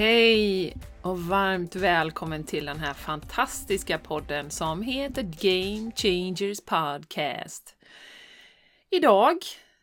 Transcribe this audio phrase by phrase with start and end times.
[0.00, 7.76] Hej och varmt välkommen till den här fantastiska podden som heter Game Changers Podcast.
[8.90, 9.36] Idag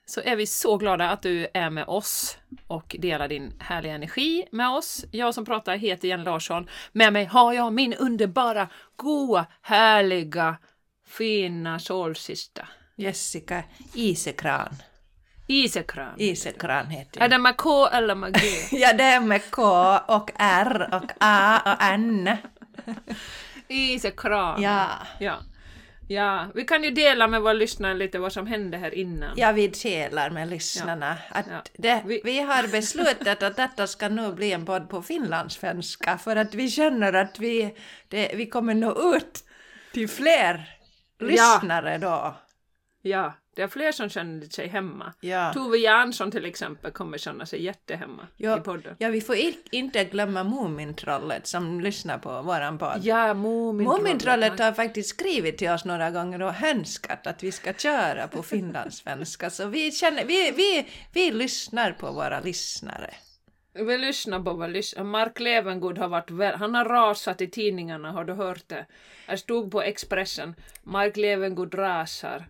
[0.05, 2.37] så är vi så glada att du är med oss
[2.67, 5.05] och delar din härliga energi med oss.
[5.11, 6.69] Jag som pratar heter Jenny Larsson.
[6.91, 10.57] Med mig har jag min underbara, goa, härliga,
[11.07, 12.67] fina solsista.
[12.95, 14.75] Jessica Isekran.
[15.47, 16.13] Isekran.
[16.17, 18.47] Isekran heter Är det med K eller med G?
[18.77, 19.63] Ja, det är med K
[20.07, 22.29] och R och A och N.
[23.67, 24.61] Isekran.
[24.61, 24.87] Ja,
[25.19, 25.35] ja.
[26.09, 29.29] Ja, vi kan ju dela med våra lyssnare lite vad som hände här innan.
[29.35, 29.73] jag vill
[30.29, 31.61] med lyssnarna att Ja.
[31.77, 36.35] Det, Vi- vi har beslutat att detta ska nu bli en podd på finlandssvenska för
[36.35, 37.75] att vi känner att vi,
[38.07, 39.43] det, vi kommer nå ut
[39.93, 40.69] till fler
[41.19, 42.35] lyssnare då.
[43.01, 45.13] Ja, det är fler som känner sig hemma.
[45.19, 45.53] Ja.
[45.53, 48.95] Tove Jansson till exempel kommer känna sig jättehemma Ja, i podden.
[48.99, 49.35] ja, vi får
[49.71, 52.99] inte glömma Mumintrollet som lyssnar på våran podd.
[53.01, 54.01] Ja, Mumintrollet.
[54.03, 58.43] Mumintrollet har faktiskt skrivit till oss några gånger och önskat att vi ska köra på
[58.43, 63.13] finlandssvenska, så vi, känner, vi, vi, vi lyssnar på våra lyssnare.
[63.73, 65.03] Vi lyssnar på vad lyssnar.
[65.03, 68.85] Mark Levengood har varit väl, han har rasat i tidningarna, har du hört det?
[69.27, 72.45] Jag stod på Expressen, Mark Levengood rasar.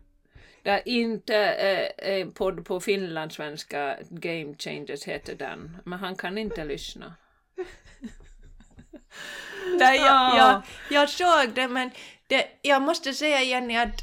[0.68, 6.38] Det är inte eh, en podd på finlandssvenska, Game Changers heter den, men han kan
[6.38, 7.14] inte lyssna.
[9.80, 11.92] Nej, jag, jag, jag såg det, men
[12.28, 14.02] det, jag måste säga Jenny att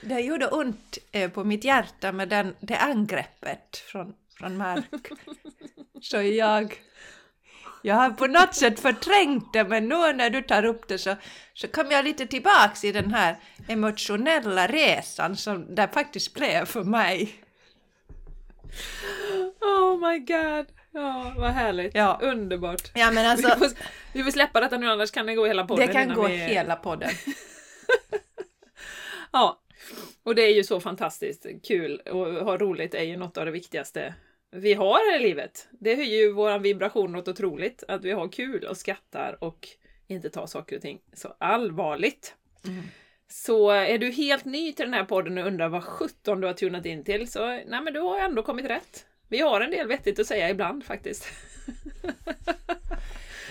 [0.00, 5.08] det gjorde ont eh, på mitt hjärta med den, det angreppet från, från Mark.
[6.02, 6.74] Så jag,
[7.86, 11.16] jag har på något sätt förträngt det, men nu när du tar upp det så,
[11.54, 13.36] så kom jag lite tillbaks i den här
[13.68, 17.34] emotionella resan som det faktiskt blev för mig.
[19.60, 20.66] Oh my god!
[20.92, 21.94] Ja, vad härligt.
[21.94, 22.18] Ja.
[22.22, 22.90] Underbart.
[22.94, 23.68] Ja, men vi, alltså, får,
[24.12, 25.86] vi får släppa detta nu, annars kan det gå hela podden.
[25.86, 27.10] det kan gå vi- hela podden.
[29.32, 29.60] Ja,
[30.22, 33.50] och det är ju så fantastiskt kul och ha roligt är ju något av det
[33.50, 34.14] viktigaste
[34.56, 35.68] vi har här i livet.
[35.70, 39.68] Det höjer ju vår vibration något otroligt, att vi har kul och skrattar och
[40.06, 42.34] inte tar saker och ting så allvarligt.
[42.64, 42.82] Mm.
[43.28, 46.54] Så är du helt ny till den här podden och undrar vad sjutton du har
[46.54, 49.06] tunat in till, så nej men du har ändå kommit rätt.
[49.28, 51.26] Vi har en del vettigt att säga ibland faktiskt.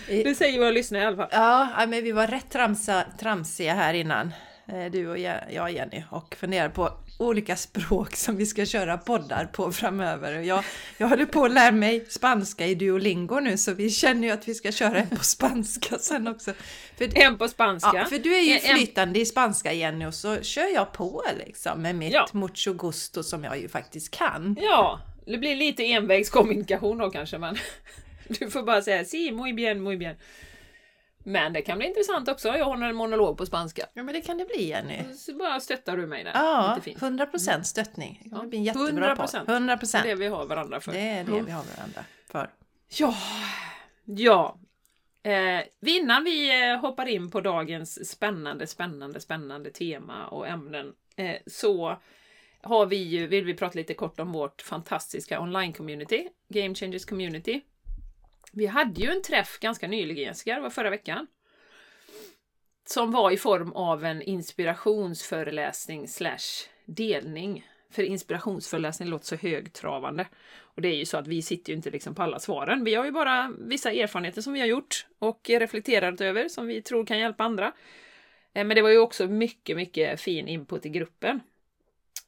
[0.07, 1.29] Det säger våra lyssnare i alla fall.
[1.31, 4.31] Ja, men vi var rätt tramsa, tramsiga här innan,
[4.67, 8.97] eh, du och jag, jag Jenny, och funderade på olika språk som vi ska köra
[8.97, 10.39] poddar på framöver.
[10.39, 10.63] Jag,
[10.97, 14.47] jag håller på att lära mig spanska i Duolingo nu, så vi känner ju att
[14.47, 16.51] vi ska köra en på spanska sen också.
[16.97, 17.91] För, En på spanska.
[17.93, 21.81] ja, för du är ju flytande i spanska Jenny, och så kör jag på liksom
[21.81, 22.27] med mitt Ja.
[22.31, 24.57] mucho gusto som jag ju faktiskt kan.
[24.61, 27.57] Ja, det blir lite envägskommunikation då kanske, men
[28.27, 30.15] du får bara säga si, muy bien, muy bien.
[31.27, 32.47] Men det kan bli intressant också.
[32.47, 33.85] Jag håller en monolog på spanska.
[33.93, 35.13] Ja, men det kan det bli Jenny.
[35.13, 36.31] Så bara stöttar du mig där.
[36.33, 37.01] Ja, Lite fint.
[37.01, 38.21] 100 procent stöttning.
[38.23, 39.15] Det kommer bli en jättebra 100%.
[39.15, 39.49] podd.
[39.49, 40.03] 100 Det är procent.
[40.05, 40.91] det vi har varandra för.
[40.91, 42.49] Det är det vi har varandra för.
[42.97, 43.15] Ja,
[44.05, 44.57] ja.
[45.23, 51.35] Eh, innan vi eh, hoppar in på dagens spännande, spännande, spännande tema och ämnen eh,
[51.47, 51.97] så
[52.61, 57.61] har vi ju, vill vi prata lite kort om vårt fantastiska online-community, Game Changers Community.
[58.55, 61.27] Vi hade ju en träff ganska nyligen, Jessica, det var förra veckan.
[62.85, 67.67] Som var i form av en inspirationsföreläsning slash delning.
[67.89, 70.27] För inspirationsföreläsning låter så högtravande.
[70.59, 72.83] Och det är ju så att vi sitter ju inte liksom på alla svaren.
[72.83, 76.81] Vi har ju bara vissa erfarenheter som vi har gjort och reflekterat över som vi
[76.81, 77.65] tror kan hjälpa andra.
[78.53, 81.39] Eh, Men det var ju också mycket, mycket fin input i gruppen.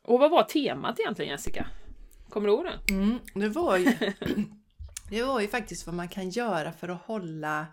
[0.01, 1.67] Och vad var temat egentligen Jessica?
[2.29, 2.93] Kommer du ihåg det?
[2.93, 3.85] Mm, det var ju...
[5.09, 7.67] Det var ju faktiskt vad man kan göra för att hålla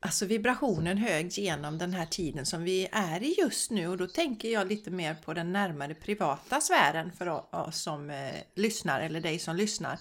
[0.00, 4.06] alltså vibrationen hög genom den här tiden som vi är i just nu och då
[4.06, 9.20] tänker jag lite mer på den närmare privata sfären för oss som eh, lyssnar eller
[9.20, 9.98] dig som lyssnar.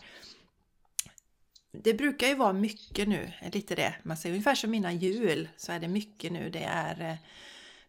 [1.71, 3.95] Det brukar ju vara mycket nu, lite det.
[4.03, 6.50] Man säger ungefär som innan jul så är det mycket nu.
[6.50, 7.15] Det är, eh,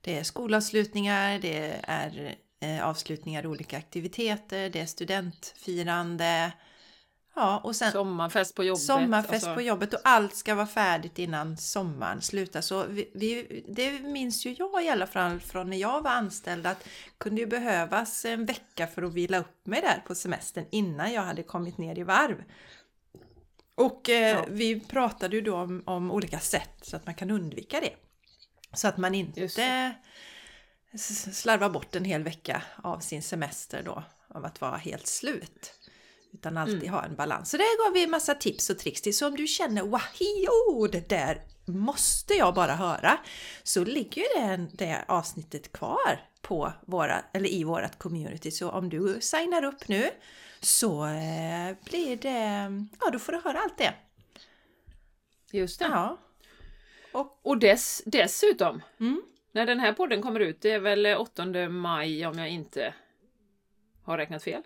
[0.01, 6.53] det är skolavslutningar, det är eh, avslutningar i olika aktiviteter, det är studentfirande,
[7.39, 8.83] Ja, och sen sommarfest på jobbet.
[8.83, 9.55] Sommarfest alltså.
[9.55, 12.61] på jobbet och allt ska vara färdigt innan sommaren slutar.
[12.61, 16.67] Så vi, vi, det minns ju jag i alla fall från när jag var anställd
[16.67, 16.89] att
[17.19, 21.23] kunde ju behövas en vecka för att vila upp mig där på semestern innan jag
[21.23, 22.45] hade kommit ner i varv.
[23.75, 24.45] Och eh, ja.
[24.49, 27.93] vi pratade ju då om, om, olika sätt så att man kan undvika det.
[28.73, 29.49] Så att man inte
[31.33, 35.78] slarvar bort en hel vecka av sin semester då av att vara helt slut.
[36.33, 36.95] Utan alltid mm.
[36.95, 37.51] ha en balans.
[37.51, 39.17] Så där gav vi en massa tips och tricks till.
[39.17, 43.19] Så om du känner wahio, det där måste jag bara höra.
[43.63, 48.51] Så ligger ju det, det avsnittet kvar på våra, eller i vårat community.
[48.51, 50.11] Så om du signar upp nu
[50.61, 52.71] så eh, blir det,
[53.01, 53.95] ja då får du höra allt det.
[55.53, 55.85] Just det.
[55.85, 56.19] Ja.
[57.13, 59.23] Och, och dess, dessutom, mm.
[59.53, 62.95] när den här podden kommer ut, det är väl 8 maj om jag inte
[64.03, 64.63] har räknat fel.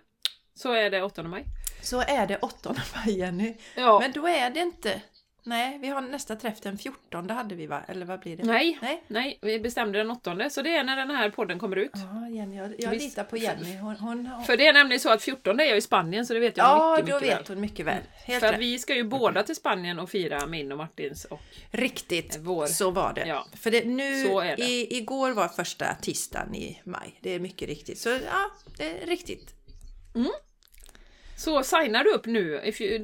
[0.55, 1.45] Så är det 8 maj.
[1.81, 3.55] Så är det 8 maj Jenny.
[3.75, 3.99] Ja.
[3.99, 5.01] Men då är det inte
[5.45, 7.81] Nej, vi har nästa träff den 14 hade vi va?
[7.87, 8.43] Eller vad blir det?
[8.43, 11.75] Nej, nej, nej vi bestämde den 8 så det är när den här podden kommer
[11.75, 11.91] ut.
[11.93, 13.77] Ja, Jenny, jag, jag litar på Jenny.
[13.77, 14.43] Hon, hon, hon...
[14.43, 16.65] För det är nämligen så att 14 är jag i Spanien så det vet jag
[16.65, 17.29] ja, mycket, mycket väl.
[17.29, 18.01] Ja, då vet hon mycket väl.
[18.13, 18.61] Helt För rätt.
[18.61, 21.41] vi ska ju båda till Spanien och fira min och Martins och
[21.71, 22.67] Riktigt, vår.
[22.67, 23.27] så var det.
[23.27, 23.47] Ja.
[23.53, 24.63] För det, nu, det.
[24.63, 27.19] I, igår var första tisdagen i maj.
[27.21, 27.99] Det är mycket riktigt.
[27.99, 29.55] Så ja, det är riktigt.
[30.15, 30.31] Mm.
[31.37, 32.61] Så signar du upp nu,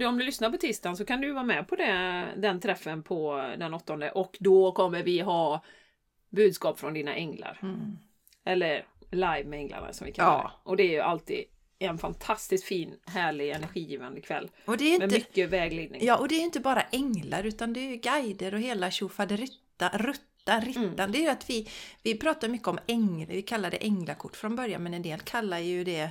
[0.07, 3.35] om du lyssnar på tisdagen så kan du vara med på det, den träffen på
[3.57, 5.63] den åttonde och då kommer vi ha
[6.29, 7.59] budskap från dina änglar.
[7.61, 7.97] Mm.
[8.45, 10.43] Eller live med änglarna som vi kallar ja.
[10.43, 10.69] det.
[10.69, 11.45] Och det är ju alltid
[11.79, 14.51] en fantastiskt fin, härlig, energigivande kväll.
[14.65, 16.05] Och det är inte, med mycket vägledning.
[16.05, 20.59] Ja, och det är inte bara änglar utan det är guider och hela tjofaderytta, rutta,
[20.59, 20.83] rittan.
[20.83, 21.11] Mm.
[21.11, 21.69] Det är ju att vi,
[22.03, 25.59] vi pratar mycket om änglar, vi kallar det änglakort från början men en del kallar
[25.59, 26.09] ju det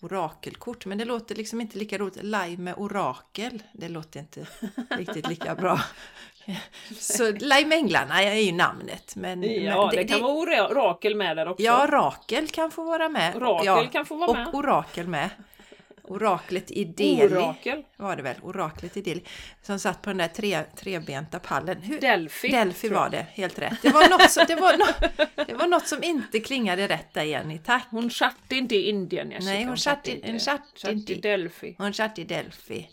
[0.00, 0.86] orakelkort.
[0.86, 2.22] Men det låter liksom inte lika roligt.
[2.22, 4.46] Live med orakel, det låter inte
[4.90, 5.80] riktigt lika bra.
[6.98, 9.16] Så Live med änglarna är ju namnet.
[9.16, 11.62] Men, ja, men det, det, kan vara orakel med där också.
[11.62, 13.36] Ja, Rakel kan få vara med.
[13.36, 14.48] Orakel ja, kan få vara med.
[14.48, 15.30] Och orakel med.
[16.08, 17.82] Oraklet i Delhi Orakel.
[17.96, 19.22] var det väl, oraklet i Delhi.
[19.62, 21.82] Som satt på den där tre, trebenta pallen.
[21.82, 22.48] Hur, Delphi.
[22.48, 23.82] Delphi var det, helt rätt.
[23.82, 24.84] Det var, något som, det, var no,
[25.46, 27.86] det var något som inte klingade rätt där Jenny, tack.
[27.90, 29.30] Hon satt inte i Indien.
[29.30, 31.74] Jag Nej, hon satt, inte, hon satt, satt inte i Delphi.
[31.78, 32.88] Hon satt i Delphi.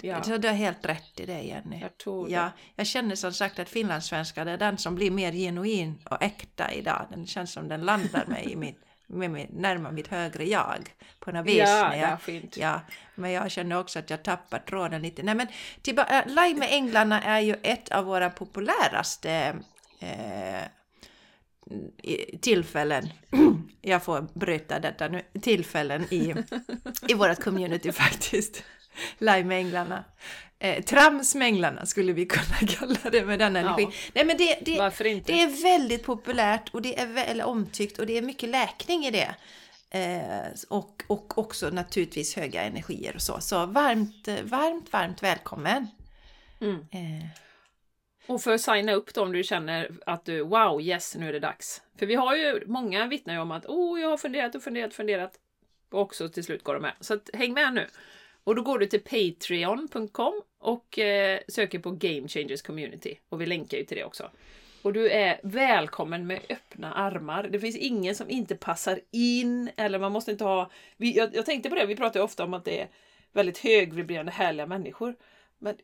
[0.00, 0.22] Ja.
[0.22, 1.80] Så du har helt rätt i det Jenny.
[1.80, 5.98] Jag tror ja, jag känner som sagt att finlandssvenska är den som blir mer genuin
[6.10, 7.06] och äkta idag.
[7.10, 11.32] Den känns som den landar mig i mitt med mig, närma mitt högre jag på
[11.32, 11.56] något vis.
[11.58, 12.56] Ja, jag, ja, fint.
[12.56, 12.80] ja,
[13.14, 15.22] men jag känner också att jag tappar tråden lite.
[15.22, 15.46] Nej, men
[15.82, 19.56] tillbaka, äh, Live med Änglarna är ju ett av våra populäraste
[20.00, 20.62] eh,
[22.40, 23.08] tillfällen,
[23.82, 26.34] jag får bryta detta nu, tillfällen i,
[27.08, 28.64] i vårt community faktiskt.
[29.18, 30.04] Live med Änglarna
[30.58, 33.88] eh, tramsmänglarna skulle vi kunna kalla det med den energin.
[33.90, 34.10] Ja.
[34.14, 34.92] Nej, men det, det,
[35.24, 39.10] det är väldigt populärt och det är väl omtyckt och det är mycket läkning i
[39.10, 39.34] det.
[39.90, 43.40] Eh, och, och också naturligtvis höga energier och så.
[43.40, 45.86] Så varmt, varmt, varmt välkommen!
[46.60, 46.76] Mm.
[46.76, 47.26] Eh.
[48.26, 51.32] Och för att signa upp då om du känner att du wow, yes, nu är
[51.32, 51.82] det dags.
[51.98, 54.88] För vi har ju, många vittnar ju om att oh, jag har funderat och funderat
[54.88, 55.32] och funderat.
[55.90, 56.92] Och också till slut går de med.
[57.00, 57.86] Så att, häng med nu!
[58.48, 63.18] Och då går du till patreon.com och eh, söker på Game Changers Community.
[63.28, 64.30] Och vi länkar ju till det också.
[64.82, 67.48] Och du är välkommen med öppna armar.
[67.52, 70.70] Det finns ingen som inte passar in eller man måste inte ha...
[70.96, 72.88] Vi, jag, jag tänkte på det, vi pratar ju ofta om att det är
[73.32, 75.16] väldigt högvibrerande härliga människor.
[75.58, 75.76] Men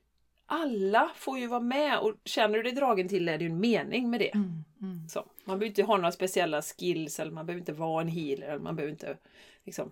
[0.46, 3.50] alla får ju vara med och känner du dig dragen till det är det ju
[3.50, 4.34] en mening med det.
[4.34, 5.08] Mm, mm.
[5.08, 8.46] Så, man behöver inte ha några speciella skills eller man behöver inte vara en healer.
[8.46, 9.16] Eller man behöver inte
[9.64, 9.90] liksom,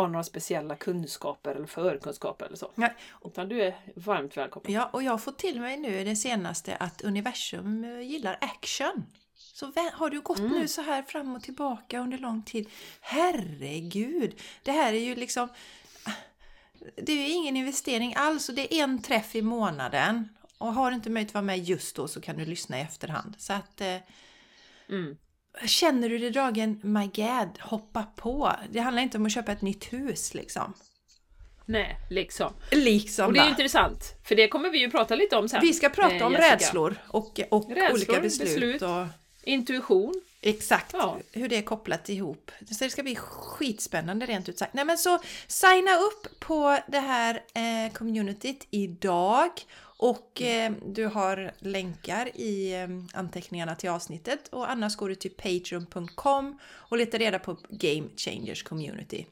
[0.00, 2.70] har några speciella kunskaper eller förkunskaper eller så.
[2.74, 2.88] Ja.
[3.24, 4.72] Utan du är varmt välkommen.
[4.72, 9.06] Ja, och jag har fått till mig nu det senaste att universum eh, gillar action.
[9.34, 10.52] Så har du gått mm.
[10.52, 12.68] nu så här fram och tillbaka under lång tid?
[13.00, 14.40] Herregud!
[14.62, 15.48] Det här är ju liksom...
[16.96, 20.28] Det är ju ingen investering alls och det är en träff i månaden.
[20.58, 22.82] Och har du inte möjlighet att vara med just då så kan du lyssna i
[22.82, 23.34] efterhand.
[23.38, 23.80] Så att...
[23.80, 23.96] Eh,
[24.88, 25.16] mm.
[25.66, 28.52] Känner du dig dragen, my god, hoppa på.
[28.70, 30.74] Det handlar inte om att köpa ett nytt hus liksom.
[31.66, 32.52] Nej, liksom.
[32.70, 35.60] Liksom Och det är intressant, för det kommer vi ju prata lite om sen.
[35.60, 36.52] Vi ska prata eh, om Jessica.
[36.54, 38.48] rädslor och, och Rädslor, olika beslut.
[38.48, 38.82] beslut.
[38.82, 39.06] Och
[39.42, 40.14] Intuition.
[40.40, 41.18] exakt Ja.
[41.32, 42.50] hur det är kopplat ihop.
[42.70, 44.74] Så det ska bli skitspännande rent ut sagt.
[44.74, 49.50] Nej men så signa upp på det här eh, communityt idag.
[50.00, 52.88] Och eh, du har länkar i eh,
[53.18, 58.62] anteckningarna till avsnittet och annars går du till patreon.com och letar reda på Game Changers
[58.62, 59.26] Community.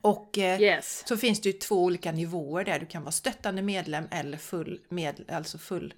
[0.00, 1.02] Och eh, Yes.
[1.06, 4.80] så finns det ju två olika nivåer där du kan vara stöttande medlem eller full
[4.88, 5.94] med, alltså full,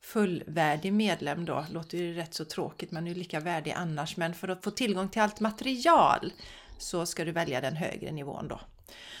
[0.00, 1.66] fullvärdig medlem då.
[1.70, 4.16] Låter ju rätt så tråkigt, man är lika värdig annars.
[4.16, 6.32] Men för att få tillgång till allt material
[6.78, 8.60] så ska du välja den högre nivån då.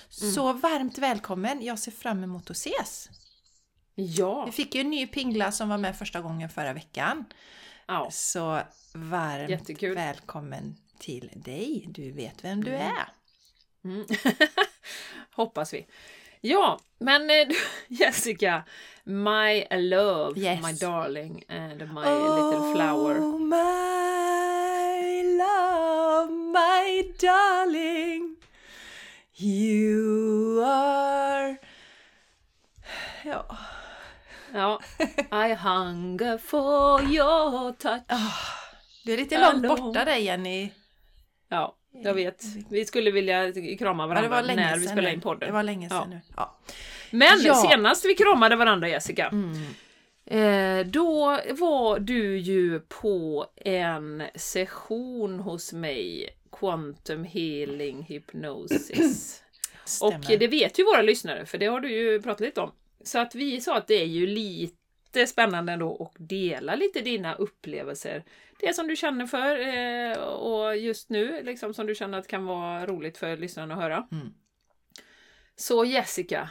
[0.08, 1.62] Så varmt välkommen!
[1.64, 3.08] Jag ser fram emot att ses!
[3.98, 4.44] Ja.
[4.44, 7.24] Vi fick ju en ny pingla som var med första gången förra veckan.
[7.86, 8.08] ja.
[8.10, 8.60] Så
[8.94, 9.94] varmt Jättekul.
[9.94, 11.84] välkommen till dig!
[11.88, 13.08] Du vet vem du är!
[13.84, 14.06] Mm.
[15.32, 15.86] Hoppas vi.
[16.40, 17.46] Ja, men eh,
[17.88, 18.62] Jessica,
[19.04, 20.62] My love, Yes.
[20.62, 23.18] my darling and my little flower.
[23.20, 28.36] Oh my love, my darling
[29.38, 31.56] You are...
[33.24, 33.56] Ja.
[34.56, 34.80] Ja,
[35.48, 38.02] I hunger for your touch.
[39.04, 40.70] Du är lite långt borta där Jenny.
[41.48, 42.42] Ja, jag vet.
[42.70, 45.14] Vi skulle vilja krama Ja, varandra var länge när vi spelade nu.
[45.14, 45.46] in podden.
[45.48, 46.06] Det var länge sedan Ja.
[46.08, 46.20] nu.
[46.36, 46.58] Ja.
[47.10, 47.54] Men Ja.
[47.54, 49.62] senast vi kramade varandra Jessica, Mm.
[50.80, 59.42] eh, då var du ju på en session hos mig, Quantum Healing Hypnosis.
[60.02, 62.72] Och det vet ju våra lyssnare, för det har du ju pratat lite om.
[63.06, 67.34] Så att vi sa att det är ju lite spännande ändå att dela lite dina
[67.34, 68.24] upplevelser.
[68.60, 72.44] Det som du känner för eh, och just nu liksom som du känner att kan
[72.44, 74.08] vara roligt för lyssnarna att höra.
[74.12, 74.34] Mm.
[75.56, 76.50] Så Jessica,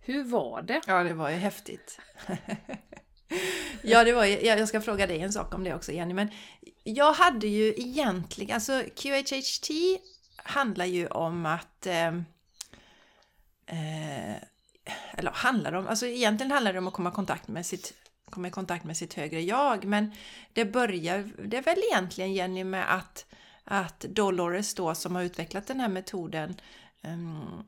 [0.00, 0.80] hur var det?
[0.86, 2.00] Ja, det var ju häftigt.
[3.82, 6.14] ja, det var ju, ja, jag ska fråga dig en sak om det också Jenny,
[6.14, 6.28] men
[6.84, 9.70] jag hade ju egentligen, alltså QHHT
[10.36, 12.24] handlar ju om att ehm,
[13.66, 14.36] eh,
[15.12, 17.94] eller handlar om, alltså egentligen handlar det om att komma i kontakt med sitt
[18.30, 20.12] komma i kontakt med sitt högre jag, men
[20.52, 23.26] det börjar, det är väl egentligen Jenny med att,
[23.64, 26.60] att Dolores då som har utvecklat den här metoden
[27.02, 27.64] um,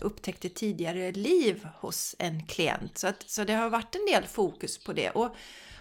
[0.00, 2.98] upptäckte tidigare liv hos en klient.
[2.98, 5.10] Så, att, så det har varit en del fokus på det.
[5.10, 5.36] Och,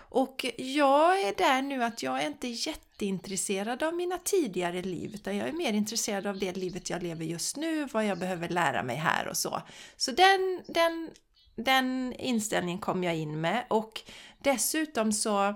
[0.09, 5.37] och jag är där nu att jag är inte jätteintresserad av mina tidigare liv utan
[5.37, 8.83] jag är mer intresserad av det livet jag lever just nu, vad jag behöver lära
[8.83, 9.61] mig här och så.
[9.97, 11.09] Så den, den,
[11.55, 14.01] den inställningen kom jag in med och
[14.39, 15.55] dessutom så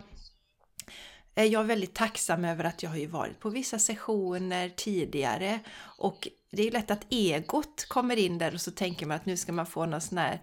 [1.35, 5.59] är jag väldigt tacksam över att jag har ju varit på vissa sessioner tidigare
[5.97, 9.25] och det är ju lätt att egot kommer in där och så tänker man att
[9.25, 10.41] nu ska man få någon sån här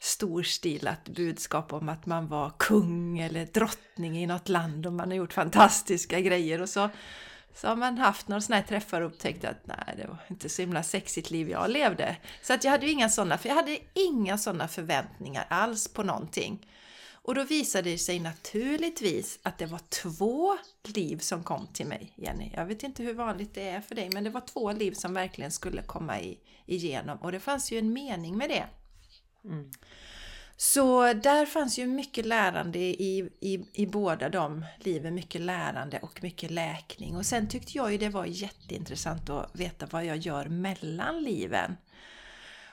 [0.00, 5.16] storstilat budskap om att man var kung eller drottning i något land och man har
[5.16, 6.88] gjort fantastiska grejer och så,
[7.54, 10.48] så har man haft några sådana här träffar och upptäckt att nej, det var inte
[10.48, 12.16] så himla sexigt liv jag levde.
[12.42, 16.02] Så att jag hade ju inga sådana, för jag hade inga sådana förväntningar alls på
[16.02, 16.66] någonting.
[17.22, 20.58] Och då visade det sig naturligtvis att det var två
[20.94, 22.52] liv som kom till mig, Jenny.
[22.54, 25.14] Jag vet inte hur vanligt det är för dig, men det var två liv som
[25.14, 27.18] verkligen skulle komma i, igenom.
[27.18, 28.66] Och det fanns ju en mening med det.
[29.44, 29.70] Mm.
[30.56, 36.22] Så där fanns ju mycket lärande i, i, i båda de liven, mycket lärande och
[36.22, 37.16] mycket läkning.
[37.16, 41.76] Och sen tyckte jag ju det var jätteintressant att veta vad jag gör mellan liven.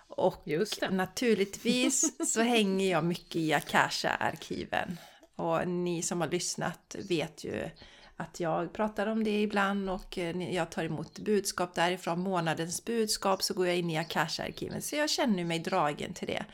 [0.08, 0.48] Och
[0.90, 4.98] naturligtvis så hänger jag mycket i Akasha-arkiven.
[5.36, 7.70] Och ni som har lyssnat vet ju
[8.18, 12.20] att jag pratar om det ibland och eh, jag tar emot budskap därifrån.
[12.20, 14.82] Månadens budskap så går jag in i Akasha-arkiven.
[14.82, 16.46] Så jag känner mig dragen till det.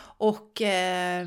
[0.00, 1.26] Och eh,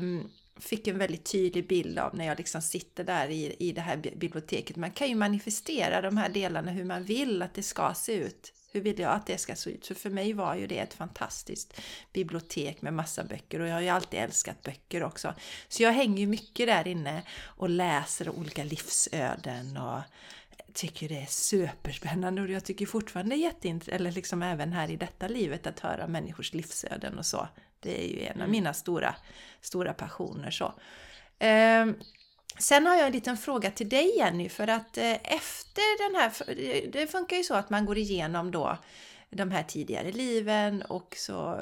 [0.60, 3.96] fick en väldigt tydlig bild av när jag liksom sitter där i, i det här
[3.96, 4.76] biblioteket.
[4.76, 8.52] Man kan ju manifestera de här delarna hur man vill att det ska se ut.
[8.74, 9.84] Hur vill jag att det ska se ut?
[9.84, 11.80] Så för mig var ju det ett fantastiskt
[12.12, 15.34] bibliotek med massa böcker och jag har ju alltid älskat böcker också.
[15.68, 20.00] Så jag hänger ju mycket där inne och läser olika livsöden och
[20.72, 25.28] tycker det är superspännande och jag tycker fortfarande jätteintressant, eller liksom även här i detta
[25.28, 27.48] livet, att höra människors livsöden och så.
[27.80, 29.14] Det är ju en av mina stora,
[29.60, 30.74] stora passioner så.
[32.58, 36.32] Sen har jag en liten fråga till dig Jenny, för att eh, efter den här,
[36.92, 38.78] det funkar ju så att man går igenom då
[39.30, 41.60] de här tidigare liven och så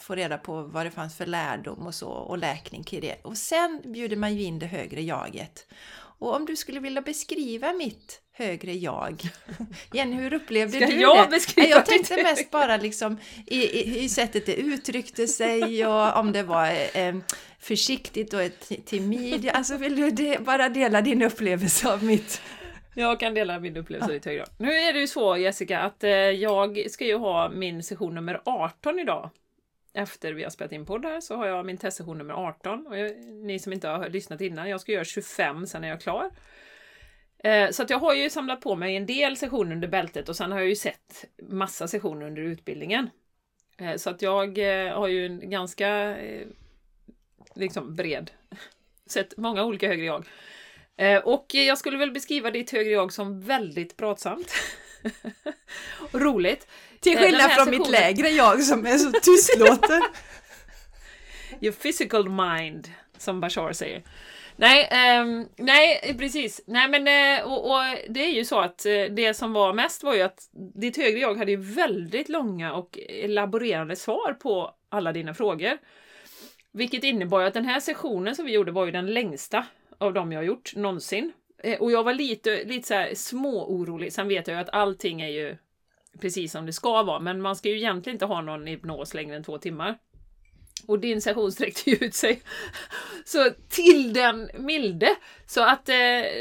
[0.00, 3.16] får reda på vad det fanns för lärdom och så och läkning kring det.
[3.22, 5.66] Och sen bjuder man ju in det högre jaget.
[6.18, 9.22] Och om du skulle vilja beskriva mitt högre jag.
[9.92, 11.30] Jenny, hur upplevde Ska du jag det?
[11.30, 16.32] beskriva jag tänkte mest bara liksom i, i, i sättet det uttryckte sig och om
[16.32, 17.14] det var eh,
[17.66, 19.50] försiktigt och ett timid.
[19.54, 22.42] Alltså vill du det, bara dela din upplevelse av mitt?
[22.94, 24.48] Jag kan dela min upplevelse i hög grad.
[24.58, 28.40] Nu är det ju så Jessica att eh, jag ska ju ha min session nummer
[28.44, 29.30] 18 idag.
[29.94, 32.86] Efter vi har spelat in podd här så har jag min testsession nummer 18.
[32.86, 36.00] Och jag, ni som inte har lyssnat innan, jag ska göra 25 sen är jag
[36.00, 36.30] klar.
[37.44, 40.36] Eh, så att jag har ju samlat på mig en del sessioner under bältet och
[40.36, 43.10] sen har jag ju sett massa sessioner under utbildningen.
[43.78, 44.58] Eh, så att jag
[44.94, 46.16] har ju en ganska
[47.56, 48.30] liksom bred,
[49.06, 50.24] sett många olika högre jag.
[50.98, 54.52] Eh, Och jag skulle väl beskriva ditt högre jag som väldigt pratsamt.
[56.12, 56.68] roligt.
[57.00, 60.02] Till Eh, skillnad från mitt lägre jag som är så tystlåten.
[61.60, 64.02] Your physical mind, som Bashar säger.
[64.56, 66.60] Nej, ehm, nej precis.
[66.66, 67.08] Nej, men
[67.38, 68.78] eh, och, och det är ju så att
[69.10, 72.98] det som var mest var ju att ditt högre jag hade ju väldigt långa och
[73.08, 75.78] elaborerande svar på alla dina frågor.
[76.76, 79.66] Vilket innebar att den här sessionen som vi gjorde var ju den längsta
[79.98, 81.32] av dem jag har gjort någonsin.
[81.62, 84.12] Eh, och jag var lite, lite så här småorolig.
[84.12, 85.56] Sen vet jag ju att allting är ju
[86.20, 89.36] precis som det ska vara, men man ska ju egentligen inte ha någon hypnos längre
[89.36, 89.98] än två timmar.
[90.86, 92.42] Och din session sträckte ju ut sig
[93.24, 95.08] så till den milde.
[95.46, 95.94] Så att eh,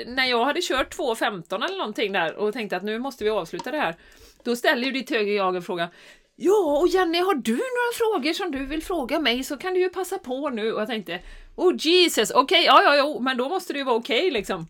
[0.08, 3.72] när jag hade kört 2.15 eller någonting där och tänkte att nu måste vi avsluta
[3.72, 3.96] det här.
[4.44, 5.90] Då ställer ju ditt högre jag en fråga.
[6.36, 9.80] Ja, och Jenny, har du några frågor som du vill fråga mig så kan du
[9.80, 10.74] ju passa på nu.
[10.74, 11.22] Och jag tänkte,
[11.56, 14.68] oh Jesus, okej, ja, ja, ja, men då måste det ju vara okej liksom.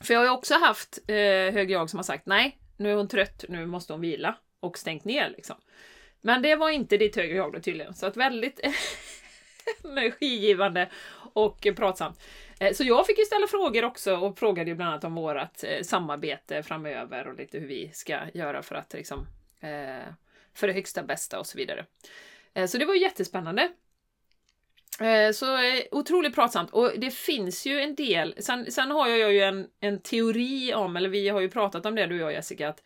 [0.00, 1.14] För jag har ju också haft eh,
[1.54, 4.78] högre jag som har sagt nej, nu är hon trött, nu måste hon vila och
[4.78, 5.56] stängt ner liksom.
[6.20, 8.60] Men det var inte ditt högre jag då tydligen, så att väldigt
[9.84, 10.90] energigivande
[11.32, 12.20] och pratsamt.
[12.60, 15.64] Eh, så jag fick ju ställa frågor också och frågade ju bland annat om vårat
[15.64, 19.26] eh, samarbete framöver och lite hur vi ska göra för att liksom
[19.60, 20.12] eh,
[20.56, 21.86] för det högsta bästa och så vidare.
[22.54, 23.68] Eh, Så det var jättespännande.
[25.00, 29.32] Eh, Så eh, otroligt pratsamt och det finns ju en del, sen, sen har jag
[29.32, 32.32] ju en, en teori om, eller vi har ju pratat om det du och jag
[32.32, 32.82] Jessica, att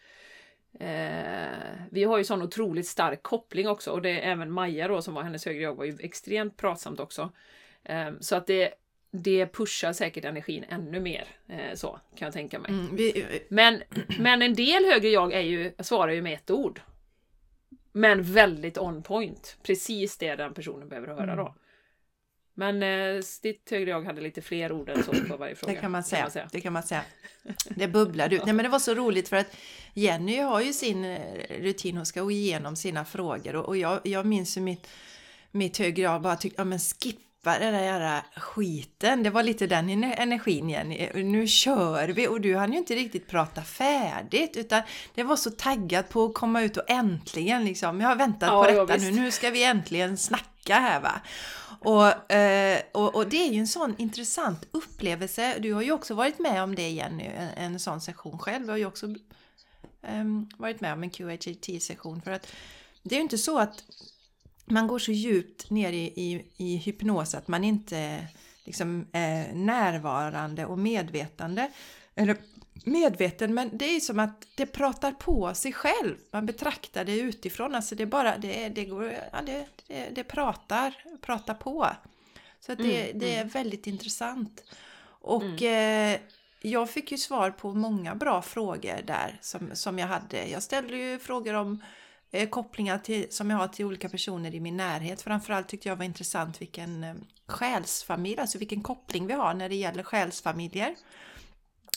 [0.80, 5.02] Eh, vi har ju sån otroligt stark koppling också och det är även Maja då
[5.02, 7.32] som var hennes högre jag var ju extremt pratsamt också.
[7.84, 8.74] Eh, så att det,
[9.10, 11.24] det pushar säkert energin ännu mer.
[11.48, 12.70] Eh, så kan jag tänka mig.
[12.70, 13.82] Mm, vi, Men,
[14.18, 16.80] men en del högre jag är ju, svarar ju med ett ord.
[17.92, 19.56] Men väldigt on point.
[19.62, 21.54] Precis det den personen behöver höra då.
[22.54, 25.72] Men eh, ditt högre jag hade lite fler ord än så på varje fråga.
[25.72, 26.48] Det kan man säga.
[26.52, 27.02] Det kan man säga.
[27.68, 28.44] Det bubblade ut.
[28.44, 29.56] Nej, men det var så roligt för att
[29.94, 31.20] Jenny har ju sin eh,
[31.60, 34.88] rutin, hon ska gå igenom sina frågor och, och jag, jag minns ju mitt,
[35.50, 39.22] mitt högre jag bara tyckte, ja men skippa den där jävla skiten.
[39.22, 41.08] Det var lite den ener- energin Jenny.
[41.14, 44.82] Nu kör vi och du hann ju inte riktigt prata färdigt utan
[45.14, 48.00] det var så taggat på att komma ut och äntligen liksom.
[48.00, 51.20] Jag har väntat Ja, på detta nu, nu ska vi äntligen snacka här va.
[51.82, 55.54] Och, eh, och, och det är ju en sån intressant upplevelse.
[55.58, 58.64] Du har ju också varit med om det Jenny, en, en sån session själv.
[58.64, 59.14] Du har ju också
[60.02, 62.22] ehm, varit med om en QHT-session.
[62.22, 62.46] För att
[63.02, 63.84] det är ju inte så att
[64.70, 68.26] man går så djupt ner i, i, i hypnos att man inte
[68.64, 71.70] liksom är närvarande och medvetande.
[72.14, 72.36] Eller
[72.84, 76.16] medveten, men det är som att det pratar på sig själv.
[76.30, 80.24] Man betraktar det utifrån, alltså det är bara, det, det går, ja, det, det, det
[80.24, 81.88] pratar, pratar på.
[82.60, 84.64] Så att det, Mm, det är väldigt intressant.
[85.22, 86.20] Och eh,
[86.60, 90.48] jag fick ju svar på många bra frågor där som, som jag hade.
[90.48, 91.78] Jag ställde ju frågor om eh,
[92.50, 95.22] kopplingar till, som jag har till olika personer i min närhet.
[95.22, 97.14] Framförallt tyckte jag var intressant vilken eh,
[97.46, 100.94] själsfamilj, alltså vilken koppling vi har när det gäller själsfamiljer.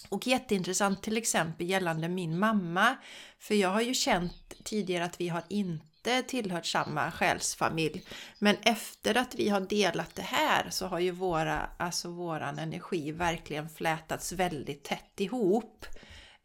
[0.10, 2.96] Och jätteintressant till exempel gällande min mamma.
[3.39, 8.06] För jag har ju känt tidigare att vi har inte tillhört samma själsfamilj.
[8.39, 13.12] Men efter att vi har delat det här så har ju våra, alltså våran energi
[13.12, 15.86] verkligen flätats väldigt tätt ihop.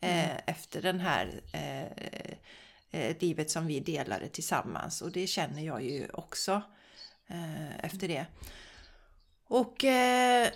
[0.00, 2.36] Eh, efter den här eh, eh,
[3.20, 5.02] livet som vi delade tillsammans.
[5.02, 6.62] Och det känner jag ju också
[7.28, 8.26] eh, efter det.
[9.48, 10.48] Och eh,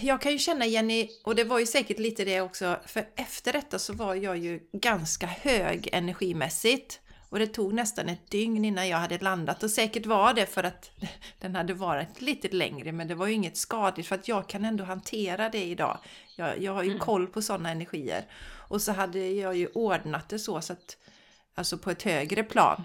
[0.00, 3.52] jag kan ju känna Jenny, och det var ju säkert lite det också, för efter
[3.52, 7.00] detta så var jag ju ganska hög energimässigt.
[7.28, 10.64] Och det tog nästan ett dygn innan jag hade landat och säkert var det för
[10.64, 10.90] att
[11.40, 14.64] den hade varit lite längre men det var ju inget skadligt för att jag kan
[14.64, 15.98] ändå hantera det idag.
[16.36, 18.24] Jag, jag har ju koll på sådana energier.
[18.68, 20.96] Och så hade jag ju ordnat det så, så att,
[21.54, 22.84] alltså på ett högre plan.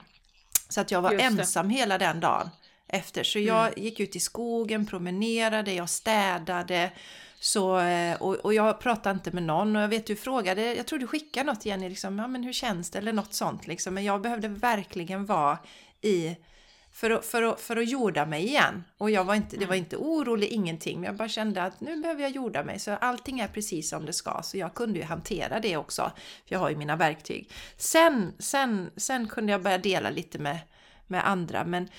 [0.69, 2.49] Så att jag var ensam hela den dagen.
[2.87, 3.23] efter.
[3.23, 6.91] Så jag gick ut i skogen, promenerade, jag städade.
[7.39, 10.87] Så, eh, och, och jag pratade inte med någon och jag vet du frågade, jag
[10.87, 13.93] tror du skickade något Jenny, liksom, ja men hur känns det eller något sånt liksom.
[13.93, 15.57] Men jag behövde verkligen vara
[16.01, 16.35] i
[16.91, 18.83] för att, för, att, för att jorda mig igen.
[18.97, 20.99] Och jag var inte, det var inte orolig, ingenting.
[20.99, 22.79] Men jag bara kände att nu behöver jag jorda mig.
[22.79, 24.41] Så allting är precis som det ska.
[24.43, 26.11] Så jag kunde ju hantera det också.
[26.47, 27.51] För jag har ju mina verktyg.
[27.77, 30.59] Sen, sen, sen kunde jag börja dela lite med,
[31.07, 31.65] med andra.
[31.65, 31.89] Men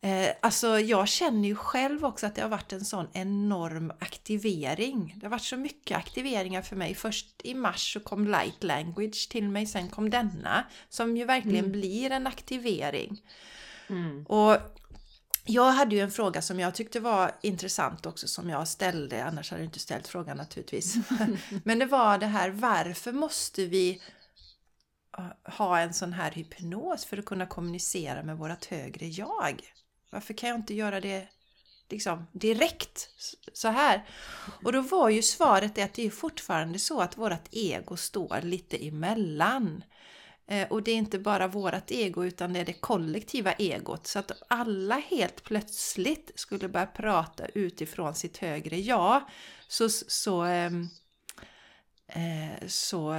[0.00, 5.14] eh, alltså jag känner ju själv också att det har varit en sån enorm aktivering.
[5.16, 6.94] Det har varit så mycket aktiveringar för mig.
[6.94, 9.66] Först i mars så kom light language till mig.
[9.66, 10.64] Sen kom denna.
[10.88, 11.72] Som ju verkligen mm.
[11.72, 13.20] blir en aktivering.
[13.88, 14.24] Mm.
[14.26, 14.56] Och
[15.44, 19.50] jag hade ju en fråga som jag tyckte var intressant också som jag ställde, annars
[19.50, 20.96] hade jag inte ställt frågan naturligtvis.
[21.64, 24.02] Men det var det här, varför måste vi
[25.44, 29.60] ha en sån här hypnos för att kunna kommunicera med vårt högre jag?
[30.10, 31.28] Varför kan jag inte göra det
[31.90, 33.08] liksom direkt
[33.52, 34.08] så här?
[34.64, 38.40] Och då var ju svaret det att det är fortfarande så att vårt ego står
[38.42, 39.84] lite emellan.
[40.46, 44.06] Eh, och det är inte bara vårt ego utan det är det kollektiva egot.
[44.06, 49.22] Så att alla helt plötsligt skulle börja prata utifrån sitt högre jag
[49.68, 50.88] så, så, ehm,
[52.06, 53.16] eh, så,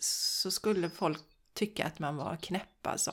[0.00, 1.18] så skulle folk
[1.54, 3.12] tycka att man var knäpp alltså.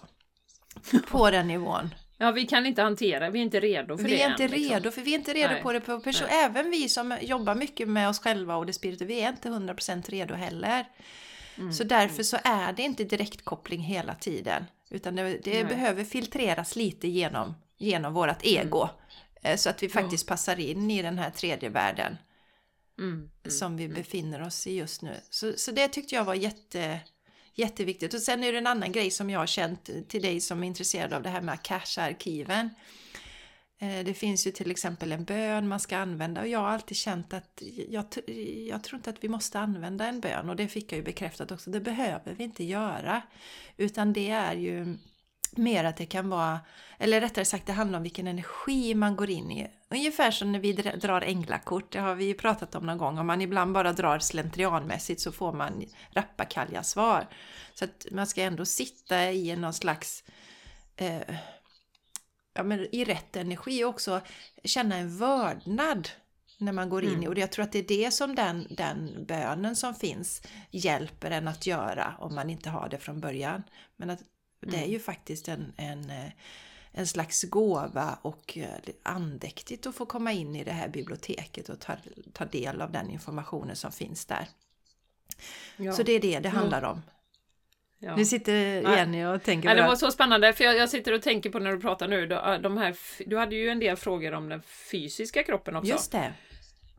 [1.08, 1.96] På den nivån.
[2.18, 4.16] Ja, vi kan inte hantera, vi är inte redo för vi det.
[4.16, 4.76] Vi är inte än, liksom.
[4.76, 5.62] redo, för vi är inte redo Nej.
[5.62, 6.28] på det på person.
[6.30, 10.10] Även vi som jobbar mycket med oss själva och det spiritet, vi är inte 100%
[10.10, 10.86] redo heller.
[11.58, 11.74] Mm.
[11.74, 14.66] Så därför så är det inte direktkoppling hela tiden.
[14.90, 18.68] Utan det, det behöver filtreras lite genom, genom vårt mm.
[18.68, 18.90] ego.
[19.42, 19.58] Mm.
[19.58, 22.18] Så att vi faktiskt passar in i den här tredje världen.
[23.00, 23.14] Mm.
[23.14, 23.30] mm.
[23.48, 23.96] Som vi mm.
[23.96, 25.16] befinner oss i just nu.
[25.30, 27.00] Så, så det tyckte jag var jätte,
[27.54, 28.14] jätteviktigt.
[28.14, 30.68] Och sen är det en annan grej som jag har känt till dig som är
[30.68, 32.70] intresserad av det här med cache-arkiven.
[33.82, 36.98] Eh, det finns ju till exempel en bön man ska använda och jag har alltid
[36.98, 38.06] känt att jag,
[38.68, 41.52] jag, tror inte att vi måste använda en bön och det fick jag ju bekräftat
[41.52, 41.70] också.
[41.70, 43.22] Det behöver vi inte göra.
[43.78, 44.98] Utan det är ju
[45.56, 46.60] mer att det kan vara,
[46.98, 49.68] eller rättare sagt det handlar om vilken energi man går in i.
[49.90, 53.18] Ungefär som när vi drar änglakort, det har vi ju pratat om någon gång.
[53.18, 57.28] Om man ibland bara drar slentrianmässigt så får man rappakalja-svar.
[57.74, 60.24] Så att man ska ändå sitta i någon slags
[60.96, 61.36] eh,
[62.54, 64.22] ja, men i rätt energi och också
[64.64, 66.10] känna en vördnad
[66.58, 67.24] när man går in mm.
[67.24, 67.28] i.
[67.28, 71.48] Och jag tror att det är det som den, den bönen som finns hjälper en
[71.48, 73.64] att göra om man inte har det från början.
[73.96, 74.20] Men att
[74.62, 74.92] det är mm.
[74.92, 76.32] ju faktiskt en, en, eh,
[76.92, 81.80] en slags gåva och eh, andäktigt att få komma in i det här biblioteket och
[81.80, 81.94] ta,
[82.34, 84.48] ta del av den informationen som finns där.
[85.78, 85.94] Ja.
[85.94, 87.02] Så det är det det handlar om.
[88.04, 88.16] Ja.
[88.16, 89.82] Nu sitter Jenny och tänker på det.
[89.82, 92.28] Det var så spännande, för jag, jag, sitter och tänker på när du pratar nu,
[92.62, 94.62] de här, du hade ju en del frågor om den
[94.92, 95.92] fysiska kroppen också.
[95.92, 96.34] Just det.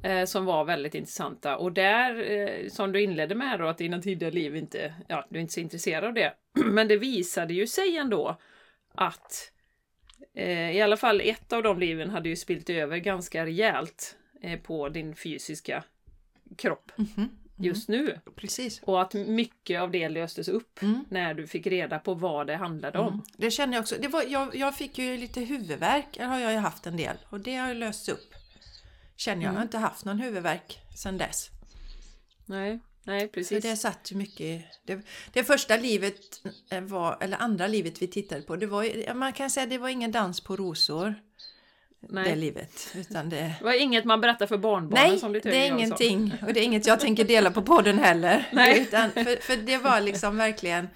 [0.02, 1.56] Eh, som var väldigt intressanta.
[1.56, 5.38] Och där, eh, som du inledde med då, att dina tidigare liv inte, ja, du
[5.38, 6.34] är inte så intresserad av det.
[6.64, 8.36] Men det visade ju sig ändå
[8.94, 9.52] att
[10.34, 14.60] eh, i alla fall ett av de liven hade ju spilt över ganska rejält eh,
[14.60, 15.84] på din fysiska
[16.56, 16.92] kropp.
[16.98, 17.41] Mm -hmm.
[17.62, 17.74] Mm.
[17.74, 18.20] just nu.
[18.36, 18.80] Precis.
[18.82, 21.04] Och att mycket av det löstes upp mm.
[21.08, 23.08] när du fick reda på vad det handlade om.
[23.08, 23.24] Mm.
[23.36, 23.96] Det känner jag också.
[24.00, 27.16] Det var, jag, jag fick ju lite huvudvärk, har jag ju haft en del.
[27.28, 28.34] Och det har ju lösts upp.
[29.16, 29.48] Känner jag.
[29.48, 29.54] Mm.
[29.54, 31.50] Jag har inte haft någon huvudvärk sedan dess.
[32.46, 33.62] Nej, nej precis.
[33.62, 34.64] För det satt ju mycket...
[34.86, 35.00] Det,
[35.32, 36.20] det första livet
[36.82, 40.12] var, eller andra livet vi tittade på, det var man kan säga det var ingen
[40.12, 41.14] dans på rosor.
[42.08, 42.30] Nej.
[42.30, 42.92] det livet.
[42.94, 43.36] Utan det...
[43.36, 46.34] det var inget man berättar för barnbarnen Nej, som det är ingenting.
[46.46, 48.48] Och det är inget jag tänker dela på podden heller.
[48.52, 48.80] Nej.
[48.80, 50.88] Utan, för, för det var liksom verkligen...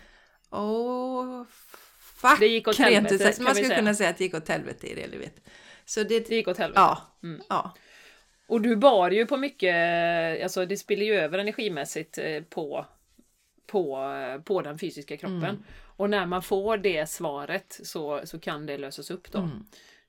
[0.51, 1.45] Åh,
[2.01, 2.40] fuck!
[2.40, 5.07] Det gick åt helvete, Man skulle kunna säga att det gick åt helvete i det
[5.07, 5.35] livet.
[5.85, 6.81] Så det, det gick åt helvete?
[6.81, 7.03] Ja.
[7.23, 7.42] Mm.
[7.49, 7.75] ja.
[8.47, 9.75] Och du bar ju på mycket,
[10.42, 12.87] alltså det spiller ju över energimässigt eh, på,
[13.66, 14.12] på,
[14.45, 15.45] på den fysiska kroppen.
[15.45, 15.62] Mm.
[15.97, 19.38] Och när man får det svaret så, så kan det lösas upp då.
[19.38, 19.66] Mm.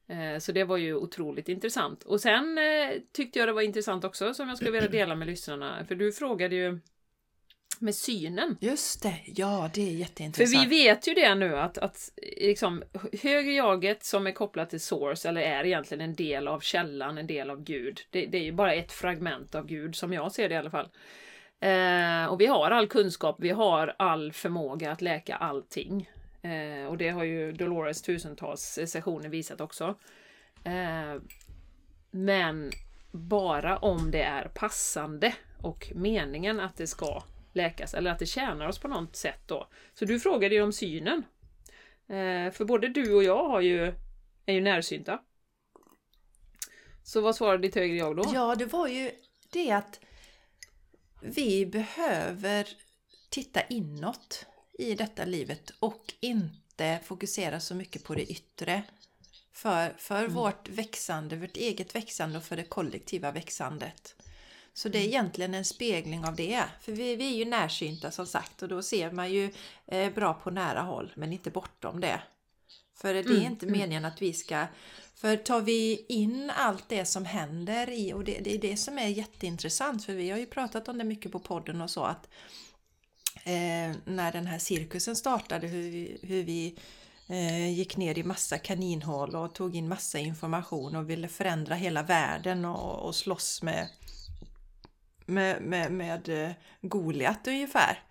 [0.07, 2.03] Eh, så det var ju otroligt intressant.
[2.03, 5.27] Och sen eh, tyckte jag det var intressant också som jag skulle vilja dela med
[5.27, 5.85] lyssnarna.
[5.87, 6.79] För du frågade ju
[7.79, 8.57] med synen.
[8.59, 10.63] Just det, ja det är jätteintressant.
[10.63, 12.83] För vi vet ju det nu att, att liksom,
[13.21, 17.27] högre jaget som är kopplat till source eller är egentligen en del av källan, en
[17.27, 17.99] del av Gud.
[18.09, 20.71] Det, det är ju bara ett fragment av Gud som jag ser det i alla
[20.71, 20.89] fall.
[21.59, 26.09] Eh, och vi har all kunskap, vi har all förmåga att läka allting.
[26.47, 29.95] Eh, och det har ju Dolores tusentals sessioner visat också.
[30.63, 31.21] Eh,
[32.11, 32.71] men
[33.11, 38.67] bara om det är passande och meningen att det ska läkas eller att det tjänar
[38.67, 39.67] oss på något sätt då.
[39.93, 41.23] Så du frågade ju om synen.
[42.07, 43.93] Eh, för både du och jag har ju,
[44.45, 45.19] är ju närsynta.
[47.03, 48.23] Så vad svarade ditt högre jag då?
[48.33, 49.11] Ja, det var ju
[49.51, 49.99] det att
[51.21, 52.67] vi behöver
[53.29, 54.45] titta inåt
[54.77, 58.83] i detta livet och inte fokusera så mycket på det yttre.
[59.53, 60.33] För, för Mm.
[60.33, 64.15] vårt växande, vårt eget växande och för det kollektiva växandet.
[64.73, 65.09] Så det är Mm.
[65.09, 66.63] egentligen en spegling av det.
[66.81, 69.53] För vi, vi är ju närsynta som sagt och då ser man ju
[69.87, 72.21] eh, bra på nära håll men inte bortom det.
[72.95, 73.79] För det är Mm, inte mm.
[73.79, 74.65] meningen att vi ska...
[75.15, 78.97] För tar vi in allt det som händer i, och det, det är det som
[78.99, 82.29] är jätteintressant för vi har ju pratat om det mycket på podden och så att
[83.47, 86.75] eh, när den här cirkusen startade hur vi, hur vi
[87.29, 92.03] eh, gick ner i massa kaninhål och tog in massa information och ville förändra hela
[92.03, 93.87] världen och, och slåss med
[95.29, 98.03] med, med, med eh, Goliat ungefär.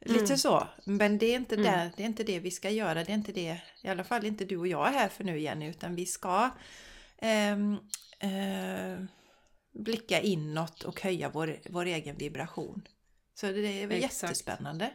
[0.00, 0.38] Lite Mm.
[0.38, 0.68] så.
[0.84, 1.66] Men det är, inte Mm.
[1.66, 3.04] det, det är inte det vi ska göra.
[3.04, 5.38] Det är inte det, i alla fall inte du och jag är här för nu
[5.40, 6.50] Jenny, utan vi ska
[7.18, 7.76] ehm,
[8.18, 9.04] eh,
[9.72, 12.82] blicka inåt och höja vår, vår egen vibration.
[13.40, 14.22] Så det är väl Exakt.
[14.22, 14.90] jättespännande.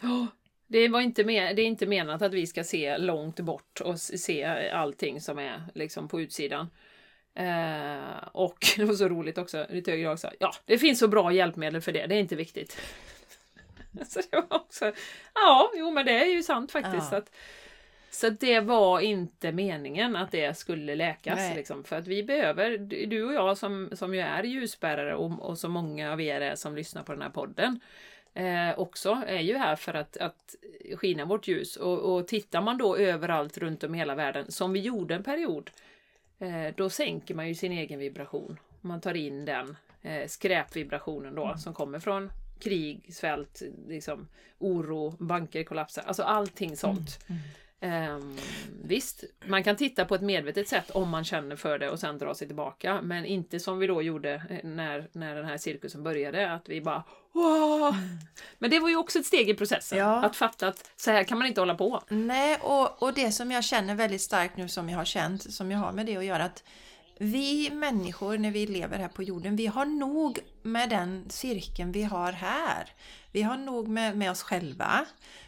[0.00, 0.26] Ja,
[0.66, 4.00] Det, var inte med, det är inte menat att vi ska se långt bort och
[4.00, 6.70] se allting som är liksom på utsidan.
[7.34, 11.08] Eh, och det var så roligt också, lite högre jag sa, ja, det finns så
[11.08, 12.80] bra hjälpmedel för det, det är inte viktigt.
[14.08, 14.92] så det var också,
[15.34, 17.12] ja, jo men det är ju sant faktiskt.
[17.12, 17.18] Ja.
[17.18, 17.30] Att,
[18.16, 21.38] så det var inte meningen att det skulle läkas.
[21.56, 25.58] Liksom, för att vi behöver, du och jag som, som ju är ljusbärare och, och
[25.58, 27.80] så många av er är som lyssnar på den här podden
[28.34, 30.54] eh, också är ju här för att, att
[30.94, 31.76] skina vårt ljus.
[31.76, 35.22] Och, och tittar man då överallt runt om i hela världen, som vi gjorde en
[35.22, 35.70] period,
[36.38, 38.58] eh, då sänker man ju sin egen vibration.
[38.80, 45.64] Man tar in den eh, skräpvibrationen då som kommer från krig, svält, liksom, oro, banker
[45.64, 47.18] kollapsar, alltså allting sånt.
[47.80, 48.36] Ehm,
[48.82, 52.18] visst, man kan titta på ett medvetet sätt om man känner för det och sen
[52.18, 53.00] dra sig tillbaka.
[53.02, 56.80] Men inte som vi då gjorde eh, när, när den här cirkusen började, att vi
[56.80, 57.96] bara Åh!
[58.58, 59.98] Men det var ju också ett steg i processen.
[59.98, 60.24] Ja.
[60.24, 62.02] Att fatta att så här kan man inte hålla på.
[62.08, 65.70] Nej, och, och det som jag känner väldigt starkt nu som jag har känt, som
[65.70, 66.62] jag har med det att göra, att
[67.18, 72.02] vi människor när vi lever här på jorden, vi har nog med den cirkeln vi
[72.02, 72.92] har här.
[73.32, 75.06] Vi har nog med, med oss själva,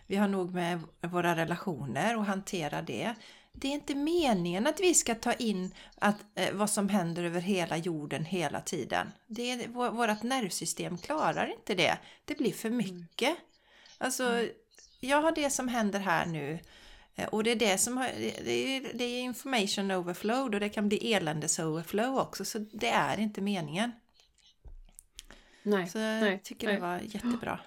[0.08, 3.14] vi har nog med våra relationer och hantera det.
[3.52, 7.40] Det är inte meningen att vi ska ta in att, eh, vad som händer över
[7.40, 9.12] hela jorden hela tiden.
[9.26, 11.98] Det är, vår, vårt nervsystem klarar inte det.
[12.24, 13.36] Det blir för mycket.
[13.98, 14.48] Alltså,
[15.00, 16.58] jag har det som händer här nu
[17.14, 18.10] eh, och det är det som har,
[18.44, 22.88] det är, det är information overflow och det kan bli eländes overflow också så det
[22.88, 23.92] är inte meningen.
[25.62, 26.76] Nej, Så jag nej, tycker nej.
[26.76, 27.60] det var jättebra.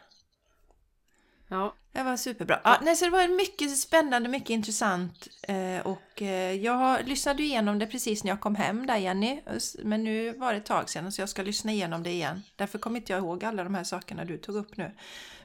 [1.52, 2.60] Ja, Det var superbra.
[2.64, 7.80] Ja, nej, så det var mycket spännande, mycket intressant eh, och eh, jag lyssnade igenom
[7.80, 9.42] det precis när jag kom hem där Jenny.
[9.84, 12.44] Men nu var det ett tag sedan så jag ska lyssna igenom det igen.
[12.56, 14.92] Därför kommer inte jag ihåg alla de här sakerna du tog upp nu.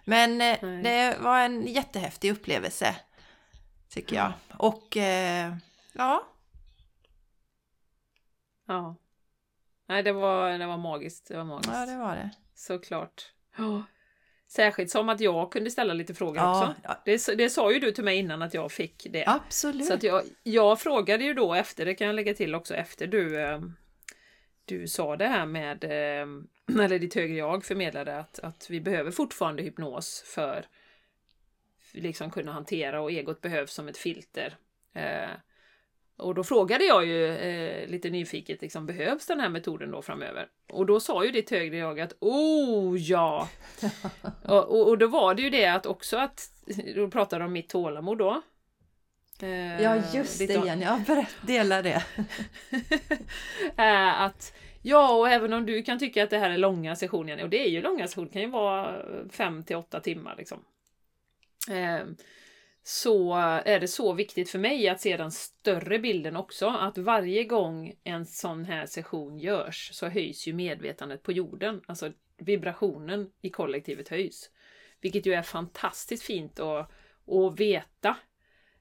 [0.04, 0.82] Men eh, Nej.
[0.82, 2.96] det var en jättehäftig upplevelse.
[3.88, 4.32] Tycker jag.
[4.58, 4.96] Och
[5.92, 6.26] ja,
[8.66, 8.96] ja.
[9.88, 11.28] Nej, det var, det var magiskt.
[11.28, 11.72] Det var magiskt.
[11.72, 12.30] ja, det var det.
[12.54, 13.32] Såklart.
[13.56, 13.82] Ja.
[14.48, 16.74] Särskilt som att jag kunde ställa lite frågor Ja, också.
[16.82, 17.02] ja.
[17.04, 19.24] Det, det sa ju du till mig innan att jag fick det.
[19.26, 19.86] Absolut.
[19.86, 23.06] Så att jag, jag frågade ju då efter, det kan jag lägga till också, efter
[23.06, 23.60] du, eh,
[24.64, 26.26] du sa det här med, eh,
[26.84, 30.66] eller ditt högre jag förmedlade att, att vi behöver fortfarande hypnos för
[31.92, 34.56] liksom kunna hantera och egot behövs som ett filter.
[36.18, 40.02] Eh, och då frågade jag ju eh, lite nyfiket, liksom, behövs den här metoden då
[40.02, 40.48] framöver?
[40.72, 43.48] Och då sa ju ditt högre jag att oh ja!
[44.44, 46.50] och, och, och då var det ju det att också att,
[46.94, 48.42] då pratade de om mitt tålamod då.
[49.42, 50.80] Eh, Ja, just det igen.
[50.80, 52.02] Jag berätt, delar det.
[53.76, 54.52] Eh, att
[54.82, 57.66] ja, och även om du kan tycka att det här är långa sessioner, och det
[57.66, 60.64] är ju långa sessioner, det kan ju vara fem till åtta timmar liksom.
[62.88, 67.44] Så är det så viktigt för mig att se den större bilden också, att varje
[67.44, 73.50] gång en sån här session görs så höjs ju medvetandet på jorden, alltså vibrationen i
[73.50, 74.50] kollektivet höjs.
[75.00, 76.92] Vilket ju är fantastiskt fint att,
[77.26, 78.16] att veta.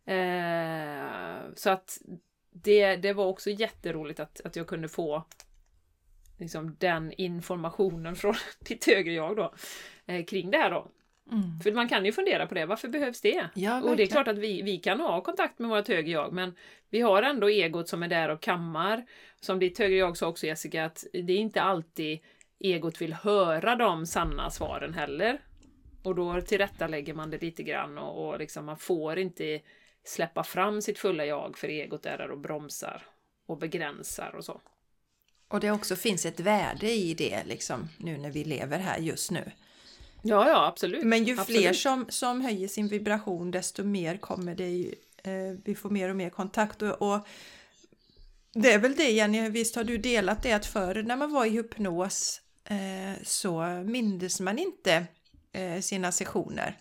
[0.05, 2.01] Eh, så att
[2.51, 5.23] det, det var också jätteroligt att, att jag kunde få
[6.37, 9.53] liksom, den informationen från ditt högre jag då,
[10.05, 10.91] eh, kring det här då.
[11.31, 11.59] Mm.
[11.59, 13.49] För man kan ju fundera på det, varför behövs det?
[13.53, 16.33] Ja, och det är klart att vi, vi kan ha kontakt med vårt högre jag,
[16.33, 16.55] men
[16.89, 19.05] vi har ändå egot som är där och kammar.
[19.41, 22.19] Som ditt högre jag sa också Jessica, att det är inte alltid
[22.59, 25.41] egot vill höra de sanna svaren heller.
[26.03, 29.61] Och då tillrättalägger man det lite grann och, och liksom man får inte
[30.03, 33.03] släppa fram sitt fulla jag för egot är där och bromsar
[33.45, 34.61] och begränsar och så.
[35.47, 39.31] Och det också finns ett värde i det liksom nu när vi lever här just
[39.31, 39.51] nu.
[40.27, 41.03] Ja, ja, absolut.
[41.03, 41.61] Men ju absolut.
[41.61, 46.09] fler som, som höjer sin vibration desto mer kommer det ju, eh, vi får mer
[46.09, 47.27] och mer kontakt och, och
[48.53, 51.45] det är väl det Jenny, visst har du delat det att förr när man var
[51.45, 55.05] i hypnos eh, så mindes man inte
[55.51, 56.77] eh, sina sessioner.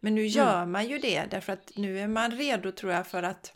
[0.00, 3.22] Men nu gör man ju det därför att nu är man redo tror jag för
[3.22, 3.52] att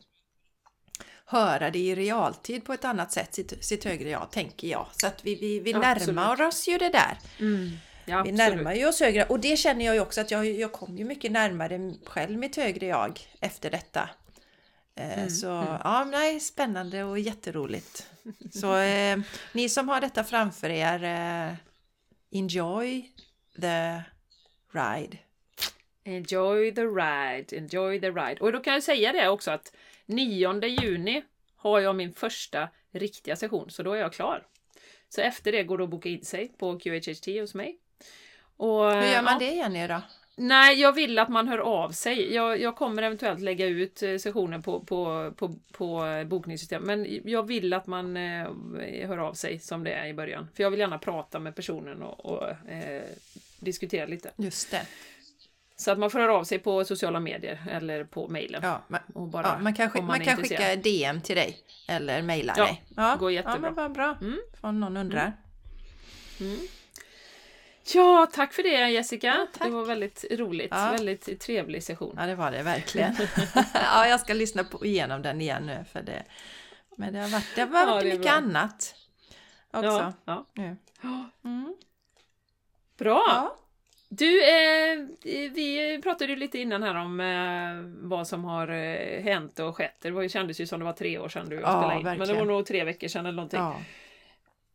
[1.25, 4.87] höra det i realtid på ett annat sätt, sitt, sitt högre jag, tänker jag.
[4.93, 6.17] Så att vi, vi, vi Absolut.
[6.17, 7.19] närmar oss ju det där.
[7.41, 7.71] Mm.
[8.05, 10.73] Ja, Vi närmar ju oss högre och det känner jag ju också att jag, jag
[10.73, 14.11] kom ju mycket närmare själv mitt högre jag efter detta.
[14.95, 15.47] Eh, Mm, Så
[15.85, 18.07] ja, nej, spännande och jätteroligt.
[18.53, 19.19] Så eh,
[19.53, 21.55] ni som har detta framför er, eh,
[22.31, 23.13] enjoy
[23.61, 24.03] the
[24.73, 25.19] ride.
[26.05, 28.37] Enjoy the ride, enjoy the ride.
[28.41, 29.73] Och då kan jag säga det också att
[30.07, 31.23] 9 juni
[31.57, 34.47] har jag min första riktiga session, så då är jag klar.
[35.09, 37.79] Så efter det går det att boka in sig på QHHT hos mig.
[38.63, 40.01] Och, Hur gör man ja, det Jenny då?
[40.37, 42.35] Nej, jag vill att man hör av sig.
[42.35, 47.21] Jag, jag kommer eventuellt lägga ut eh, sessionen på, på, på, på eh, bokningssystem, men
[47.25, 48.49] jag vill att man eh,
[49.09, 50.49] hör av sig som det är i början.
[50.55, 53.03] För jag vill gärna prata med personen och, och eh,
[53.61, 54.31] diskutera lite.
[54.37, 54.87] Just det.
[55.77, 58.61] Så att man får höra av sig på sociala medier eller på mejlen.
[58.65, 61.37] Ja, man, Och bara, ja, man kan, sk- om man är kan skicka DM till
[61.37, 61.57] dig
[61.89, 62.83] eller mejla Ja, dig.
[62.97, 63.55] Ja, går jättebra.
[63.57, 64.17] Ja, men vad bra.
[64.21, 64.39] Mm.
[64.61, 65.33] Om någon undrar.
[67.95, 69.47] Ja, tack för det Jessica.
[69.59, 70.69] Ja, det var väldigt roligt.
[70.71, 70.91] Ja.
[70.93, 72.15] Väldigt trevlig session.
[72.19, 73.15] Ja, det var det verkligen.
[73.75, 76.23] ja, jag ska lyssna på, igenom den igen nu för det.
[76.97, 78.33] Men det har varit, det har Ja, varit det är mycket bra.
[78.33, 78.95] annat
[79.71, 79.87] också.
[79.91, 80.47] Ja, ja.
[80.55, 80.77] Nu.
[81.45, 81.75] Mm.
[82.99, 83.23] Bra!
[83.29, 83.59] Ja.
[84.09, 84.99] Du, eh,
[85.55, 89.97] vi pratade ju lite innan här om eh, vad som har eh, hänt och skett.
[90.01, 92.03] Det var kändes ju som det var tre år sedan du Ja, spelade in.
[92.05, 92.47] Men det verkligen.
[92.47, 93.61] var nog tre veckor sedan eller någonting.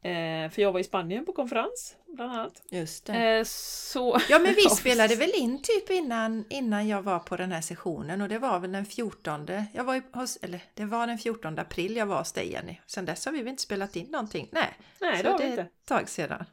[0.02, 2.64] Eh, för jag var i Spanien på konferens, bland annat.
[2.70, 3.14] just det.
[3.14, 4.20] Eh, så...
[4.30, 8.22] Ja, men vi spelade väl in typ innan, innan jag var på den här sessionen
[8.22, 9.48] och det var väl den 14.
[9.74, 12.78] Jag var hos, eller det var den 14 april jag var hos dig Jenny.
[12.86, 14.50] Sen dess har vi väl inte spelat in någonting.
[14.52, 15.62] Nej, Nej, så det har vi är inte.
[15.62, 16.46] ett tag sedan.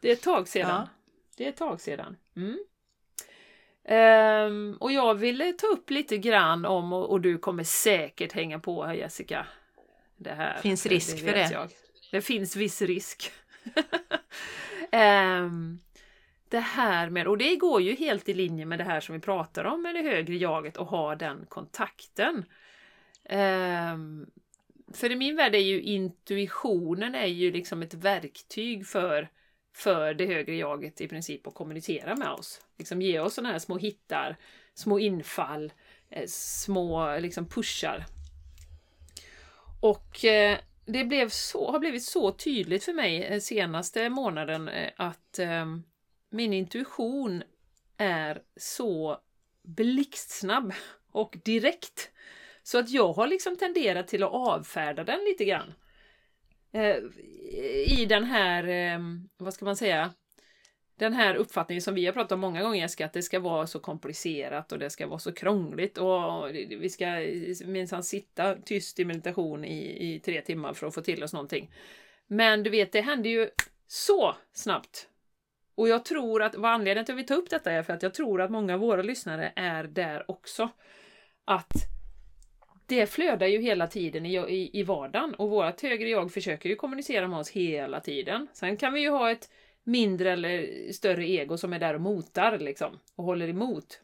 [0.00, 0.68] Det är ett tag sedan.
[0.68, 0.88] Ja.
[1.36, 2.16] Det är ett tag sedan.
[2.36, 2.58] Mm.
[3.84, 8.58] Ehm, och jag ville ta upp lite grann om, och, och du kommer säkert hänga
[8.58, 9.46] på här Jessica.
[10.16, 10.58] Det här.
[10.60, 11.54] Finns risk för vet det.
[11.54, 11.70] Jag.
[12.10, 13.32] Det finns viss risk.
[14.92, 15.80] um,
[16.48, 19.20] det här med, och det går ju helt i linje med det här som vi
[19.20, 22.44] pratar om med det högre jaget och ha den kontakten.
[23.30, 24.30] Um,
[24.92, 29.28] för i min värld är ju intuitionen är ju liksom ett verktyg för,
[29.74, 32.60] för det högre jaget i princip att kommunicera med oss.
[32.78, 34.36] Liksom ge oss sådana här små hittar,
[34.74, 35.72] små infall,
[36.10, 38.04] eh, små liksom pushar.
[39.80, 40.58] Och eh,
[40.92, 45.66] det blev så, har blivit så tydligt för mig den senaste månaden eh, att eh,
[46.30, 47.42] min intuition
[47.96, 49.18] är så
[49.62, 50.72] blixtsnabb
[51.12, 52.10] och direkt.
[52.62, 55.74] Så att jag har liksom tenderat till att avfärda den lite grann.
[56.72, 56.96] Eh,
[57.86, 59.00] I den här, eh,
[59.36, 60.12] vad ska man säga,
[61.00, 63.66] den här uppfattningen som vi har pratat om många gånger Jessica, att det ska vara
[63.66, 67.06] så komplicerat och det ska vara så krångligt och vi ska
[67.66, 71.70] minsann sitta tyst i meditation i, i tre timmar för att få till oss någonting.
[72.26, 73.48] Men du vet, det händer ju
[73.86, 75.08] så snabbt.
[75.74, 78.02] Och jag tror att, vad anledningen till att vi tar upp detta är för att
[78.02, 80.68] jag tror att många av våra lyssnare är där också.
[81.44, 81.72] Att
[82.86, 86.76] det flödar ju hela tiden i, i, i vardagen och vårt högre jag försöker ju
[86.76, 88.46] kommunicera med oss hela tiden.
[88.52, 89.50] Sen kan vi ju ha ett
[89.84, 94.00] mindre eller större ego som är där och motar liksom och håller emot.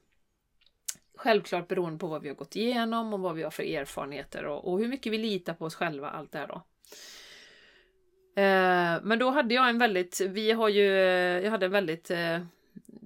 [1.17, 4.73] Självklart beroende på vad vi har gått igenom och vad vi har för erfarenheter och,
[4.73, 6.63] och hur mycket vi litar på oss själva, allt det här då.
[8.43, 12.11] Eh, men då hade jag en väldigt, vi har ju, eh, jag hade en väldigt
[12.11, 12.41] eh,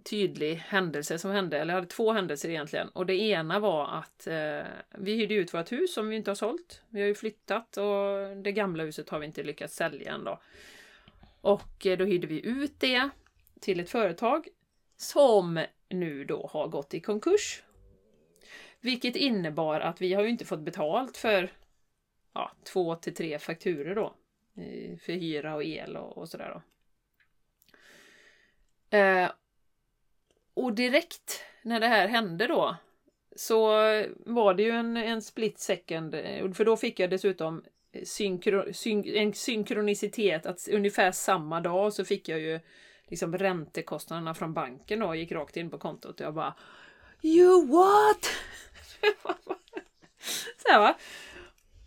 [0.05, 2.89] tydlig händelse som hände, eller jag hade två händelser egentligen.
[2.89, 4.61] Och det ena var att eh,
[4.99, 6.83] vi hyrde ut vårt hus som vi inte har sålt.
[6.89, 10.41] Vi har ju flyttat och det gamla huset har vi inte lyckats sälja än då.
[11.41, 13.11] Och eh, då hyrde vi ut det
[13.61, 14.49] till ett företag
[14.97, 17.63] som nu då har gått i konkurs.
[18.81, 21.53] Vilket innebar att vi har ju inte fått betalt för
[22.33, 24.15] ja, två till tre fakturer då.
[24.55, 26.63] Eh, för hyra och el och, och sådär då.
[28.97, 29.31] Eh,
[30.55, 32.77] och direkt när det här hände då
[33.37, 33.67] så
[34.17, 37.65] var det ju en, en split second, eh, för då fick jag dessutom
[38.05, 42.61] synkro, syn, en synkronicitet att ungefär samma dag så fick jag ju
[43.09, 46.55] liksom räntekostnaderna från banken och gick rakt in på kontot och jag bara
[47.23, 48.31] You what?
[50.57, 50.99] så här va.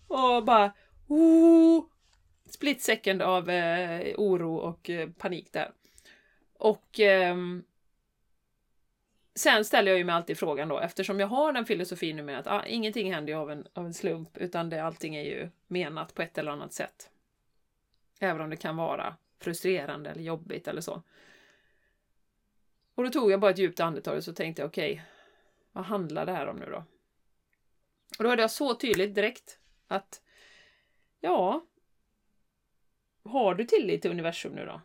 [0.08, 0.74] Och bara
[1.08, 1.84] oh,
[2.50, 5.72] split second av eh, oro och eh, panik där.
[6.58, 7.36] Och eh,
[9.36, 12.40] sen ställer jag ju mig alltid frågan då, eftersom jag har den filosofin nu med
[12.40, 15.50] att ah, ingenting händer ju av en, av en slump, utan det, allting är ju
[15.68, 17.10] menat på ett eller annat sätt.
[18.20, 21.04] Även om det kan vara frustrerande eller jobbigt eller så.
[22.96, 25.04] Och då tog jag bara ett djupt andetag och så tänkte jag okej, okay,
[25.72, 26.84] vad handlar det här om nu då?
[28.18, 30.22] Och då hade jag så tydligt direkt att
[31.20, 31.66] ja,
[33.24, 34.82] har du tillit till universum nu då?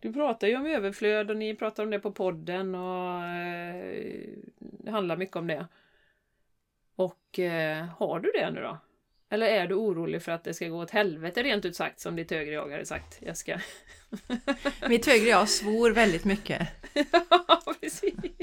[0.00, 4.28] Du pratar ju om överflöd och ni pratar om det på podden och eh,
[4.58, 5.66] det handlar mycket om det.
[6.96, 8.78] Och eh, har du det nu då?
[9.28, 12.16] Eller är du orolig för att det ska gå åt helvete rent ut sagt som
[12.16, 13.38] ditt högre jag hade sagt?
[13.38, 13.58] Ska...
[14.88, 16.68] Mitt högre jag svor väldigt mycket.
[17.48, 18.14] ja, precis.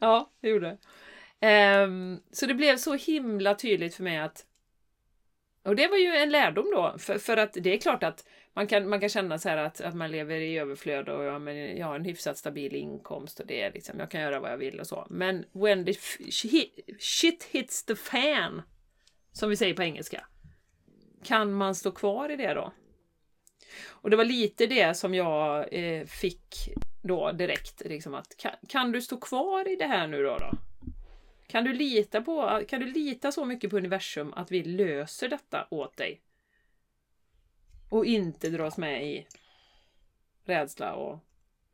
[0.00, 0.78] ja, det gjorde.
[1.84, 4.46] Um, så det blev så himla tydligt för mig att
[5.62, 8.24] och det var ju en lärdom då, för, för att det är klart att
[8.54, 11.38] man kan, man kan känna så här att, att man lever i överflöd och ja,
[11.38, 14.52] men jag har en hyfsat stabil inkomst och det är liksom, jag kan göra vad
[14.52, 15.06] jag vill och så.
[15.10, 15.94] Men when the
[16.98, 18.62] shit hits the fan,
[19.32, 20.26] som vi säger på engelska,
[21.24, 22.72] kan man stå kvar i det då?
[23.88, 26.68] Och det var lite det som jag eh, fick
[27.02, 30.36] då direkt, liksom att kan, kan, du stå kvar i det här nu då?
[30.38, 30.50] då?
[31.46, 35.66] Kan du lita på, kan du lita så mycket på universum att vi löser detta
[35.70, 36.20] åt dig?
[37.90, 39.26] Och inte dras med i
[40.44, 41.18] rädsla och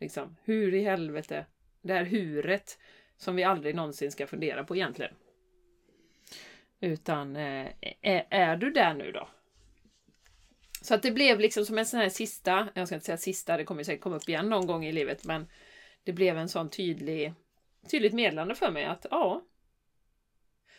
[0.00, 1.46] liksom, hur i helvete?
[1.82, 2.78] Det här huret
[3.16, 5.14] som vi aldrig någonsin ska fundera på egentligen.
[6.80, 7.66] Utan eh,
[8.00, 9.28] är, är, du där nu då?
[10.82, 13.56] Så att det blev liksom som en sån här sista, jag ska inte säga sista,
[13.56, 15.46] det kommer säkert komma upp igen någon gång i livet, men
[16.04, 17.32] det blev en sån tydlig,
[17.90, 19.42] tydligt meddelande för mig att ja.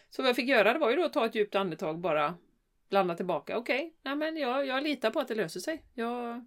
[0.09, 2.35] Så vad jag fick göra det var ju då att ta ett djupt andetag bara
[2.89, 3.57] blanda tillbaka.
[3.57, 5.83] Okej, okay, nej men jag, jag litar på att det löser sig.
[5.93, 6.45] Jag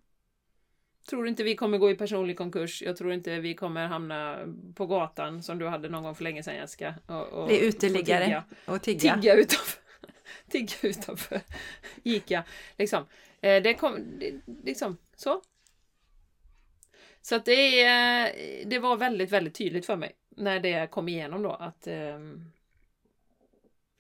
[1.09, 2.83] tror inte vi kommer gå i personlig konkurs.
[2.83, 4.39] Jag tror inte vi kommer hamna
[4.75, 6.95] på gatan som du hade någon gång för länge sedan Jessica.
[7.07, 9.15] Och, och Bli uteliggare tigga, och tigga.
[9.15, 9.81] Tigga utanför,
[10.51, 11.41] tigga utanför
[12.03, 12.45] Ica.
[12.79, 13.07] Liksom.
[13.41, 15.43] Eh, det kom, det, liksom så.
[17.23, 17.85] Så att det,
[18.67, 22.53] det var väldigt, väldigt tydligt för mig när det kom igenom då att um,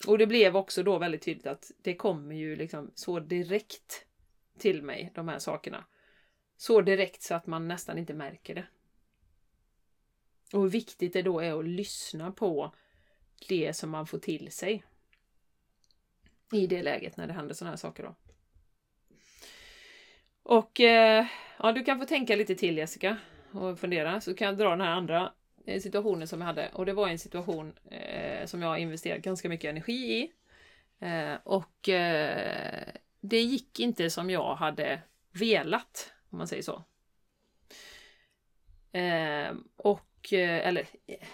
[0.07, 4.07] och det blev också då väldigt tydligt att det kommer ju liksom så direkt
[4.59, 5.84] till mig, de här sakerna.
[6.57, 8.66] Så direkt så att man nästan inte märker det.
[10.53, 12.74] Och hur viktigt det då är att lyssna på
[13.48, 14.84] det som man får till sig.
[16.53, 18.14] I det läget när det händer sådana här saker då.
[20.42, 21.26] Och eh,
[21.59, 23.16] ja, du kan få tänka lite till Jessica
[23.53, 25.32] och fundera så kan jag dra den här andra
[25.66, 28.76] eh, situationen som jag hade och det var en situation eh, Eh, som jag har
[28.76, 30.32] investerat ganska mycket energi i.
[31.07, 32.88] Eh, och eh,
[33.20, 36.84] det gick inte som jag hade velat, om man säger så.
[38.93, 41.26] Eh, och, eh, eller eh,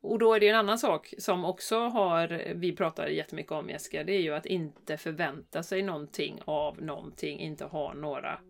[0.00, 4.04] och då är det en annan sak som också har, vi pratar jättemycket om Jessica,
[4.04, 8.40] det är ju att inte förvänta sig någonting av någonting, inte ha några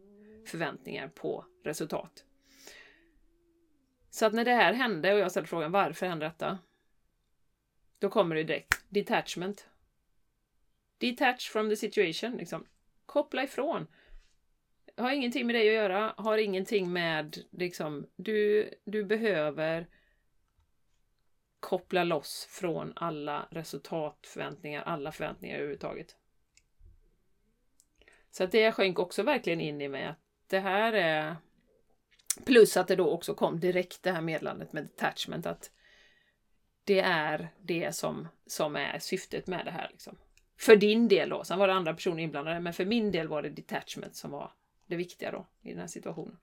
[0.46, 2.24] förväntningar på resultat.
[4.10, 6.58] Så att när det här hände och jag ställde frågan varför hände detta?
[8.00, 9.66] Då kommer det direkt detachment.
[10.98, 12.36] Detach from the situation.
[12.36, 12.66] Liksom.
[13.06, 13.86] Koppla ifrån.
[14.96, 19.86] Har ingenting med dig att göra, har ingenting med liksom, du, du behöver
[21.60, 26.16] koppla loss från alla resultatförväntningar, alla förväntningar överhuvudtaget.
[28.30, 31.36] Så att det sjönk också verkligen in i mig att det här är
[32.44, 35.70] Plus att det då också kom direkt det här meddelandet med detachment att
[36.84, 39.88] det är det som, som är syftet med det här.
[39.90, 40.16] Liksom.
[40.56, 43.42] För din del då, sen var det andra personer inblandade, men för min del var
[43.42, 44.52] det detachment som var
[44.86, 46.38] det viktiga då i den här situationen.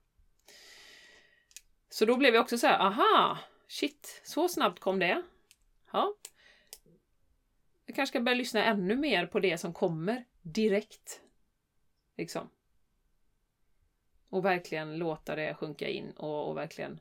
[1.90, 5.22] Så då blev jag också så här, aha, shit, så snabbt kom det.
[5.92, 6.14] Ja.
[7.86, 11.20] Jag kanske ska börja lyssna ännu mer på det som kommer direkt.
[12.16, 12.50] Liksom.
[14.28, 17.00] Och verkligen låta det sjunka in och, och verkligen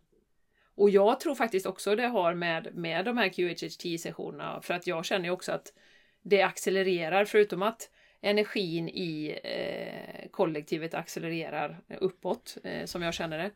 [0.78, 5.06] och jag tror faktiskt också det har med, med de här QHHT-sessionerna, för att jag
[5.06, 5.74] känner ju också att
[6.22, 7.90] det accelererar, förutom att
[8.22, 13.52] energin i eh, kollektivet accelererar uppåt, eh, som jag känner det,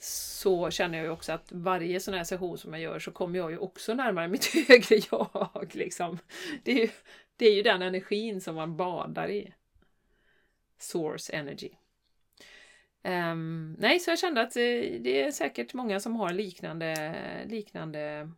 [0.00, 3.38] så känner jag ju också att varje sån här session som jag gör så kommer
[3.38, 5.70] jag ju också närmare mitt högre jag.
[5.72, 6.18] Liksom.
[6.64, 6.90] Det, är ju,
[7.36, 9.54] det är ju den energin som man badar i.
[10.78, 11.70] Source energy.
[13.04, 14.62] Um, nej, så jag kände att eh,
[15.00, 17.12] det är säkert många som har liknande,
[17.46, 18.30] liknande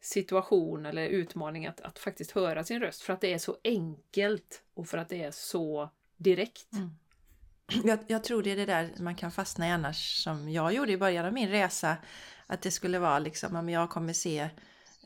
[0.00, 4.62] situation eller utmaning att, att faktiskt höra sin röst för att det är så enkelt
[4.74, 6.72] och för att det är så direkt.
[6.72, 6.90] Mm.
[7.84, 10.92] Jag, jag, tror det är det där man kan fastna i annars som jag gjorde
[10.92, 11.96] i början av min resa.
[12.46, 14.48] Att det skulle vara liksom om jag kommer se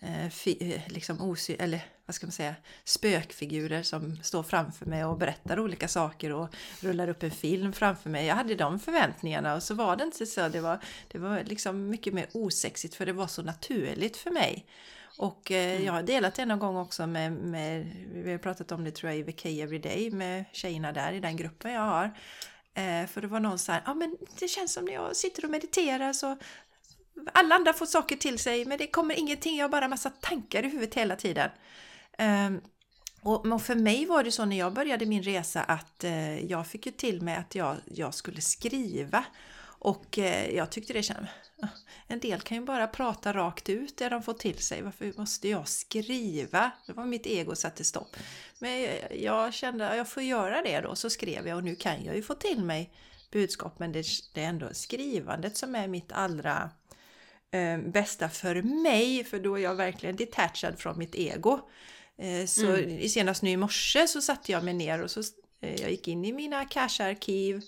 [0.03, 1.81] eh, fi, eh, liksom osy, eller
[2.11, 2.55] vad ska man säga,
[2.85, 6.49] spökfigurer som står framför mig och berättar olika saker och
[6.81, 8.27] rullar upp en film framför mig.
[8.27, 10.49] Jag hade de förväntningarna och så var det inte så.
[10.49, 14.67] Det var, det var liksom mycket mer osexigt för det var så naturligt för mig.
[15.19, 15.85] Och eh, mm.
[15.85, 19.13] jag har delat det någon gång också med, med, vi har pratat om det tror
[19.13, 22.05] jag i VK Everyday med tjejerna där i den gruppen jag har.
[22.75, 25.45] Eh, för det var någon så här, ja men det känns som när jag sitter
[25.45, 26.37] och mediterar så
[27.33, 30.63] alla andra får saker till sig men det kommer ingenting, jag har bara massa tankar
[30.65, 31.51] i huvudet hela tiden.
[32.21, 32.61] Ehm,
[33.23, 36.87] och, för mig var det så när jag började min resa att eh, jag fick
[36.87, 39.25] ju till mig att jag, jag skulle skriva.
[39.63, 41.31] Och eh, jag tyckte det kändes...
[42.07, 44.83] En del kan ju bara prata rakt ut det de får till sig.
[44.83, 46.71] Varför måste jag skriva?
[46.87, 48.17] Det var mitt ego satte stopp.
[48.59, 52.05] Men jag kände att jag får göra det då, så skrev jag och nu kan
[52.05, 52.93] jag ju få till mig
[53.31, 53.79] budskap.
[53.79, 56.71] Men det, det är ändå skrivandet som är mitt allra
[57.51, 61.61] eh, bästa för mig, för då är jag verkligen detachad från mitt ego.
[62.21, 63.09] Eh, så mm.
[63.09, 65.21] senast nu i morse så satte jag mig ner och så
[65.61, 67.63] eh, jag gick in i mina cache-arkiv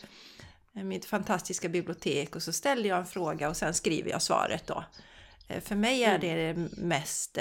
[0.75, 4.67] Eh, mitt fantastiska bibliotek och så ställer jag en fråga och sen skriver jag svaret
[4.67, 4.85] då.
[5.61, 7.39] För mig är det det mest...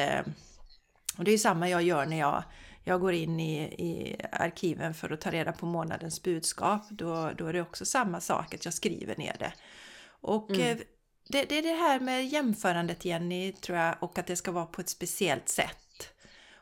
[1.18, 2.44] Och det är samma jag gör när jag,
[2.84, 6.90] jag går in i, i arkiven för att ta reda på månadens budskap.
[6.90, 9.54] Då, då är det också samma sak, att jag skriver ner det.
[10.22, 10.78] Och mm.
[11.28, 14.66] det, det är det här med jämförandet Jenny, tror jag, och att det ska vara
[14.66, 15.78] på ett speciellt sätt.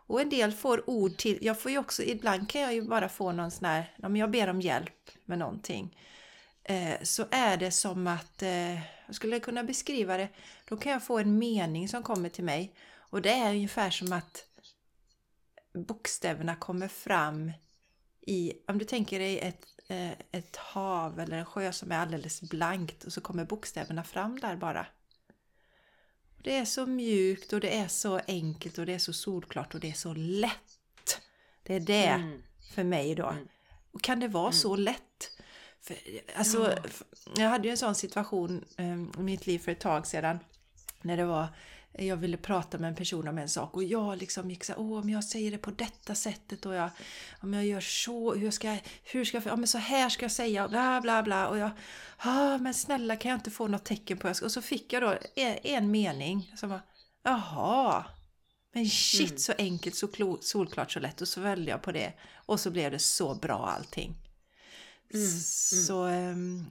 [0.09, 3.09] Och en del får ord till, jag får ju också, ibland kan jag ju bara
[3.09, 5.97] få någon sån här, om jag ber om hjälp med någonting.
[6.63, 8.73] Eh, så är det som att, eh,
[9.05, 10.29] jag skulle kunna beskriva det,
[10.65, 14.13] då kan jag få en mening som kommer till mig och det är ungefär som
[14.13, 14.45] att
[15.73, 17.51] bokstäverna kommer fram
[18.21, 22.41] i, om du tänker dig ett, eh, ett hav eller en sjö som är alldeles
[22.41, 24.87] blankt och så kommer bokstäverna fram där bara.
[26.43, 29.79] Det är så mjukt och det är så enkelt och det är så solklart och
[29.79, 31.21] det är så lätt.
[31.63, 32.41] Det är det mm.
[32.75, 33.27] för mig då.
[33.27, 33.47] Mm.
[33.91, 34.53] Och kan det vara mm.
[34.53, 35.31] så lätt?
[35.81, 35.97] För,
[36.35, 36.77] alltså,
[37.25, 37.31] ja.
[37.35, 40.39] Jag hade ju en sån situation um, i mitt liv för ett tag sedan.
[41.01, 41.47] När det var
[41.93, 44.79] jag ville prata med en person om en sak och jag liksom gick så här,
[44.79, 46.89] åh om jag säger det på detta sättet och jag,
[47.41, 50.25] om jag gör så, hur ska jag, hur ska jag, ja men så här ska
[50.25, 51.71] jag säga, bla bla bla och jag,
[52.23, 54.41] ja men snälla kan jag inte få något tecken på det?
[54.41, 56.81] Och så fick jag då en, en mening som var,
[57.23, 58.05] jaha,
[58.73, 59.39] men shit mm.
[59.39, 62.91] så enkelt, så solklart, så lätt och så välde jag på det och så blev
[62.91, 64.15] det så bra allting.
[65.13, 65.39] Mm, mm.
[65.39, 66.65] Så um,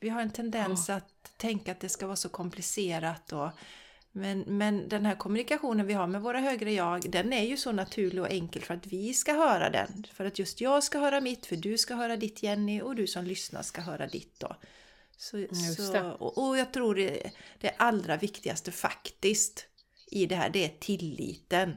[0.00, 0.96] vi har en tendens oh.
[0.96, 3.50] att tänka att det ska vara så komplicerat och
[4.18, 7.72] men, men den här kommunikationen vi har med våra högre jag, den är ju så
[7.72, 10.04] naturlig och enkel för att vi ska höra den.
[10.12, 13.06] För att just jag ska höra mitt, för du ska höra ditt Jenny och du
[13.06, 14.56] som lyssnar ska höra ditt då.
[15.16, 15.46] Så,
[15.76, 19.66] så och, och, jag tror det, det allra viktigaste faktiskt
[20.06, 21.76] i det här, det är tilliten.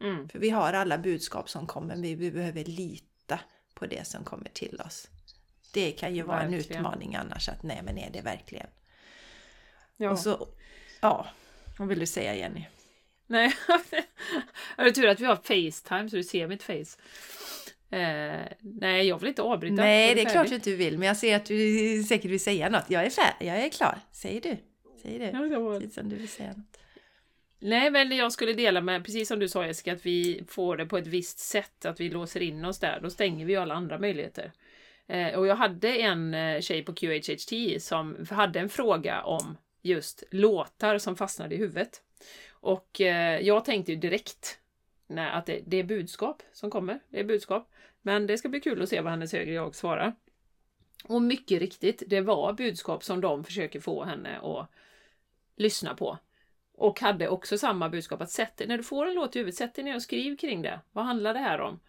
[0.00, 0.28] Mm.
[0.28, 3.40] För vi har alla budskap som kommer, men vi behöver lita
[3.74, 5.08] på det som kommer till oss.
[5.72, 6.60] Det kan ju vara verkligen.
[6.60, 8.66] en utmaning annars att nej men är det verkligen?
[9.96, 10.10] Ja.
[10.10, 10.48] Och så,
[11.02, 11.26] ja,
[11.78, 12.64] vad vill du säga Jenny?
[13.26, 13.54] Nej,
[14.76, 16.98] det är tur att vi har Facetime så du ser mitt face.
[17.96, 19.74] Eh, nej, jag vill inte avbryta.
[19.74, 22.68] Nej, det är klart att du vill, men jag ser att du säkert vill säga
[22.68, 22.84] något.
[22.88, 23.98] Jag är, färdig, jag är klar.
[24.12, 24.56] Säger du.
[25.02, 25.54] Säger du.
[25.54, 26.78] Ja, Precis som du vill säga något.
[27.58, 30.86] Nej, men jag skulle dela med, precis som du sa Jessica, att vi får det
[30.86, 33.00] på ett visst sätt, att vi låser in oss där.
[33.02, 34.52] Då stänger vi alla andra möjligheter.
[35.06, 40.24] Eh, och jag hade en eh, tjej på QHHT som hade en fråga om just
[40.30, 42.02] låtar som fastnade i huvudet.
[42.50, 44.58] Och eh, jag tänkte ju direkt
[45.06, 47.00] nej, att det, det, är budskap som kommer.
[47.08, 47.70] Det är budskap.
[48.02, 50.14] Men det ska bli kul att se vad hennes högre jag svarar.
[51.04, 54.68] Och mycket riktigt, det var budskap som de försöker få henne att
[55.56, 56.18] lyssna på.
[56.72, 59.74] Och hade också samma budskap att sätt när du får en låt i huvudet, sätt
[59.74, 60.80] dig ner och skriv kring det.
[60.92, 61.80] Vad handlar det här om?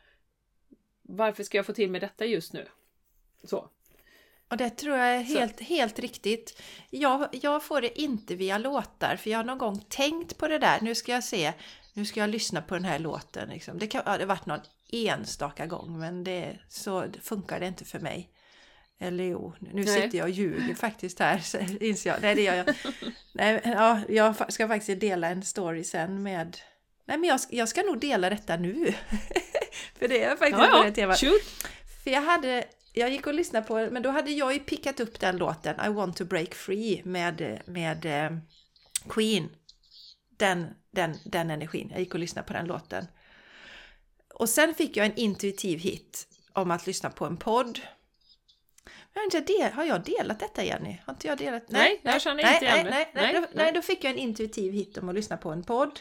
[1.01, 2.67] Varför ska jag få till mig detta just nu?
[3.43, 3.69] Så.
[4.49, 6.61] Och det tror jag är helt, helt riktigt.
[6.89, 10.59] Jag, jag får det inte via låtar, för jag har någon gång tänkt på det
[10.59, 10.79] där.
[10.81, 11.53] Nu ska jag se,
[11.93, 13.49] nu ska jag lyssna på den här låten.
[13.49, 13.79] Liksom.
[13.79, 17.99] Det kan ja, det varit någon enstaka gång, men det, så funkar det inte för
[17.99, 18.29] mig.
[18.99, 20.01] Eller jo, nu Nej.
[20.01, 22.21] sitter jag och ljuger faktiskt här, så inser jag.
[22.21, 22.75] Nej, det gör jag.
[23.33, 26.57] Nej, ja, jag ska faktiskt dela en story sen med...
[27.05, 28.93] Nej, men jag, jag ska nog dela detta nu.
[29.99, 30.83] För det är faktiskt ja, ja.
[30.83, 31.19] det temat.
[32.03, 32.65] För jag hade...
[32.93, 35.89] Jag gick och lyssnade på men då hade jag ju pickat upp den låten I
[35.89, 38.37] want to break free med, med eh,
[39.09, 39.49] Queen.
[40.37, 41.89] den, den, den energin.
[41.91, 43.07] Jag gick och lyssnade på den låten.
[44.33, 47.79] Och sen fick jag en intuitiv hit om att lyssna på en podd.
[49.13, 51.01] Men jag del, har jag delat detta Jenny?
[51.05, 51.63] Har inte jag delat?
[51.69, 52.91] Nej, jag känner nej, inte nej, igen det.
[52.91, 53.49] nej, nej, Nej, då, nej.
[53.53, 55.99] nej, då fick jag en intuitiv hit om att lyssna på en podd.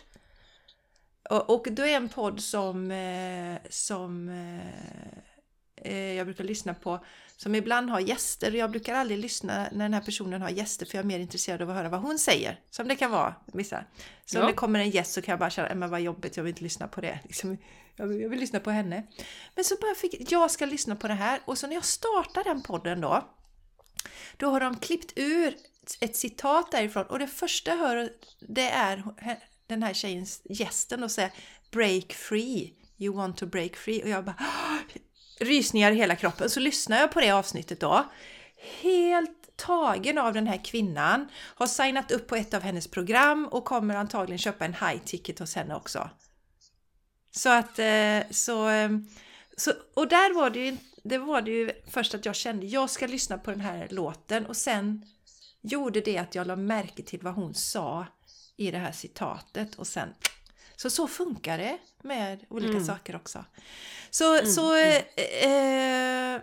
[1.31, 5.32] Och, och då är en podd som, eh, som eh,
[5.91, 7.05] jag brukar lyssna på
[7.37, 8.53] som ibland har gäster.
[8.53, 11.63] Jag brukar aldrig lyssna när den här personen har gäster för jag är mer intresserad
[11.63, 12.61] av att höra vad hon säger.
[12.71, 13.85] Som det kan vara vissa.
[14.25, 14.47] Så om Ja.
[14.49, 16.51] det kommer en gäst så kan jag bara känna, "Äh, men vad jobbigt, jag vill
[16.51, 17.21] inte lyssna på det.
[17.25, 17.59] Liksom,
[17.97, 19.07] jag, vill, jag vill lyssna på henne.
[19.55, 22.45] Men så bara fick jag ska lyssna på det här och så när jag startar
[22.45, 23.29] den podden då
[24.37, 25.55] då har de klippt ur
[26.01, 28.11] ett citat därifrån och det första jag hör
[28.49, 29.05] det är
[29.67, 31.31] den här tjejens gästen och säger
[31.71, 34.37] Break free, you want to break free och jag bara
[35.45, 36.51] rysningar i hela kroppen.
[36.51, 38.05] Så lyssnar jag på det avsnittet då.
[38.83, 43.65] Helt tagen av den här kvinnan, har signat upp på ett av hennes program och
[43.65, 46.11] kommer antagligen köpa en high ticket hos henne också.
[47.31, 49.09] Så att eh, så, ehm,
[49.57, 52.91] så och där var det ju det var det ju först att jag kände jag
[52.91, 55.05] ska lyssna på den här låten och sen
[55.61, 58.07] gjorde det att jag la märke till vad hon sa
[58.57, 60.09] i det här citatet och sen
[60.83, 62.87] så så funkar det med olika Mm.
[62.87, 63.45] saker också.
[64.11, 65.03] Så, Mm, så eh,
[65.51, 66.41] eh,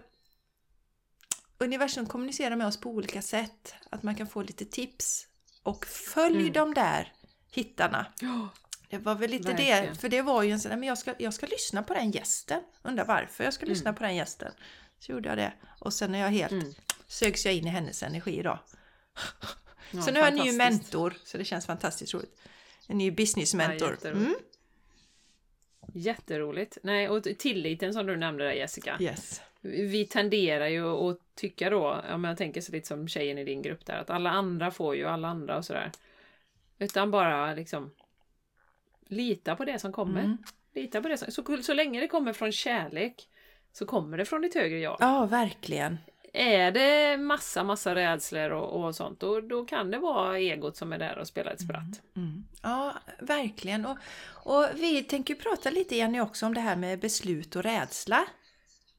[1.57, 3.73] universum kommunicerar med oss på olika sätt.
[3.89, 5.27] Att man kan få lite tips
[5.63, 6.53] och följ Mm.
[6.53, 7.13] de där
[7.51, 8.05] hittarna.
[8.21, 8.49] Ja,
[8.89, 9.85] Det var väl lite Verkligen.
[9.85, 11.93] det, för det var ju en sån där, men jag ska, jag ska lyssna på
[11.93, 12.61] den gästen.
[12.83, 13.73] Undrar varför jag ska Mm.
[13.73, 14.51] lyssna på den gästen.
[14.99, 15.53] Så gjorde jag det.
[15.79, 16.73] Och sen är jag helt, Mm.
[17.07, 18.59] sögs jag in i hennes energi då.
[19.91, 22.39] Ja, så nu har jag en ny mentor, så det känns fantastiskt roligt.
[22.89, 23.91] En ny business mentor.
[23.91, 24.05] jätteroligt.
[24.05, 24.35] mm.
[25.93, 26.77] Jätteroligt.
[26.83, 28.97] Nej, och tilliten som du nämnde där Jessica.
[28.99, 29.41] Yes.
[29.61, 33.43] Vi tenderar ju att tycka då, ja, men jag tänker så lite som tjejen i
[33.43, 35.91] din grupp där, att alla andra får ju alla andra och sådär.
[36.77, 37.91] Utan bara liksom
[39.07, 40.23] lita på det som kommer.
[40.23, 40.37] Mm.
[40.73, 43.29] Lita på det som, så, så länge det kommer från kärlek
[43.71, 44.97] så kommer det från ditt högre jag.
[44.99, 45.97] Ja, verkligen.
[46.33, 50.93] Är det massa, massa rädslor och, och sånt, då, då kan det vara egot som
[50.93, 52.01] är där och spelar ett spratt.
[52.15, 52.43] Mm.
[52.63, 53.85] Ja, verkligen.
[53.85, 53.97] Och,
[54.43, 58.25] och vi tänker prata lite Jenny också om det här med beslut och rädsla.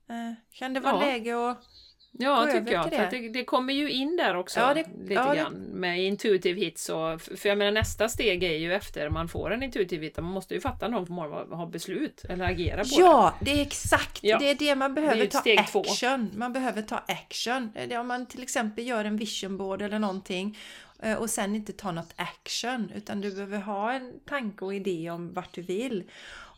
[0.09, 1.01] Eh, Kan det vara Ja.
[1.01, 1.65] läge att...
[2.13, 2.89] Ja, Gå tycker jag.
[2.89, 3.19] till För det.
[3.19, 6.61] det, det kommer ju in där också Ja, det- lite ja, det- grann med intuitive
[6.61, 6.89] hits.
[6.89, 10.25] Och, för jag menar nästa steg är ju efter man får en intuitive hit, man
[10.25, 12.95] måste ju fatta någon form av ha beslut eller agera på det.
[13.01, 14.39] Ja, det är exakt Ja.
[14.39, 15.81] det är det man Det behöver ta steg två.
[15.81, 16.31] action.
[16.37, 17.73] Man behöver ta action.
[17.89, 21.55] Det är Om man till exempel gör en vision board eller någonting eh, och sen
[21.55, 25.63] inte tar något action utan du behöver ha en tanke och idé om vart du
[25.63, 26.05] vill.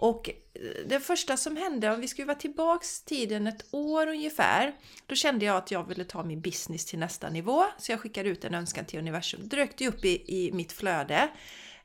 [0.03, 4.73] Och eh, det första som hände, om vi skulle vara tillbaks tiden ett år ungefär,
[5.07, 7.65] då kände jag att jag ville ta min business till nästa nivå.
[7.79, 9.41] Så jag skickade ut en önskan till universum.
[9.49, 11.29] Det upp i, i mitt flöde.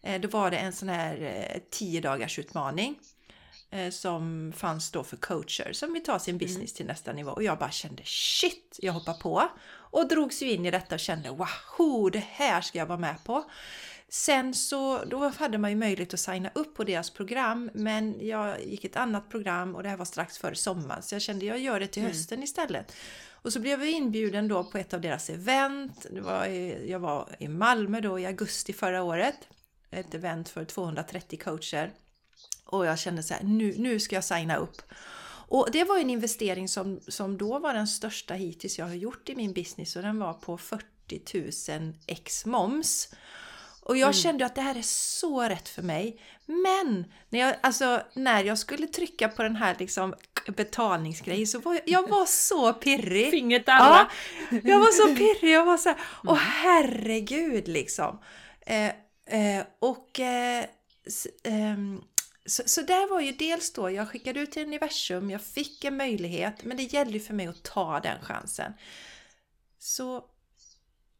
[0.01, 2.99] Eh, Då var det en sån här eh, 10 dagars utmaning
[3.69, 7.31] eh, som fanns då för coacher som vill ta sin business till nästa nivå.
[7.31, 9.49] Och jag bara kände shit, jag hoppar på.
[9.89, 13.23] Och drogs ju in i detta och kände wow, det här ska jag vara med
[13.23, 13.43] på.
[14.09, 18.63] Sen så, då hade man ju möjlighet att signa upp på deras program men jag
[18.63, 21.59] gick ett annat program och det här var strax före sommaren så jag kände jag
[21.59, 22.95] gör det till hösten istället.
[23.31, 26.05] Och så blev jag inbjuden då på ett av deras event.
[26.11, 29.47] Det var i, jag var i Malmö då i augusti förra året.
[29.91, 31.91] Ett event för 230 coacher.
[32.65, 34.81] Och jag kände så här, nu, nu ska jag signa upp.
[35.47, 39.29] Och det var en investering som, som då var den största hittills jag har gjort
[39.29, 40.85] i min business och den var på 40
[41.79, 43.09] 000 ex moms.
[43.81, 46.21] Och jag kände att det här är så rätt för mig.
[46.45, 50.13] Men när jag, alltså, när jag skulle trycka på den här liksom,
[50.47, 53.31] betalningsgrejen så var jag, var så pirrig.
[53.31, 54.09] Fingret Ja,
[54.63, 58.19] jag var så pirrig, jag var så här, åh herregud liksom.
[58.61, 58.87] Eh,
[59.25, 60.65] eh, och eh,
[61.43, 62.01] ehm,
[62.47, 65.97] så, så där var ju dels då, jag skickade ut till universum, jag fick en
[65.97, 68.73] möjlighet, men det gäller ju för mig att ta den chansen.
[69.79, 70.15] Så,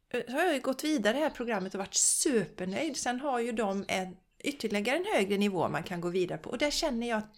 [0.09, 2.97] eh, så har jag ju gått vidare i det här programmet och varit supernöjd.
[2.97, 6.57] Sen har ju de en, ytterligare en högre nivå man kan gå vidare på och
[6.57, 7.35] där känner jag att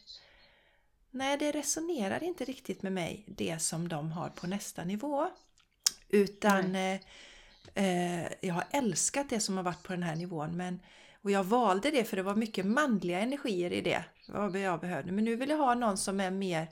[1.11, 5.29] Nej, det resonerar inte riktigt med mig, det som de har på nästa nivå.
[6.09, 6.99] Utan eh,
[7.73, 10.57] eh, jag har älskat det som har varit på den här nivån.
[10.57, 10.79] Men,
[11.23, 14.03] och jag valde det för det var mycket manliga energier i det.
[14.27, 15.11] Vad jag behövde.
[15.11, 16.67] Men nu vill jag ha någon som är mer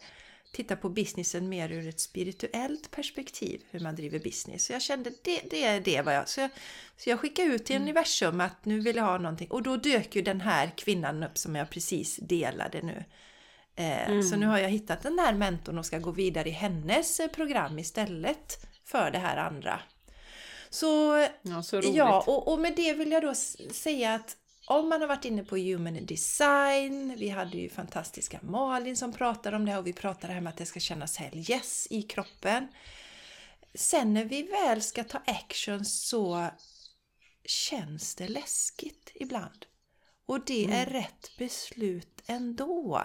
[0.51, 4.65] titta på businessen mer ur ett spirituellt perspektiv, hur man driver business.
[4.65, 6.29] Så jag kände det, det är det vad jag...
[6.29, 6.49] Så jag,
[6.97, 9.51] så jag skickade ut till universum att nu vill jag ha någonting.
[9.51, 13.03] Och då dök ju den här kvinnan upp som jag precis delade nu.
[13.75, 17.19] Eh, Så nu har jag hittat den här mentorn och ska gå vidare i hennes
[17.19, 19.79] eh, program istället för det här andra.
[20.69, 21.95] Så Ja, så roligt.
[21.95, 23.33] Ja, och, och med det vill jag då
[23.73, 28.97] säga att om man har varit inne på human design, vi hade ju fantastiska Malin
[28.97, 31.87] som pratade om det och vi pratade här med att det ska kännas hell yes
[31.89, 32.67] i kroppen.
[33.73, 36.47] Sen när vi väl ska ta action så
[37.45, 39.65] känns det läskigt ibland.
[40.25, 40.85] Och det är Mm.
[40.85, 43.03] rätt beslut ändå.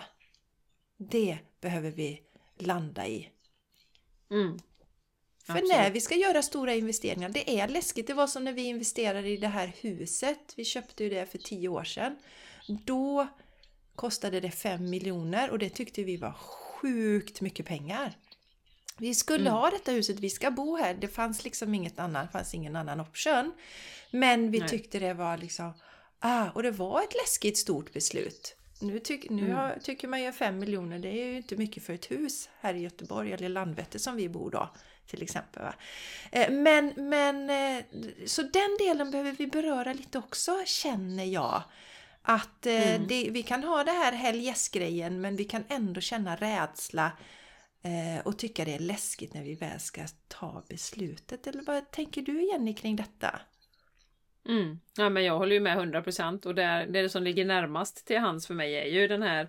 [0.97, 2.23] Det behöver vi
[2.59, 3.31] landa i.
[4.31, 4.59] Mm.
[5.53, 5.71] För Absolut.
[5.77, 8.07] när vi ska göra stora investeringar, det är läskigt.
[8.07, 10.53] Det var som när vi investerade i det här huset.
[10.57, 12.17] Vi köpte ju det för tio år sedan.
[12.85, 13.27] Då
[13.95, 18.13] kostade det 5 miljoner och det tyckte vi var sjukt mycket pengar.
[18.99, 19.53] Vi skulle Mm.
[19.53, 20.95] ha detta huset, vi ska bo här.
[20.95, 23.53] Det fanns liksom inget annat, fanns ingen annan option.
[24.11, 24.69] Men vi Nej.
[24.69, 25.73] tyckte det var liksom,
[26.19, 28.57] ah, och det var ett läskigt stort beslut.
[28.81, 29.57] Nu, tyck, nu Mm.
[29.57, 32.75] har, tycker man ju 5 miljoner, det är ju inte mycket för ett hus här
[32.75, 34.71] i Göteborg eller Landvetter som vi bor då
[35.13, 35.63] till exempel.
[35.63, 35.75] Va?
[36.33, 37.85] Eh, Men, men eh,
[38.27, 41.63] så den delen behöver vi beröra lite också känner jag.
[42.23, 43.07] Att eh, Mm.
[43.09, 47.13] det, vi kan ha det här hell yes-grejen men vi kan ändå känna rädsla
[48.25, 51.47] och tycka det är läskigt när vi väl ska ta beslutet.
[51.47, 53.41] Eller vad tänker du Jenny kring detta?
[54.49, 54.81] Mm.
[54.97, 58.47] Ja, men jag håller ju med 100% och det, det som ligger närmast till hands
[58.47, 59.49] för mig är ju den här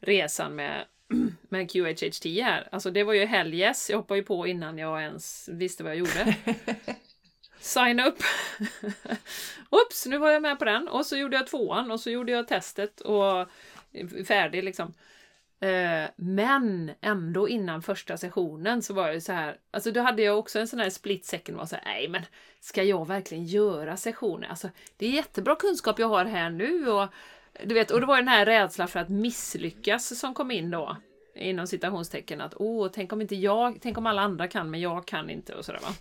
[0.00, 0.84] resan med,
[1.48, 2.68] med QHHT här.
[2.72, 5.98] Alltså det var ju helges, jag hoppade ju på innan jag ens visste vad jag
[5.98, 6.36] gjorde.
[7.60, 8.14] Sign up!
[9.70, 12.32] Oops, nu var jag med på den och så gjorde jag tvåan och så gjorde
[12.32, 13.48] jag testet och
[14.26, 14.94] färdig liksom.
[15.60, 20.38] Eh, Men ändå innan första sessionen så var det så här, alltså då hade jag
[20.38, 22.22] också en sån här split second var så här, nej men
[22.60, 24.48] ska jag verkligen göra sessioner?
[24.48, 27.08] Alltså det är jättebra kunskap jag har här nu och
[27.64, 30.96] du vet, och det var den här rädslan för att misslyckas som kom in då
[31.34, 35.06] inom citationstecken att åh, tänk om inte jag, tänk om alla andra kan men jag
[35.06, 35.94] kan inte och sådär va.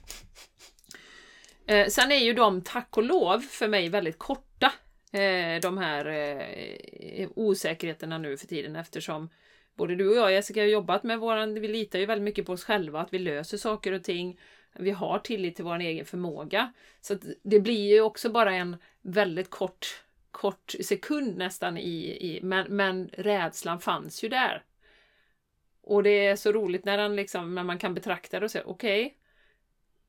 [1.68, 4.72] Eh, sen är ju de, tack och lov, för mig väldigt korta.
[5.12, 9.30] Eh, de här eh, osäkerheterna nu för tiden eftersom
[9.78, 12.54] både du och jag Jessica har jobbat med våran, vi litar ju väldigt mycket på
[12.54, 14.40] oss själva, att vi löser saker och ting.
[14.80, 16.74] Vi har tillit till vår egen förmåga.
[17.02, 20.04] Så att det blir ju också bara en väldigt kort,
[20.34, 24.64] kort sekund nästan i, i men, men rädslan fanns ju där.
[25.82, 28.66] Och det är så roligt när, den liksom, när man kan betrakta det och säga
[28.68, 29.18] okej,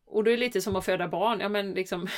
[0.07, 1.41] och det är lite som att föda barn.
[1.41, 2.09] Ja, men liksom,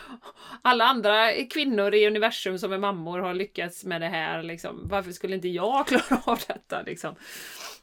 [0.62, 4.42] alla andra kvinnor i universum som är mammor har lyckats med det här.
[4.42, 4.88] Liksom.
[4.88, 6.82] Varför skulle inte jag klara av detta?
[6.82, 7.14] Liksom?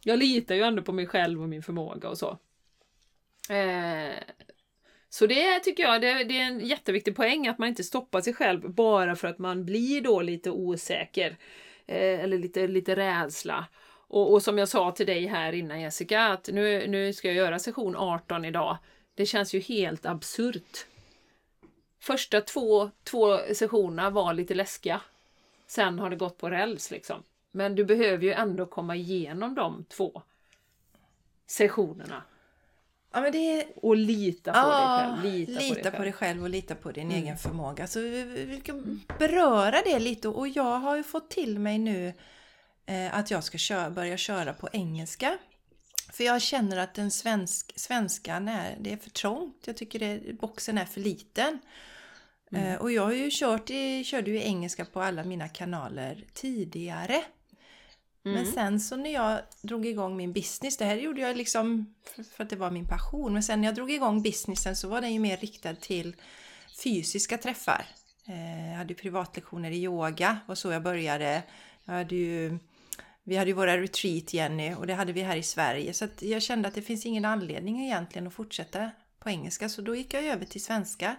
[0.03, 2.37] Jag litar ju ändå på mig själv och min förmåga och så.
[3.49, 4.13] Eh,
[5.09, 8.33] så det tycker jag det, det är en jätteviktig poäng att man inte stoppar sig
[8.33, 11.37] själv bara för att man blir då lite osäker.
[11.89, 13.65] Eh, eller lite, lite rädsla.
[14.07, 17.37] Och, och som jag sa till dig här innan Jessica, att nu, nu ska jag
[17.37, 18.77] göra session 18 idag.
[19.15, 20.85] Det känns ju helt absurt.
[21.99, 25.01] Första två, två sessionerna var lite läskiga.
[25.67, 27.23] Sen har det gått på räls liksom.
[27.51, 30.21] Men du behöver ju ändå komma igenom de två
[31.47, 32.23] sessionerna.
[33.11, 35.23] Ja, men det Och lita på dig själv.
[35.23, 36.13] Lita, lita på dig själv.
[36.13, 37.23] själv och lita på din Mm.
[37.23, 37.87] egen förmåga.
[37.87, 41.77] Så vi, vi vi kan beröra det lite och jag har ju fått till mig
[41.77, 42.13] nu
[42.85, 45.37] eh, att jag ska köra, börja köra på engelska.
[46.13, 49.63] För jag känner att den svensk, svenskan är, det är för trångt.
[49.65, 51.59] Jag tycker det, boxen är för liten.
[52.51, 52.65] Mm.
[52.65, 57.23] Eh, och jag har ju kört i, körde ju engelska på alla mina kanaler tidigare.
[58.33, 58.53] Men Mm.
[58.53, 61.93] sen så när jag drog igång min business, det här gjorde jag liksom
[62.35, 65.01] för- att det var min passion, men sen när jag drog igång businessen så var
[65.01, 66.15] den ju mer riktad till
[66.83, 67.85] fysiska träffar.
[68.27, 71.43] Eh, Jag hade ju privatlektioner i yoga, var så jag började.
[71.85, 72.57] Jag hade ju,
[73.23, 76.21] vi hade ju våra retreat Jenny och det hade vi här i Sverige så att
[76.21, 80.13] jag kände att det finns ingen anledning egentligen att fortsätta på engelska så då gick
[80.13, 81.15] jag över till svenska.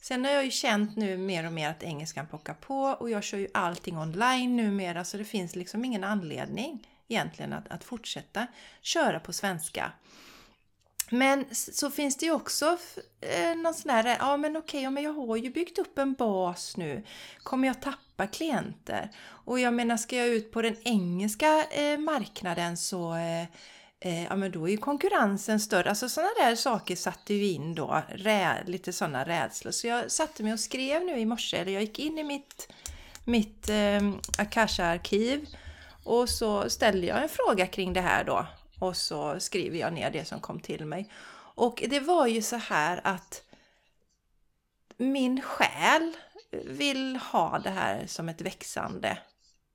[0.00, 3.22] Sen har jag ju känt nu mer och mer att engelskan pockar på och jag
[3.22, 8.46] kör ju allting online numera så det finns liksom ingen anledning egentligen att, att fortsätta
[8.82, 9.92] köra på svenska.
[11.10, 12.78] Men så finns det ju också
[13.20, 16.14] eh, någon sån här, ja men okej, ja, men jag har ju byggt upp en
[16.14, 17.02] bas nu.
[17.42, 19.10] Kommer jag tappa klienter?
[19.24, 23.46] Och jag menar, ska jag ut på den engelska eh, marknaden så eh,
[24.04, 25.88] eh, ja men då är ju konkurrensen större.
[25.88, 29.72] Alltså sådana där saker satte ju in då, rä, lite sådana rädslor.
[29.72, 32.72] Så jag satte mig och skrev nu i morse, eller jag gick in i mitt,
[33.24, 34.00] mitt eh,
[34.38, 35.46] Akasha-arkiv
[36.04, 38.46] och så ställde jag en fråga kring det här då.
[38.78, 41.10] Och så skriver jag ner det som kom till mig.
[41.54, 43.42] Och det var ju så här att
[44.96, 46.16] min själ
[46.64, 49.18] vill ha det här som ett växande.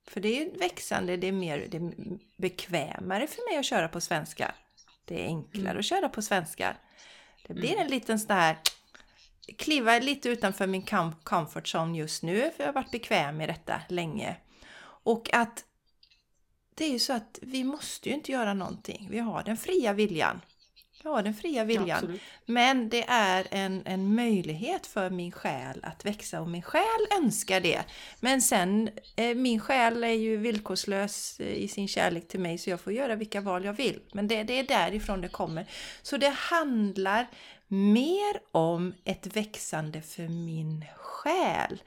[0.08, 1.91] För det är växande, det är mer det är
[2.38, 4.55] bekvämare för mig att köra på svenska.
[5.05, 5.80] Det är enklare Mm.
[5.80, 6.78] att köra på svenska.
[7.47, 7.82] Det blir Mm.
[7.86, 8.58] en liten sån här
[9.58, 13.47] kliva lite utanför min com comfort zone just nu, för jag har varit bekväm i
[13.47, 14.36] detta länge.
[15.03, 15.66] Och att
[16.76, 19.08] det är ju så att vi måste ju inte göra någonting.
[19.12, 20.41] Vi har den fria viljan.
[21.08, 21.91] Har den fria viljan.
[21.91, 22.22] Absolut.
[22.45, 27.60] Men det är en, en möjlighet för min själ att växa och min själ önskar
[27.60, 27.84] det.
[28.20, 32.70] Men sen, eh, min själ är ju villkorslös eh, i sin kärlek till mig så
[32.70, 33.99] jag får göra vilka val jag vill.
[34.12, 35.66] Men det, det är därifrån det kommer.
[36.01, 37.28] Så det handlar
[37.68, 41.82] mer om ett växande för min själ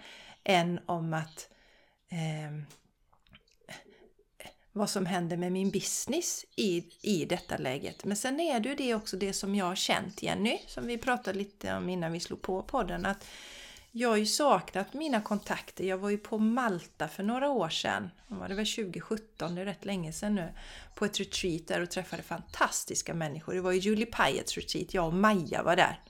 [0.45, 1.49] än om att
[2.09, 2.65] ehm,
[4.73, 8.05] vad som händer med min business i, i detta läget.
[8.05, 10.99] Men sen är det ju det också det som jag har känt Jenny, som vi
[10.99, 13.27] pratade lite om innan vi slog på podden, att
[13.93, 15.85] jag har ju saknat mina kontakter.
[15.85, 19.65] Jag var ju på Malta för några år sedan, var det var 2017, det är
[19.65, 20.53] rätt länge sedan nu,
[20.95, 23.55] på ett retreat där och träffade fantastiska människor.
[23.55, 26.01] Det var ju Julie Pyatt's retreat, jag och Maja var där.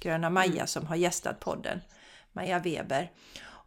[0.00, 0.66] Gröna Maja Mm.
[0.66, 1.80] som har gästat podden,
[2.32, 3.10] Maja Weber.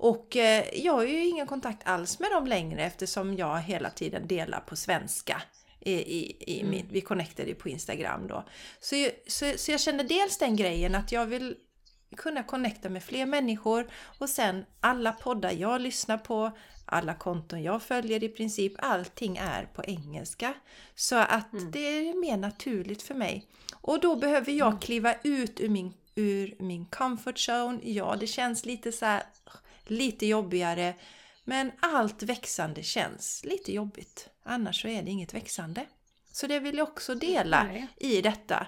[0.02, 4.28] Och eh, jag har ju ingen kontakt alls med dem längre eftersom jag hela tiden
[4.28, 5.42] delar på svenska.
[5.82, 6.72] I, i, i Mm.
[6.72, 8.44] min, vi connectade på Instagram då.
[8.80, 11.56] Så, så, så jag kände dels den grejen att jag vill
[12.18, 13.90] kunna connecta med fler människor
[14.20, 16.52] och sen alla poddar jag lyssnar på,
[16.86, 20.54] alla konton jag följer i princip, allting är på engelska.
[20.96, 21.72] Så att Mm.
[21.72, 21.80] det
[22.10, 23.48] är mer naturligt för mig.
[23.82, 24.80] Och då behöver jag Mm.
[24.80, 27.80] kliva ut ur min, ur min comfort zone.
[27.84, 29.24] Ja, det känns lite så här,
[29.92, 30.94] lite jobbigare.
[31.44, 34.30] Men allt växande känns lite jobbigt.
[34.44, 35.86] Annars så är det inget växande.
[36.32, 37.88] Så det vill jag också dela Nej.
[37.98, 38.68] i detta.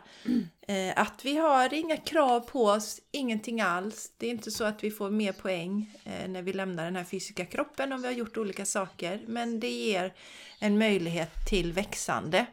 [0.67, 4.13] Eh, att vi har inga krav på oss, ingenting alls.
[4.17, 7.03] Det är inte så att vi får mer poäng eh, när vi lämnar den här
[7.03, 9.24] fysiska kroppen om vi har gjort olika saker.
[9.28, 10.13] Men det ger
[10.59, 12.45] en möjlighet till växande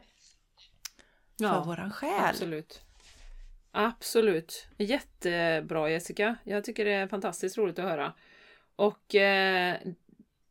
[1.38, 2.24] för Ja, våran själ.
[2.24, 2.80] absolut.
[3.70, 4.66] Absolut.
[4.78, 6.36] Jättebra Jessica.
[6.44, 8.12] Jag tycker det är fantastiskt roligt att höra.
[8.78, 9.76] Och eh,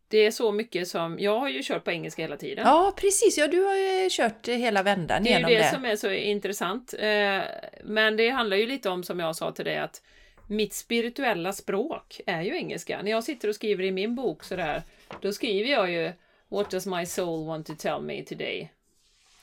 [0.08, 1.20] det är så mycket som...
[1.20, 2.66] Jag har ju kört på engelska hela tiden.
[2.68, 3.38] Ja, precis.
[3.38, 5.70] Ja, du har ju kört hela vändan Det är ju genom det, det.
[5.74, 6.94] som är så intressant.
[7.00, 7.42] Eh,
[7.84, 10.02] men det handlar ju lite om, som jag sa till dig, att
[10.48, 13.02] mitt spirituella språk är ju engelska.
[13.02, 14.82] När jag sitter och skriver i min bok sådär,
[15.22, 16.12] då skriver jag ju
[16.50, 18.72] What does my soul want to tell me today?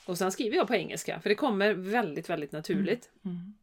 [0.05, 3.53] Och sen skriver jag på engelska, för det kommer väldigt, väldigt naturligt Mm.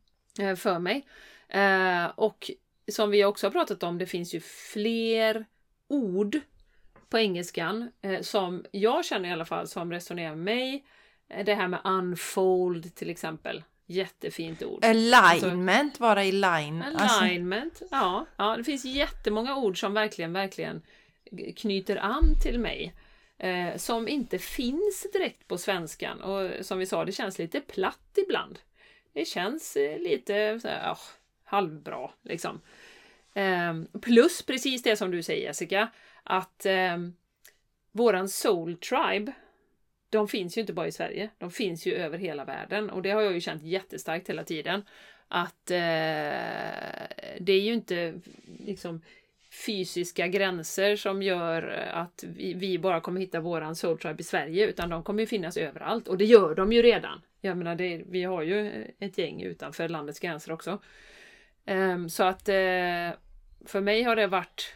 [0.51, 1.07] eh, för mig.
[1.49, 2.51] Eh, och
[2.89, 5.47] som vi också har pratat om, det finns ju fler
[5.89, 6.41] ord
[7.09, 10.85] på engelskan eh, som jag känner i alla fall som resonerar med mig.
[11.29, 13.63] Eh, Det här med unfold till exempel.
[13.87, 14.85] Jättefint ord.
[14.85, 16.83] Alignment, vara i line.
[16.83, 18.57] Alltså, Alignment, ja, ja.
[18.57, 20.83] Det finns jättemånga ord som verkligen, verkligen
[21.57, 22.95] knyter an till mig.
[23.39, 26.21] Eh, som inte finns direkt på svenskan.
[26.21, 28.59] Och som vi sa, det känns lite platt ibland.
[29.13, 30.99] Det känns eh, lite så här, ah,
[31.53, 32.61] halvbra liksom.
[33.35, 35.89] Ehm, plus precis det som du säger Jessica,
[36.23, 37.15] att ehm,
[37.93, 39.33] våran soul tribe,
[40.11, 43.11] de finns ju inte bara i Sverige, de finns ju över hela världen och det
[43.11, 44.83] har jag ju känt jättestarkt hela tiden.
[45.29, 45.77] Att eh,
[47.41, 48.15] det är ju inte
[48.67, 49.03] liksom
[49.67, 54.67] fysiska gränser som gör att vi, vi bara kommer hitta våran soul tribe i Sverige
[54.67, 57.23] utan de kommer ju finnas överallt och det gör de ju redan.
[57.41, 60.79] Jag menar, det, vi har ju ett gäng utanför landets gränser också.
[61.65, 63.11] Ehm, så att eh,
[63.67, 64.75] för mig har det varit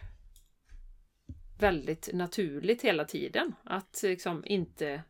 [1.58, 5.02] väldigt naturligt hela tiden att liksom inte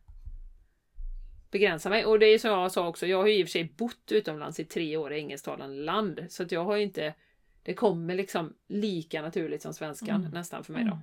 [1.50, 2.04] begränsa mig.
[2.04, 4.12] Och det är som jag sa också, jag har ju i och för sig bott
[4.12, 6.26] utomlands i tre år i engelsktalande land.
[6.28, 7.14] Så att jag har ju inte,
[7.62, 10.30] det kommer liksom lika naturligt som svenskan Mm.
[10.30, 10.92] nästan för mig då.
[10.92, 11.02] Mm.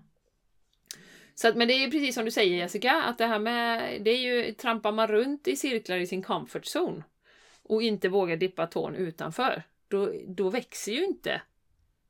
[1.36, 4.11] Så att, men det är precis som du säger Jessica, att det här med, det
[4.11, 7.03] är ju, trampar man runt i cirklar i sin comfort zone
[7.63, 9.63] och inte vågar dippa tån utanför,
[9.94, 11.41] då, då växer ju inte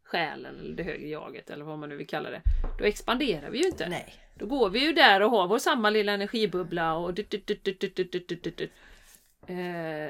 [0.04, 2.42] själen eller det högre jaget eller vad man nu vill kalla det.
[2.80, 3.90] Då expanderar vi ju inte.
[3.90, 4.14] Nej.
[4.36, 7.14] Då går vi ju där och har vår samma lilla energibubbla och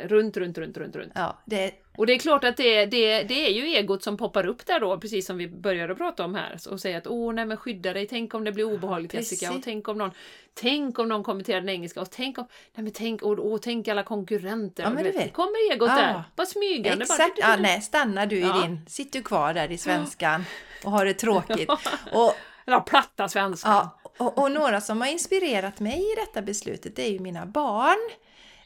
[0.07, 1.11] runt, runt, runt, runt, runt.
[1.15, 4.17] Ja, det är och det är klart att det, det, det är ju egot som
[4.17, 6.57] poppar upp där då, precis som vi började prata om här.
[6.69, 9.13] Och säger att åh nej men skydda dig, tänk om det blir obehagligt.
[9.13, 10.11] Jessica, och tänk om någon
[10.55, 13.87] Tänk om någon kommenterar den engelska och tänk om, nej men tänk, och, och tänk
[13.87, 14.83] alla konkurrenter.
[14.83, 15.33] Ja, men du du vet, vet.
[15.33, 15.95] kommer egot Ja.
[15.95, 17.03] där, bara smygande.
[17.03, 17.41] exakt.
[17.41, 20.45] Bara, Ja, nej, stannar du i din, sitter du kvar där i svenskan
[20.83, 21.69] och har det tråkigt.
[22.11, 22.33] Och,
[22.65, 23.69] Eller platta svenska.
[23.69, 27.45] ja, och, och några som har inspirerat mig i detta beslutet det är ju mina
[27.45, 28.09] barn.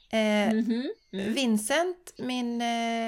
[0.09, 0.89] Eh, Mhm.
[1.11, 1.33] Mm.
[1.33, 2.65] Vincent, min eh,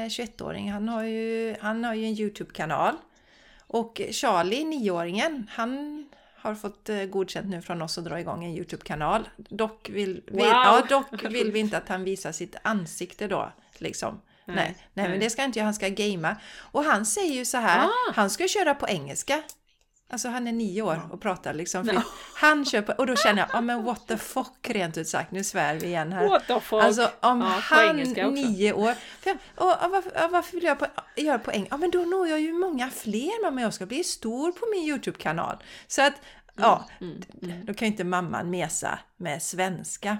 [0.09, 2.95] 21-åring, han har ju, han har ju en Youtube-kanal.
[3.67, 8.51] Och Charlie, 9-åringen, han har fått eh, godkänt nu från oss att dra igång en
[8.51, 9.29] Youtube-kanal.
[9.37, 10.47] Dock vill, vi, Wow!
[10.47, 13.51] ja, dock vill vi inte att han visar sitt ansikte då.
[13.77, 14.21] Liksom.
[14.45, 15.63] nej, nej, nej, men det ska inte jag.
[15.65, 16.37] Han ska gamea.
[16.71, 18.11] Och han säger ju så här, Ah.
[18.15, 19.43] han ska köra på engelska.
[20.11, 21.85] Alltså han är nio år och pratar liksom.
[21.85, 22.03] För Ja.
[22.35, 25.43] Han på, och då känner jag, ja men what the fuck rent ut sagt, nu
[25.43, 26.27] svär vi igen här.
[26.27, 26.83] What the fuck?
[26.83, 27.97] Alltså om Ja, han,
[28.33, 30.85] nio år, för, och, och, varför, och varför vill jag på,
[31.15, 31.73] göra på engelska?
[31.73, 34.89] Ja men då når jag ju många fler mamma, jag ska bli stor på min
[34.89, 35.63] Youtube-kanal.
[35.87, 36.13] Så att,
[36.55, 37.21] ja, mm,
[37.65, 40.17] då kan ju inte mamman mesa med svenska.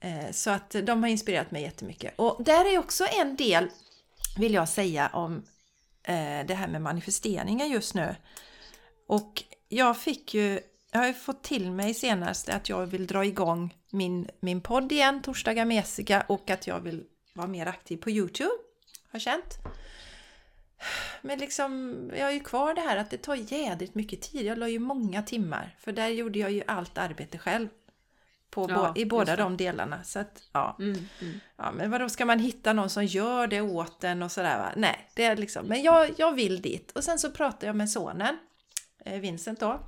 [0.00, 2.14] Eh, Så att de har inspirerat mig jättemycket.
[2.16, 3.68] Och där är också en del,
[4.38, 5.42] vill jag säga, om
[6.02, 8.14] eh, det här med manifesteringar just nu.
[9.12, 10.60] Och jag fick ju,
[10.90, 14.92] jag har ju fått till mig senast att jag vill dra igång min, min podd
[14.92, 17.04] igen, Torsdagar med Jessica, och att jag vill
[17.34, 18.50] vara mer aktiv på Youtube.
[19.12, 19.58] Har känt.
[21.22, 24.46] Men liksom, jag har ju kvar det här att det tar jädrigt mycket tid.
[24.46, 27.68] Jag la ju många timmar, för där gjorde jag ju allt arbete själv.
[28.50, 30.04] På, Ja, I båda de delarna.
[30.04, 30.76] Så att, ja.
[30.78, 31.40] Mm, mm.
[31.56, 34.72] Ja, men vadå, ska man hitta någon som gör det åt en och sådär va?
[34.76, 36.92] Nej, det är liksom, men jag, jag vill dit.
[36.92, 38.36] Och sen så pratade jag med sonen,
[39.04, 39.80] Eh, Vincent då,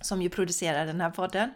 [0.00, 1.50] som ju producerar den här podden.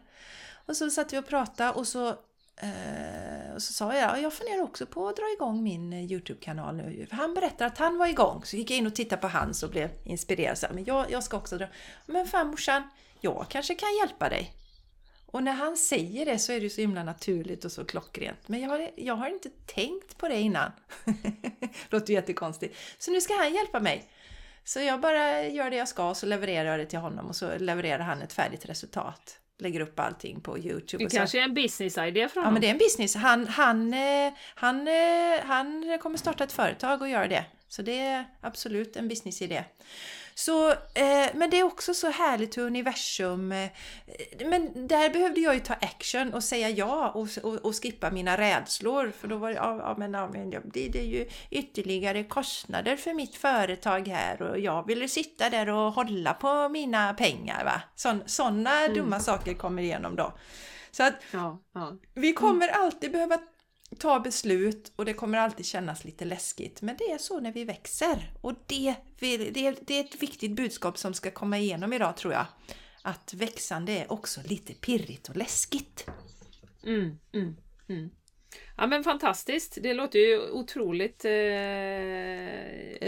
[0.66, 2.08] Och så satt vi och pratade och så,
[2.56, 6.76] eh, och så sa jag, jag funderar också på att dra igång min eh, Youtube-kanal
[6.76, 7.06] nu.
[7.06, 9.62] För Han berättade att han var igång, så gick jag in och tittade på hans
[9.62, 10.58] och blev inspirerad.
[10.58, 11.66] Så, men jag, jag ska också dra.
[12.06, 12.82] Men fan morsan,
[13.20, 14.54] jag kanske kan hjälpa dig.
[15.26, 18.48] Och när han säger det så är det så himla naturligt och så klockrent.
[18.48, 20.72] Men jag har, jag har inte tänkt på det innan.
[21.90, 22.76] Låter ju jättekonstigt.
[22.98, 24.10] Så nu ska han hjälpa mig.
[24.64, 27.36] Så jag bara gör det jag ska och så levererar jag det till honom och
[27.36, 29.36] så levererar han ett färdigt resultat.
[29.58, 31.04] Lägger upp allting på Youtube.
[31.04, 32.52] Det kanske är en business-idé från Ja honom.
[32.52, 33.14] men det är en business.
[33.14, 37.44] Han, han, eh, han, eh, han kommer starta ett företag och göra det.
[37.68, 39.64] Så det är absolut en businessidé.
[40.40, 43.52] Så, eh, men det är också så härligt hur universum...
[43.52, 43.70] Eh,
[44.46, 48.36] men där behövde jag ju ta action och säga ja och, och, och skippa mina
[48.36, 49.12] rädslor.
[49.18, 53.14] För då var det, ja, men, ja, men det, det är ju ytterligare kostnader för
[53.14, 57.64] mitt företag här och jag ville sitta där och hålla på mina pengar.
[57.64, 57.82] va
[58.26, 60.32] Sådana dumma saker kommer igenom då.
[60.90, 61.96] Så att Ja, ja.
[62.14, 63.38] vi kommer alltid behöva
[63.98, 66.82] ta beslut och det kommer alltid kännas lite läskigt.
[66.82, 68.32] Men det är så när vi växer.
[68.40, 72.46] Och det, det är ett viktigt budskap som ska komma igenom idag tror jag.
[73.02, 76.06] Att växande är också lite pirrigt och läskigt.
[76.84, 77.56] Mm, mm,
[77.88, 78.10] mm.
[78.76, 79.78] Ja men fantastiskt.
[79.82, 81.30] Det låter ju otroligt eh,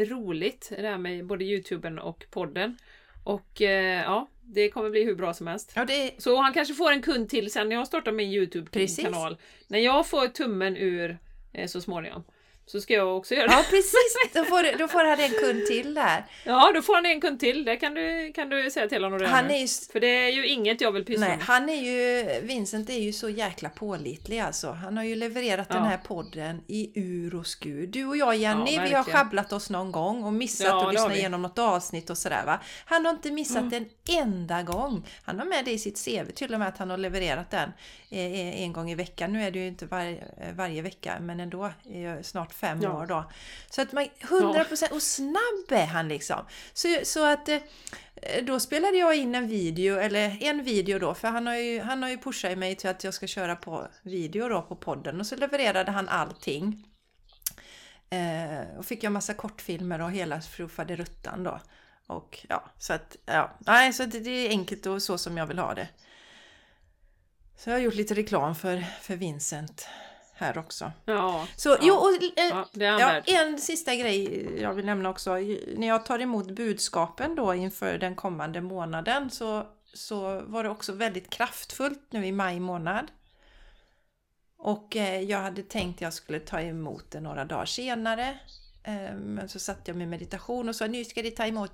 [0.06, 2.76] roligt det här med både Youtuben och podden.
[3.24, 5.72] Och eh, ja, det kommer bli hur bra som helst.
[5.74, 9.36] Ja, det Så han kanske får en kund till sen när jag startar min Youtube-kanal.
[9.68, 11.18] När jag får tummen ur
[11.52, 12.24] eh, så småningom.
[12.66, 13.52] Så ska jag också göra det.
[13.52, 16.24] ja precis, då får, då får han en kund till där.
[16.44, 17.64] Ja, då får han en kund till.
[17.64, 20.28] Det kan du, kan du säga till honom redan Han är ju, För det är
[20.28, 21.38] ju inget jag vill pyssla med.
[21.40, 24.70] han är ju, Vincent är ju så jäkla pålitlig alltså.
[24.70, 25.84] Han har ju levererat den Ja.
[25.90, 27.86] här podden i ur och skur.
[27.86, 30.94] Du och jag Jenny, Ja, vi har schabblat oss någon gång och missat Ja, att
[30.94, 32.60] lyssna igenom något avsnitt och sådär va.
[32.84, 33.72] Han har inte missat Mm.
[33.74, 33.88] en
[34.22, 35.06] enda gång.
[35.22, 37.72] Han har med det i sitt CV till och med att han har levererat den
[38.10, 39.32] eh, en gång i veckan.
[39.32, 40.16] Nu är det ju inte var, eh,
[40.54, 42.22] varje vecka men ändå eh,
[42.52, 42.92] snart fem Ja.
[43.02, 43.24] år då.
[43.70, 46.46] Så att man, 100% procent och snabb är han liksom.
[46.72, 47.60] Så, så att eh,
[48.42, 52.02] då spelade jag in en video, eller en video då, för han har ju, han
[52.02, 55.26] har ju pushat mig till att jag ska köra på video då på podden och
[55.26, 56.84] så levererade han allting.
[58.10, 61.60] Eh, och fick jag massa kortfilmer och hela fruffade ruttan då.
[62.06, 65.46] Och ja, så att ja, nej, så det, det är enkelt och så som jag
[65.46, 65.88] vill ha det.
[67.56, 69.88] Så jag har gjort lite reklam för, för Vincent
[70.42, 70.92] här också.
[71.04, 71.78] Ja, Så ja.
[71.80, 75.34] jo, och, eh, ja, en sista grej jag vill nämna också.
[75.76, 80.92] När jag tar emot budskapen då inför den kommande månaden så, så var det också
[80.92, 83.10] väldigt kraftfullt nu i maj månad.
[84.58, 88.38] Och eh, jag hade tänkt jag skulle ta emot det några dagar senare.
[88.84, 91.72] Eh, men så satte jag med meditation och sa nu ska de ta emot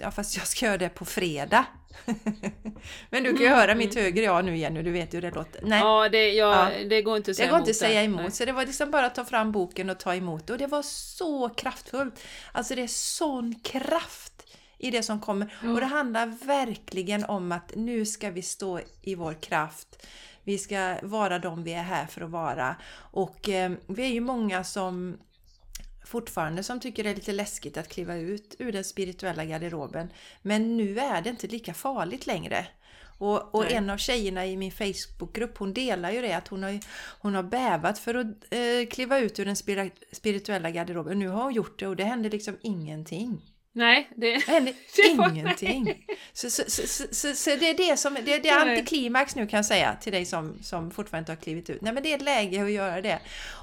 [0.00, 1.64] ja, fast jag ska göra det på fredag.
[3.10, 5.62] men du kan ju höra mitt högre jag nu Jenny, du vet hur det låter.
[5.64, 5.80] Nej.
[5.80, 6.84] Ja, det, ja, Ja.
[6.88, 8.04] det går inte att Det säga går inte emot att säga det.
[8.06, 8.30] emot, Nej.
[8.30, 10.52] så det var liksom bara att ta fram boken och ta emot det.
[10.52, 12.20] Och det var så kraftfullt.
[12.52, 14.32] Alltså det är sån kraft
[14.78, 15.54] i det som kommer.
[15.62, 20.06] Och det handlar verkligen om att nu ska vi stå i vår kraft.
[20.44, 22.76] Vi ska vara de vi är här för att vara.
[22.96, 25.18] Och eh, vi är ju många som
[26.10, 30.08] fortfarande som tycker det är lite läskigt att kliva ut ur den spirituella garderoben.
[30.42, 32.66] Men nu är det inte lika farligt längre.
[33.18, 36.80] Och, och en av tjejerna i min Facebookgrupp hon delar ju det att hon har,
[37.20, 39.56] hon har bävat för att eh, kliva ut ur den
[40.12, 41.18] spirituella garderoben.
[41.18, 43.49] Nu har hon gjort det och det händer liksom ingenting.
[43.72, 44.46] Nej, det...
[44.46, 46.06] Hände Det var- ingenting.
[46.32, 49.66] Så, så, så, så, det är det som det, det är antiklimax nu kan jag
[49.66, 51.82] säga till dig som, som fortfarande inte har klivit ut.
[51.82, 53.18] Nej men det är ett läge att göra det.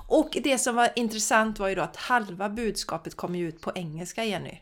[0.08, 3.72] Och det som var intressant var ju då att halva budskapet kom ju ut på
[3.76, 4.58] engelska Jenny.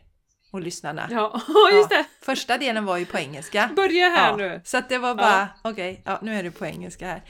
[0.52, 1.08] Och lyssnarna.
[1.10, 1.40] Ja,
[1.72, 2.04] just det!
[2.22, 3.70] Första delen var ju på engelska.
[3.76, 4.60] Börja här Ja, nu!
[4.64, 7.22] Så att det var bara, okej, ja, nu är det på engelska här.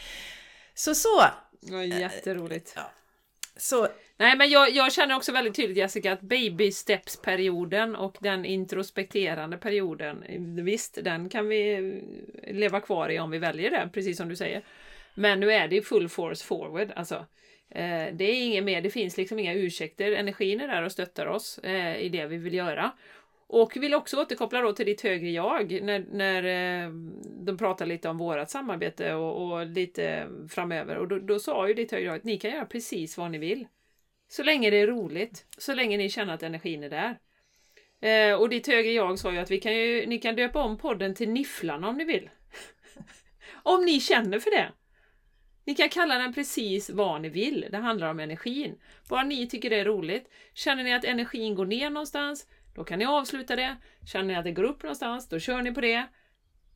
[0.75, 1.25] Så så.
[1.63, 2.77] Det var jätteroligt.
[3.57, 3.89] Så
[4.19, 9.57] Nej, men jag, jag känner också väldigt tydligt Jessica att baby steps-perioden och den introspekterande
[9.57, 10.25] perioden,
[10.65, 11.95] visst, den kan vi
[12.47, 14.63] leva kvar i om vi väljer det, precis som du säger.
[15.15, 17.27] Men nu är det full force forward, alltså.
[17.71, 20.13] Eh, det är inget mer, det finns liksom inga ursäkter.
[20.13, 22.93] Energin är där och stöttar oss eh, i det vi vill göra.
[23.49, 26.43] Och vill också återkoppla då till ditt högre jag när, när
[26.85, 26.91] eh,
[27.45, 30.97] de pratar lite om vårat samarbete och, och lite framöver.
[30.97, 33.39] Och då, då sa ju ditt högre jag att ni kan göra precis vad ni
[33.39, 33.67] vill.
[34.29, 37.19] Så länge det är roligt, så länge ni känner att energin är där.
[38.01, 40.79] Eh, och ditt högre jag sa ju att vi kan ju, ni kan döpa om
[40.79, 42.31] podden till Nifflarna om ni vill.
[43.63, 44.73] om ni känner för det.
[45.65, 47.67] Ni kan kalla den precis vad ni vill.
[47.71, 48.79] Det handlar om energin.
[49.09, 50.31] Bara ni tycker det är roligt.
[50.55, 53.77] Känner ni att energin går ner någonstans, då kan ni avsluta det.
[54.13, 56.07] Känner ni att det går upp någonstans, då kör ni på det.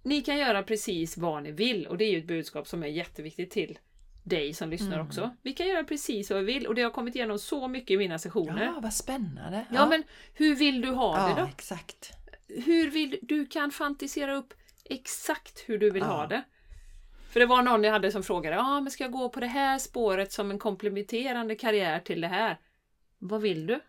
[0.03, 2.87] Ni kan göra precis vad ni vill och det är ju ett budskap som är
[2.87, 3.79] jätteviktigt till
[4.31, 5.07] dig som lyssnar Mm.
[5.07, 5.31] också.
[5.43, 7.97] Vi kan göra precis vad vi vill och det har kommit igenom så mycket i
[7.97, 8.65] mina sessioner.
[8.65, 9.67] ja, vad spännande.
[9.71, 10.03] Ja, men
[10.35, 11.49] hur vill du ha det ja, då?
[11.49, 12.13] exakt.
[12.49, 14.55] Hur vill du kan fantisera upp
[14.85, 16.09] exakt hur du vill Ja.
[16.09, 16.43] ha det.
[17.33, 19.41] För det var någon jag hade som frågade, ja ah, men ska jag gå på
[19.41, 22.59] det här spåret som en komplementerande karriär till det här?
[23.19, 23.81] Vad vill du?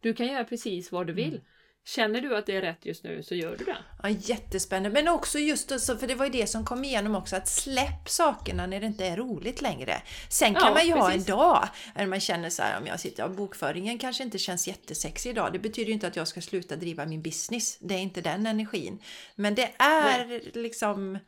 [0.00, 1.28] Du kan göra precis vad du vill.
[1.34, 1.40] Mm.
[1.88, 3.76] Känner du att det är rätt just nu så gör du det.
[4.02, 4.90] Ja, jättespännande.
[5.02, 7.48] Men också just det, så- för det var ju det som kom igenom också, att
[7.48, 10.02] släpp sakerna när det inte är roligt längre.
[10.30, 11.26] Sen kan Ja, man ju ha en precis.
[11.26, 15.30] dag när man känner så här, om jag sitter, ja, bokföringen kanske inte känns jättesexig
[15.30, 15.52] idag.
[15.52, 17.76] Det betyder ju inte att jag ska sluta driva min business.
[17.80, 18.98] Det är inte den energin.
[19.34, 21.18] Men det är liksom,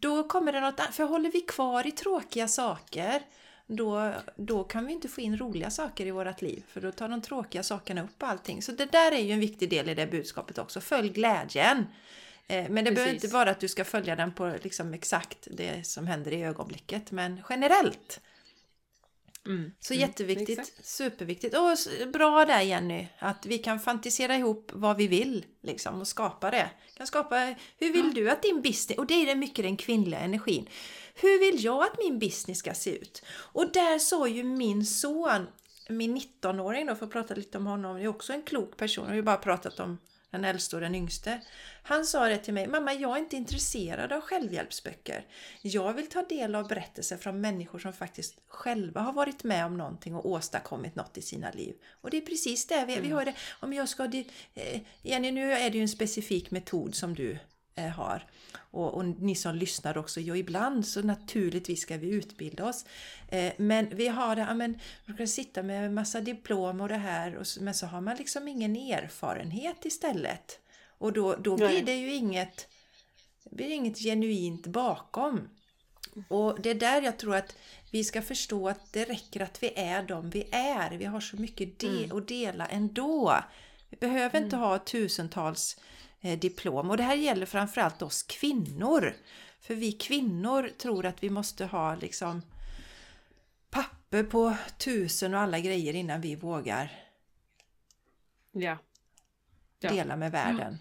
[0.00, 0.94] då kommer det något annat.
[0.94, 3.22] För håller vi kvar i tråkiga saker,
[3.76, 6.62] då, då kan vi inte få in roliga saker i vårt liv.
[6.68, 8.62] För då tar de tråkiga sakerna upp allting.
[8.62, 10.80] Så det där är ju en viktig del i det budskapet också.
[10.80, 11.86] Följ glädjen.
[12.46, 13.24] Eh, Men det behöver Precis.
[13.24, 17.10] inte vara att du ska följa den på liksom exakt det som händer i ögonblicket.
[17.10, 18.20] Men generellt.
[19.50, 19.72] Mm.
[19.80, 20.86] Så Mm, jätteviktigt, exakt.
[20.86, 21.56] superviktigt.
[21.56, 21.76] Och
[22.12, 26.70] bra där Jenny, att vi kan fantisera ihop vad vi vill liksom, och skapa det.
[26.96, 30.20] Kan skapa, hur vill du att din business, och det är det mycket den kvinnliga
[30.20, 30.68] energin.
[31.14, 33.22] Hur vill jag att min business ska se ut?
[33.30, 35.46] Och där sa ju min son,
[35.88, 39.04] min 19-åring då, för att prata lite om honom, är också en klok person.
[39.04, 39.98] Jag har ju bara pratat om
[40.30, 41.40] den äldste och den yngste.
[41.82, 45.26] Han sa det till mig, mamma jag är inte intresserad av självhjälpsböcker.
[45.62, 49.78] Jag vill ta del av berättelser från människor som faktiskt själva har varit med om
[49.78, 51.74] någonting och åstadkommit något i sina liv.
[52.00, 55.52] Och det är precis det, vi, vi har det, om jag ska, eh, Jenny nu
[55.52, 57.38] är det ju en specifik metod som du
[57.88, 58.26] har.
[58.54, 62.84] Och, och ni som lyssnar också, ja ibland så naturligtvis ska vi utbilda oss.
[63.28, 66.96] Eh, men vi har det, ja, men man kan sitta med massa diplom och det
[66.96, 70.58] här och, men så har man liksom ingen erfarenhet istället.
[70.98, 71.82] Och då, då blir Nej.
[71.82, 72.68] det ju inget,
[73.44, 75.48] det blir inget genuint bakom.
[76.28, 77.56] Och det är där jag tror att
[77.90, 80.90] vi ska förstå att det räcker att vi är de vi är.
[80.90, 82.16] Vi har så mycket de- Mm.
[82.18, 83.38] att dela ändå.
[83.90, 85.82] Vi behöver inte ha tusentals eh,
[86.20, 86.90] diplom.
[86.90, 89.14] Och det här gäller framförallt oss kvinnor.
[89.60, 92.42] För vi kvinnor tror att vi måste ha liksom
[93.70, 96.92] papper på tusen och alla grejer innan vi vågar
[98.52, 98.78] Ja.
[99.78, 99.90] Ja.
[99.90, 100.78] dela med världen.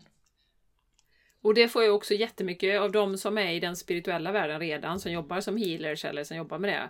[1.41, 4.99] Och det får jag också jättemycket av de som är i den spirituella världen redan,
[4.99, 6.89] som jobbar som healers eller som jobbar med det.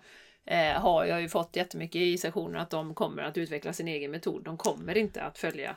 [0.55, 4.11] Eh, har jag ju fått jättemycket i sessioner att de kommer att utveckla sin egen
[4.11, 4.43] metod.
[4.43, 5.75] De kommer inte att följa eh,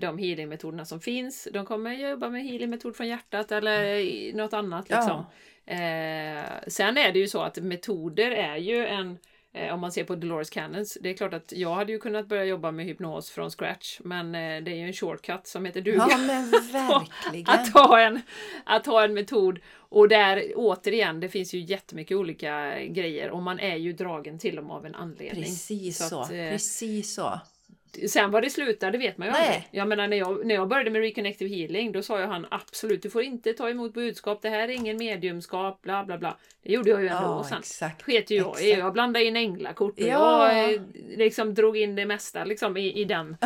[0.00, 1.48] de healingmetoderna som finns.
[1.52, 4.86] De kommer jobba med healingmetod från hjärtat eller i något annat.
[4.88, 4.96] Ja.
[4.96, 5.24] Liksom.
[5.66, 9.18] Eh, sen är det ju så att metoder är ju en
[9.52, 12.26] eh, om man ser på Dolores Cannons, det är klart att jag hade ju kunnat
[12.26, 15.80] börja jobba med hypnos från scratch, men eh, det är ju en shortcut som heter
[15.80, 17.48] duga Ja men verkligen.
[17.48, 18.20] att ha, en,
[18.64, 19.58] att ha en metod.
[19.74, 24.56] Och där återigen, det finns ju jättemycket olika grejer och man är ju dragen till
[24.56, 25.44] dem av en anledning.
[25.44, 26.20] Precis Så så.
[26.20, 27.40] att, eh, Precis så.
[28.10, 29.46] Sen vad det slutar, det vet man ju Nej.
[29.46, 29.68] aldrig.
[29.70, 33.02] Jag menar när jag, när jag började med Reconnective Healing, då sa ju han absolut,
[33.02, 36.36] du får inte ta emot budskap, det här är ingen mediumskap, bla bla bla.
[36.62, 37.58] Det gjorde jag ju ändå Ja, sen.
[37.58, 38.02] exakt.
[38.02, 38.48] Sket ju jag.
[38.60, 38.78] Exakt.
[38.78, 40.52] Jag blandade in änglakort och Ja.
[40.56, 40.80] jag eh,
[41.16, 43.36] liksom drog in det mesta liksom i, i den,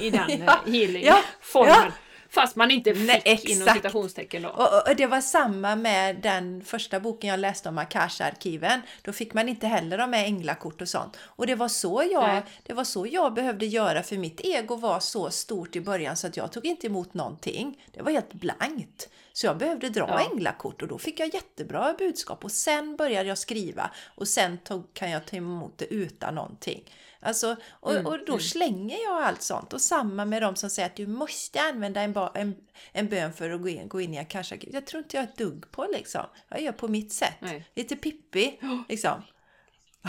[0.00, 0.60] i den Ja.
[0.66, 0.72] ja.
[0.72, 1.72] healing-formen.
[1.76, 1.92] Ja.
[2.30, 4.48] Fast man inte fick Nej, inom citationstecken då.
[4.48, 8.80] Och, och det var samma med den första boken jag läste om Akasha-arkiven.
[9.02, 11.16] Då fick man inte heller ha med änglakort och sånt.
[11.20, 12.42] Och det var, så jag, Nej.
[12.62, 16.26] det var så jag behövde göra för mitt ego var så stort i början så
[16.26, 17.84] att jag tog inte emot någonting.
[17.92, 19.08] Det var helt blankt.
[19.32, 20.28] Så jag behövde dra Ja.
[20.32, 24.94] änglakort och då fick jag jättebra budskap och sen började jag skriva och sen tog,
[24.94, 26.84] kan jag ta emot det utan någonting.
[27.20, 29.72] Alltså, och, Mm, och då slänger jag allt sånt.
[29.72, 32.56] Och samma med de som säger att du måste använda en, ba, en,
[32.92, 35.28] en bön för att gå in, gå in i akasha Jag tror inte jag är
[35.28, 36.24] ett dugg på liksom.
[36.48, 37.36] Jag gör på mitt sätt.
[37.40, 37.64] Nej.
[37.74, 38.58] Lite pippi
[38.88, 39.22] liksom.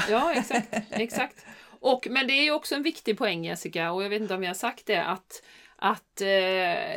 [0.10, 0.68] Ja, exakt.
[0.92, 1.46] exakt.
[1.80, 4.44] Och, men det är ju också en viktig poäng Jessica, och jag vet inte om
[4.44, 5.44] jag har sagt det, att,
[5.82, 6.28] att eh,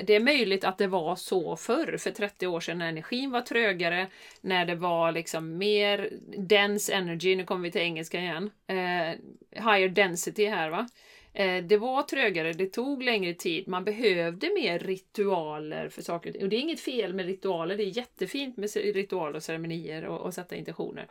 [0.05, 3.41] det är möjligt att det var så förr, för 30 år sedan när energin var
[3.41, 4.07] trögare,
[4.41, 9.19] när det var liksom mer dense energy, nu kommer vi till engelska igen, eh,
[9.51, 10.89] higher density här va.
[11.35, 16.49] Eh, det var trögare, det tog längre tid, man behövde mer ritualer för saker och
[16.49, 20.35] det är inget fel med ritualer, det är jättefint med ritualer och ceremonier och, och
[20.35, 21.07] sätta intentioner.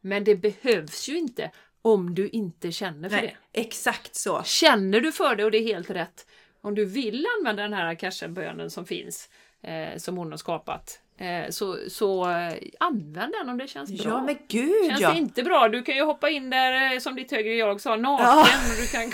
[0.00, 1.50] Men det behövs ju inte
[1.82, 3.60] om du inte känner för Nej, det.
[3.60, 4.42] exakt så.
[4.44, 6.26] Känner du för det och det är helt rätt.
[6.64, 9.28] Om du vill använda den här akasha-bönen som finns,
[9.62, 14.12] eh, som hon har skapat, eh, så, så eh, använd den om det känns bra.
[14.12, 15.10] Ja men gud Känns ja!
[15.12, 17.96] det inte bra, du kan ju hoppa in där eh, som ditt högre jag sa,
[17.96, 18.26] naken.
[18.26, 18.40] Ja.
[18.42, 19.10] Och du, kan,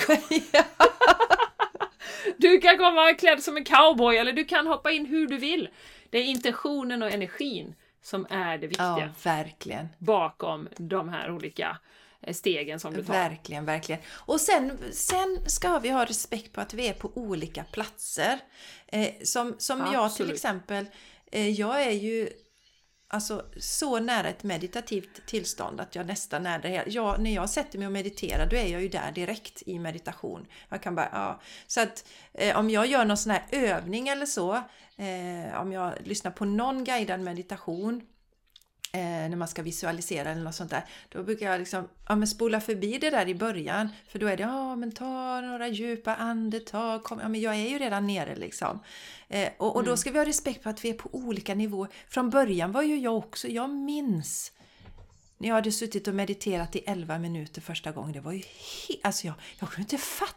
[2.37, 5.69] du kan komma klädd som en cowboy eller du kan hoppa in hur du vill.
[6.11, 9.89] Det är intentionen och energin som är det viktiga Ja, verkligen.
[9.99, 11.77] bakom de här olika
[12.33, 13.13] stegen som du tar.
[13.13, 14.01] Verkligen, verkligen.
[14.09, 18.41] Och sen, sen ska vi ha respekt på att vi är på olika platser.
[18.87, 20.87] Eh, som som jag till exempel,
[21.33, 22.29] eh, jag är ju
[23.11, 26.85] alltså, så nära ett meditativt tillstånd att jag nästan är där.
[26.87, 30.47] Jag, när jag sätter mig och mediterar då är jag ju där direkt i meditation.
[30.69, 31.41] Jag kan bara, ja.
[31.67, 34.55] Så att eh, om jag gör någon sån här övning eller så,
[34.97, 38.03] eh, om jag lyssnar på någon guidad meditation
[38.93, 40.85] eh, när man ska visualisera eller något sånt där.
[41.09, 43.89] Då brukar jag liksom ja, men spola förbi det där i början.
[44.09, 47.05] För då är det ja men ta några djupa andetag.
[47.05, 48.81] Kom, ja, men jag är ju redan nere liksom.
[49.29, 51.89] Eh, och, och då ska vi ha respekt på att vi är på olika nivåer.
[52.09, 54.53] Från början var ju jag också, jag minns
[55.39, 58.13] när jag hade suttit och mediterat i 11 minuter första gången.
[58.13, 58.43] Det var ju
[58.89, 60.35] helt, alltså jag, jag kunde inte fatta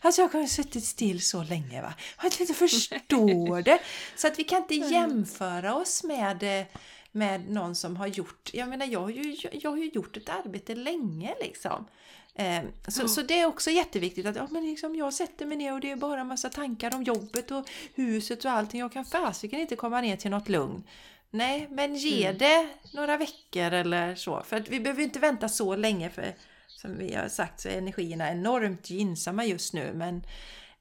[0.00, 1.94] Alltså jag kunde ha suttit still så länge va.
[2.22, 3.78] Jag inte förstår det.
[4.16, 6.66] Så att vi kan inte jämföra oss med eh,
[7.14, 10.28] med någon som har gjort, jag menar jag har ju, jag har ju gjort ett
[10.28, 11.86] arbete länge liksom.
[12.34, 13.08] Eh, så, Ja.
[13.08, 15.90] så det är också jätteviktigt att ja, men liksom jag sätter mig ner och det
[15.90, 18.80] är bara en massa tankar om jobbet och huset och allting.
[18.80, 20.82] Jag kan fasiken inte komma ner till något lugn.
[21.30, 22.38] Nej, men ge Mm.
[22.38, 24.42] det några veckor eller så.
[24.42, 26.34] För att vi behöver inte vänta så länge för
[26.68, 29.92] som vi har sagt så är energierna enormt gynnsamma just nu.
[29.94, 30.22] Men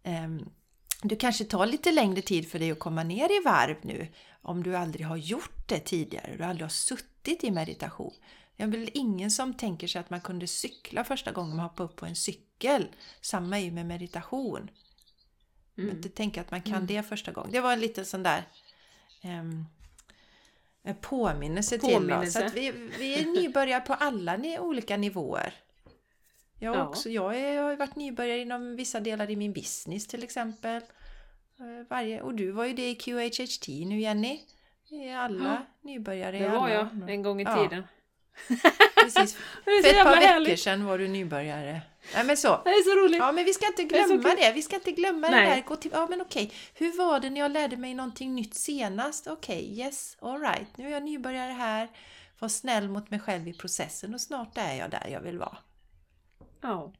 [0.03, 0.49] ehm,
[1.03, 4.07] du kanske tar lite längre tid för dig att komma ner i varv nu
[4.43, 8.13] om du aldrig har gjort det tidigare, du aldrig har suttit i meditation.
[8.57, 11.89] Det är väl ingen som tänker sig att man kunde cykla första gången man hoppade
[11.89, 12.87] upp på en cykel.
[13.21, 14.69] Samma är ju med meditation.
[15.77, 15.95] Mm.
[15.95, 16.85] Inte tänka att man kan Mm.
[16.87, 17.51] det första gången.
[17.51, 18.43] Det var en liten sån där
[19.21, 19.65] ehm,
[20.83, 21.93] en påminnelse, till oss.
[21.93, 22.45] Påminnelse.
[22.45, 25.53] Att vi, vi är nybörjare på alla olika nivåer.
[26.59, 26.87] Jag, Ja.
[26.87, 30.81] också, jag, är, jag har varit nybörjare inom vissa delar i min business till exempel.
[31.59, 34.39] Eh, Varje, och du var ju det i QHHT nu Jenny.
[35.17, 35.65] Alla Ja.
[35.81, 36.59] nybörjare Det alla.
[36.59, 37.63] var jag en gång i Ja.
[37.69, 37.83] tiden.
[38.95, 39.37] Precis.
[39.65, 40.59] Det är För ett par jävla veckor härligt.
[40.59, 41.81] sedan var du nybörjare.
[42.15, 42.61] Nej men så.
[42.63, 43.17] Det är så roligt.
[43.19, 44.35] Ja men vi ska inte glömma kul.
[44.39, 44.51] det.
[44.55, 45.55] Vi ska inte glömma det Nej.
[45.55, 45.67] där.
[45.67, 46.51] Gå till, ja men okej.
[46.73, 49.27] Hur var det när jag lärde mig någonting nytt senast?
[49.27, 50.77] Okej, yes, alright.
[50.77, 51.89] Nu är jag nybörjare här.
[52.39, 55.57] Var snäll mot mig själv i processen och snart är jag där jag vill vara.
[56.61, 56.93] Ja.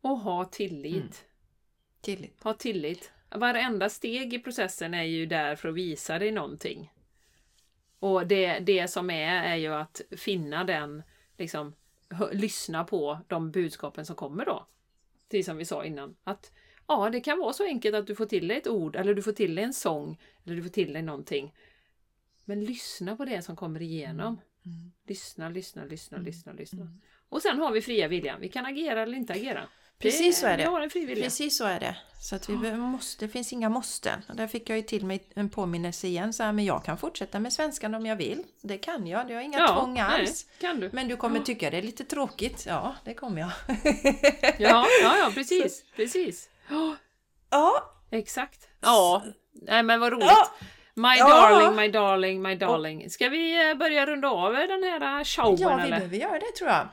[0.00, 0.94] Och ha tillit.
[0.94, 1.12] Mm.
[2.00, 2.42] Tillit.
[2.42, 3.12] Ha tillit.
[3.30, 6.92] Varenda steg i processen är ju där för att visa dig någonting.
[7.98, 11.02] Och det, det som är, är ju att finna den,
[11.38, 11.74] liksom,
[12.32, 14.66] lyssna på de budskapen som kommer då.
[15.28, 16.16] Det som vi sa innan.
[16.24, 16.52] Att
[16.86, 19.22] ja, det kan vara så enkelt att du får till dig ett ord, eller du
[19.22, 21.54] får till dig en sång, eller du får till dig någonting.
[22.44, 24.40] Men lyssna på det som kommer igenom.
[24.66, 24.92] Mm.
[25.06, 26.26] Lyssna, lyssna, lyssna, Mm.
[26.26, 26.80] lyssna, lyssna.
[26.82, 27.00] Mm.
[27.28, 28.40] Och sen har vi fria viljan.
[28.40, 29.68] Vi kan agera eller inte agera.
[30.00, 31.22] Precis så är det.
[31.22, 31.96] Precis så är det.
[32.22, 34.22] Så att vi måste, det finns inga måsten.
[34.28, 36.32] Och där fick jag ju till mig en påminnelse igen.
[36.32, 38.42] Så här, men jag kan fortsätta med svenskan om jag vill.
[38.62, 39.28] Det kan jag.
[39.28, 40.46] Det har inga tvång alls.
[40.50, 40.90] Nej, kan du.
[40.92, 42.64] Men du kommer tycka det är lite tråkigt.
[42.68, 43.50] Ja, det kommer jag.
[44.58, 45.84] Ja, ja, ja precis.
[45.96, 46.48] precis.
[46.70, 46.96] Ja,
[47.50, 48.68] ja, exakt.
[48.80, 49.22] Ja,
[49.52, 50.26] nej men vad roligt.
[50.26, 50.50] Ja.
[50.94, 51.28] My Ja.
[51.28, 53.10] darling, my darling, my darling.
[53.10, 55.96] Ska vi eh, börja runda av den här eh, showen ja vi eller?
[55.96, 56.88] behöver göra det tror jag.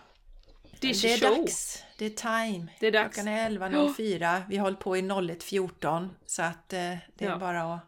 [0.80, 1.38] Dish det är show.
[1.38, 1.84] dags.
[1.98, 2.68] Det är time.
[2.80, 3.16] Det är dags.
[3.16, 4.42] Klockan är 11.04.
[4.50, 6.80] Vi har hållit på i 01.14 så att eh,
[7.16, 7.38] det är Ja.
[7.38, 7.80] bara att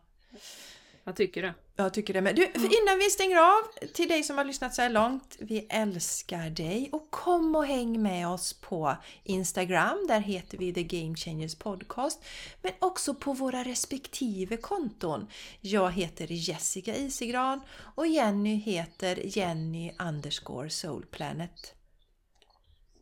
[1.04, 1.54] Jag tycker det.
[1.76, 2.36] Jag tycker det med.
[2.36, 6.50] Du, innan vi stänger av, till dig som har lyssnat så här långt, vi älskar
[6.50, 11.56] dig och kom och häng med oss på Instagram, där heter vi The Game Changers
[11.56, 12.24] Podcast,
[12.62, 15.28] men också på våra respektive konton.
[15.62, 17.62] Jag heter Jessica Isigran
[17.96, 21.74] och Jenny heter Jenny underscore Soulplanet.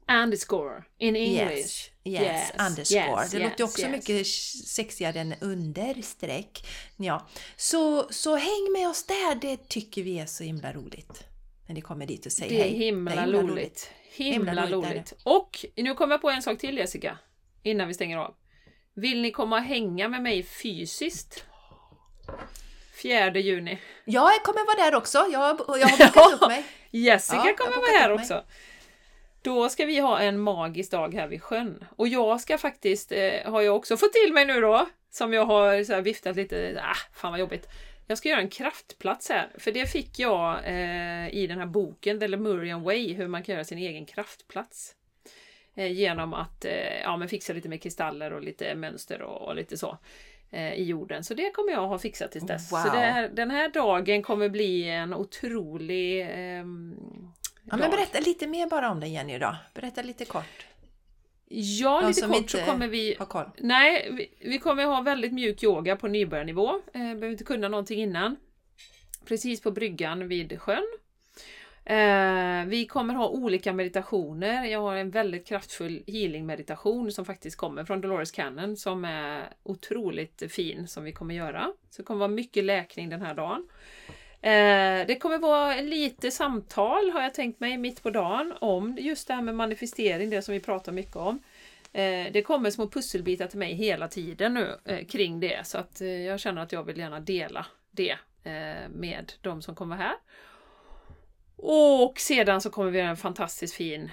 [0.09, 1.91] Underscore in English.
[2.03, 3.21] Yes, yes, underscore.
[3.21, 3.91] yes, det låter yes, också yes.
[3.91, 4.27] mycket
[4.67, 6.67] sexigare än understreck.
[6.97, 7.27] Ja.
[7.55, 11.23] Så, så häng med oss där, det tycker vi är så himla roligt.
[11.67, 12.77] När ni kommer dit och säger Det är hej.
[12.77, 13.91] himla, Det är roligt.
[14.11, 15.13] Himla, Himla roligt roligt.
[15.23, 17.17] Och nu kommer jag på en sak till Jessica.
[17.63, 18.35] Innan vi stänger av.
[18.95, 21.43] Vill ni komma och hänga med mig fysiskt?
[23.01, 23.79] 4 juni.
[24.05, 25.17] Ja, jag kommer vara där också.
[25.31, 26.63] Jag, har- jag har bokat upp mig.
[26.91, 28.43] Jessica Ja, kommer vara här också.
[29.47, 31.83] Då ska vi ha en magisk dag här vid sjön.
[31.95, 35.45] Och jag ska faktiskt, eh, har jag också fått till mig nu då, som jag
[35.45, 37.67] har så viftat lite, ah, fan vad jobbigt.
[38.07, 42.19] Jag ska göra en kraftplats här, för det fick jag eh, i den här boken,
[42.19, 44.95] The Lemurian Way, hur man kan göra sin egen kraftplats.
[45.75, 49.55] Eh, genom att eh, ja, men fixa lite med kristaller och lite mönster och, och
[49.55, 49.97] lite så
[50.51, 51.23] eh, i jorden.
[51.23, 52.71] Så det kommer jag ha fixat tills dess.
[52.71, 52.79] Wow.
[52.79, 56.95] Så här, den här dagen kommer bli en otrolig ehm,
[57.71, 59.55] Ja, men berätta lite mer bara om det Jenny idag.
[59.73, 60.65] Berätta lite kort.
[61.49, 63.17] Ja, De lite som kort inte så kommer vi...
[63.57, 66.69] Nej, vi, vi kommer ha väldigt mjuk yoga på nybörjarnivå.
[66.69, 68.35] Eh, behöver inte kunna någonting innan.
[69.25, 70.87] Precis på bryggan vid sjön.
[71.85, 74.65] Eh, vi kommer ha olika meditationer.
[74.65, 80.51] Jag har en väldigt kraftfull healing-meditation som faktiskt kommer från Dolores Cannon som är otroligt
[80.51, 81.71] fin som vi kommer göra.
[81.89, 83.67] Så det kommer vara mycket läkning den här dagen.
[84.41, 89.27] Eh, det kommer vara lite samtal har jag tänkt mig mitt på dagen om just
[89.27, 91.39] det här med manifestering, det som vi pratar mycket om.
[91.93, 96.01] Eh, det kommer små pusselbitar till mig hela tiden nu eh, kring det så att
[96.01, 100.15] eh, jag känner att jag vill gärna dela det eh, med de som kommer här.
[101.55, 104.11] Och sedan så kommer vi göra en fantastiskt fin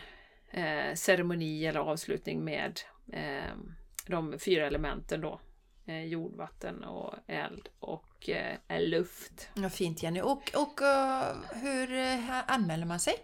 [0.51, 2.81] eh, ceremoni eller avslutning med
[4.07, 5.41] de fyra elementen då.
[5.87, 9.49] Eh, jord, vatten och eld och eh, luft.
[9.55, 10.21] Ja, fint Jenny.
[10.21, 13.15] Och, och eh, hur eh, anmäler man sig?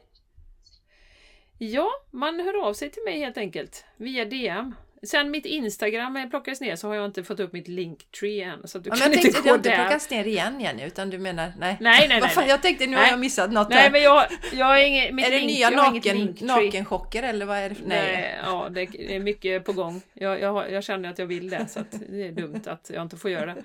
[1.59, 4.75] Ja, man hör av sig till mig helt enkelt via DM.
[5.03, 8.69] Sen mitt Instagram plockades ner så har jag inte fått upp mitt Linktree än.
[8.69, 10.61] Så att du Ja, kan jag inte tänkte, det gå har inte plockats ner igen
[10.61, 11.77] Jenny, utan du menar nej?
[11.81, 12.49] Nej, nej, nej, nej.
[12.49, 13.11] Jag tänkte nu har Nej.
[13.11, 13.91] jag missat något Nej, där.
[13.91, 15.15] men jag, jag har inget...
[15.15, 17.75] Mitt är det link, nya har naken, nakenchocker eller vad är det?
[17.75, 18.81] för- Nej, ja, det
[19.15, 20.03] är mycket på gång.
[20.15, 22.91] Jag, jag, har- jag känner att jag vill det, så att det är dumt att
[22.95, 23.63] jag inte får göra det.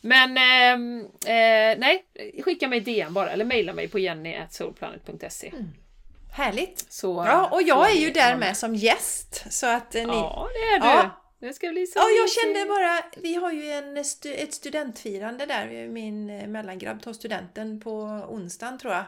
[0.00, 2.04] Men ehm, eh, nej,
[2.44, 5.52] skicka mig DM bara, eller mejla mig på jenny.soulplanet.se.
[6.36, 6.92] Härligt!
[6.92, 9.44] Så, Ja, och jag är ju där med som gäst.
[9.50, 10.12] Så att eh, ni...
[10.12, 10.86] Ja, det är du.
[10.86, 11.22] Ja.
[11.40, 13.96] Det ska bli så Ja, jag kände bara, vi har ju en,
[14.36, 19.04] ett studentfirande där, min eh, mellangrabb tar studenten på onsdagen tror jag,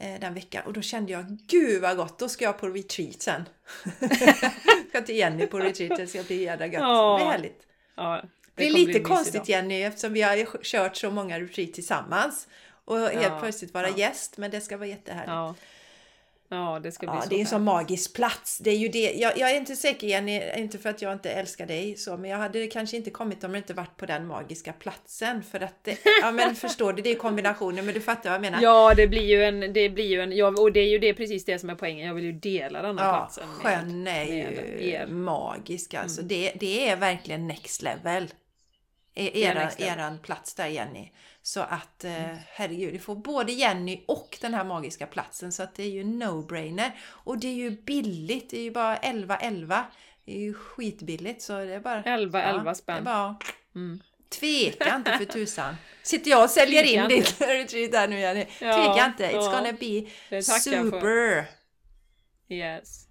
[0.00, 0.62] eh, den veckan.
[0.66, 3.48] Och då kände jag, gud vad gott, då ska jag på retreat sen.
[4.88, 6.82] ska till Jenny på retreat, det ska bli jädra gött.
[6.82, 7.18] Ja.
[7.18, 7.62] Det är härligt.
[7.96, 8.22] Ja,
[8.54, 9.48] Det är lite bli konstigt.
[9.48, 12.48] Jenny eftersom vi har kört så många retreat tillsammans.
[12.84, 13.96] Och helt Ja, plötsligt vara ja.
[13.96, 15.58] gäst, men det ska vara jättehärligt.
[16.48, 16.80] Ja.
[16.82, 18.58] det ska bli Ja, så det är en sån magisk plats.
[18.58, 19.12] Det är ju det.
[19.12, 22.30] Jag, jag är inte säker Jenny, inte för att jag inte älskar dig så, men
[22.30, 25.42] jag hade kanske inte kommit om jag inte varit på den magiska platsen.
[25.42, 28.40] För att det, ja men förstår du, det är kombinationen, men du fattar vad jag
[28.40, 28.62] menar.
[28.62, 31.14] Ja, det blir ju en, det blir ju en, ja, och det är ju det
[31.14, 32.06] precis det som är poängen.
[32.06, 35.06] Jag vill ju dela den här Ja, platsen med, sjön är ju er.
[35.06, 36.20] magisk alltså.
[36.20, 36.28] Mm.
[36.28, 38.24] Det, det är verkligen next level.
[39.14, 39.98] E- är Era, next level.
[39.98, 41.10] eran plats där Jenny.
[41.46, 45.52] Så att eh, herregud, du får både Jenny och den här magiska platsen.
[45.52, 46.90] Så att det är ju no-brainer.
[47.06, 49.82] Och det är ju billigt, det är ju bara 11-11.
[50.24, 52.02] Det är ju skitbilligt så det är bara...
[52.02, 53.04] 11, 11 Det är spänn.
[53.04, 53.36] bara...
[53.74, 54.00] Mm.
[54.28, 55.76] Tveka inte för tusan.
[56.02, 58.46] Sitter jag och säljer Tveka in ditt retreat där nu Jenny.
[58.60, 59.50] Ja, Tveka inte, it's ja.
[59.50, 61.44] gonna be super.
[62.48, 63.08] Yes.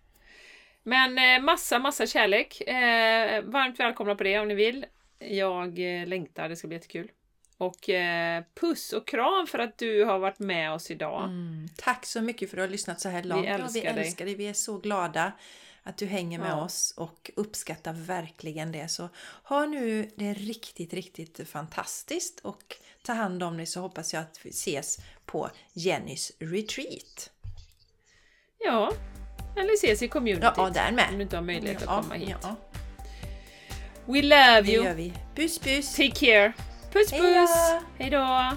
[0.83, 2.61] Men eh, massa, massa kärlek.
[2.61, 4.85] Eh, varmt välkomna på det om ni vill.
[5.19, 7.11] Jag eh, längtar, det ska bli jättekul.
[7.65, 11.23] Och eh, puss och kram för att du har varit med oss idag.
[11.23, 13.47] Mm, tack så mycket för att du har lyssnat så här långt.
[13.47, 14.07] älskar ja, vi dig.
[14.07, 14.35] älskar dig.
[14.35, 15.31] Vi är så glada
[15.83, 16.63] att du hänger med Ja.
[16.63, 18.87] oss och uppskattar verkligen det.
[18.87, 19.09] Så
[19.43, 22.63] ha nu det riktigt, riktigt fantastiskt och
[23.03, 27.29] ta hand om dig så hoppas jag att vi ses på Jennys retreat.
[28.59, 28.93] Ja,
[29.57, 30.43] eller ses i communityt.
[30.57, 31.09] Ja, där med.
[31.09, 32.35] Om du inte har möjlighet att Ja, komma hit.
[32.41, 32.55] ja,
[34.05, 34.83] We love det you.
[34.85, 35.13] gör vi.
[35.35, 35.95] Puss puss!
[35.95, 36.53] Take care.
[36.93, 37.73] Puss puss!
[37.97, 38.51] Hej då!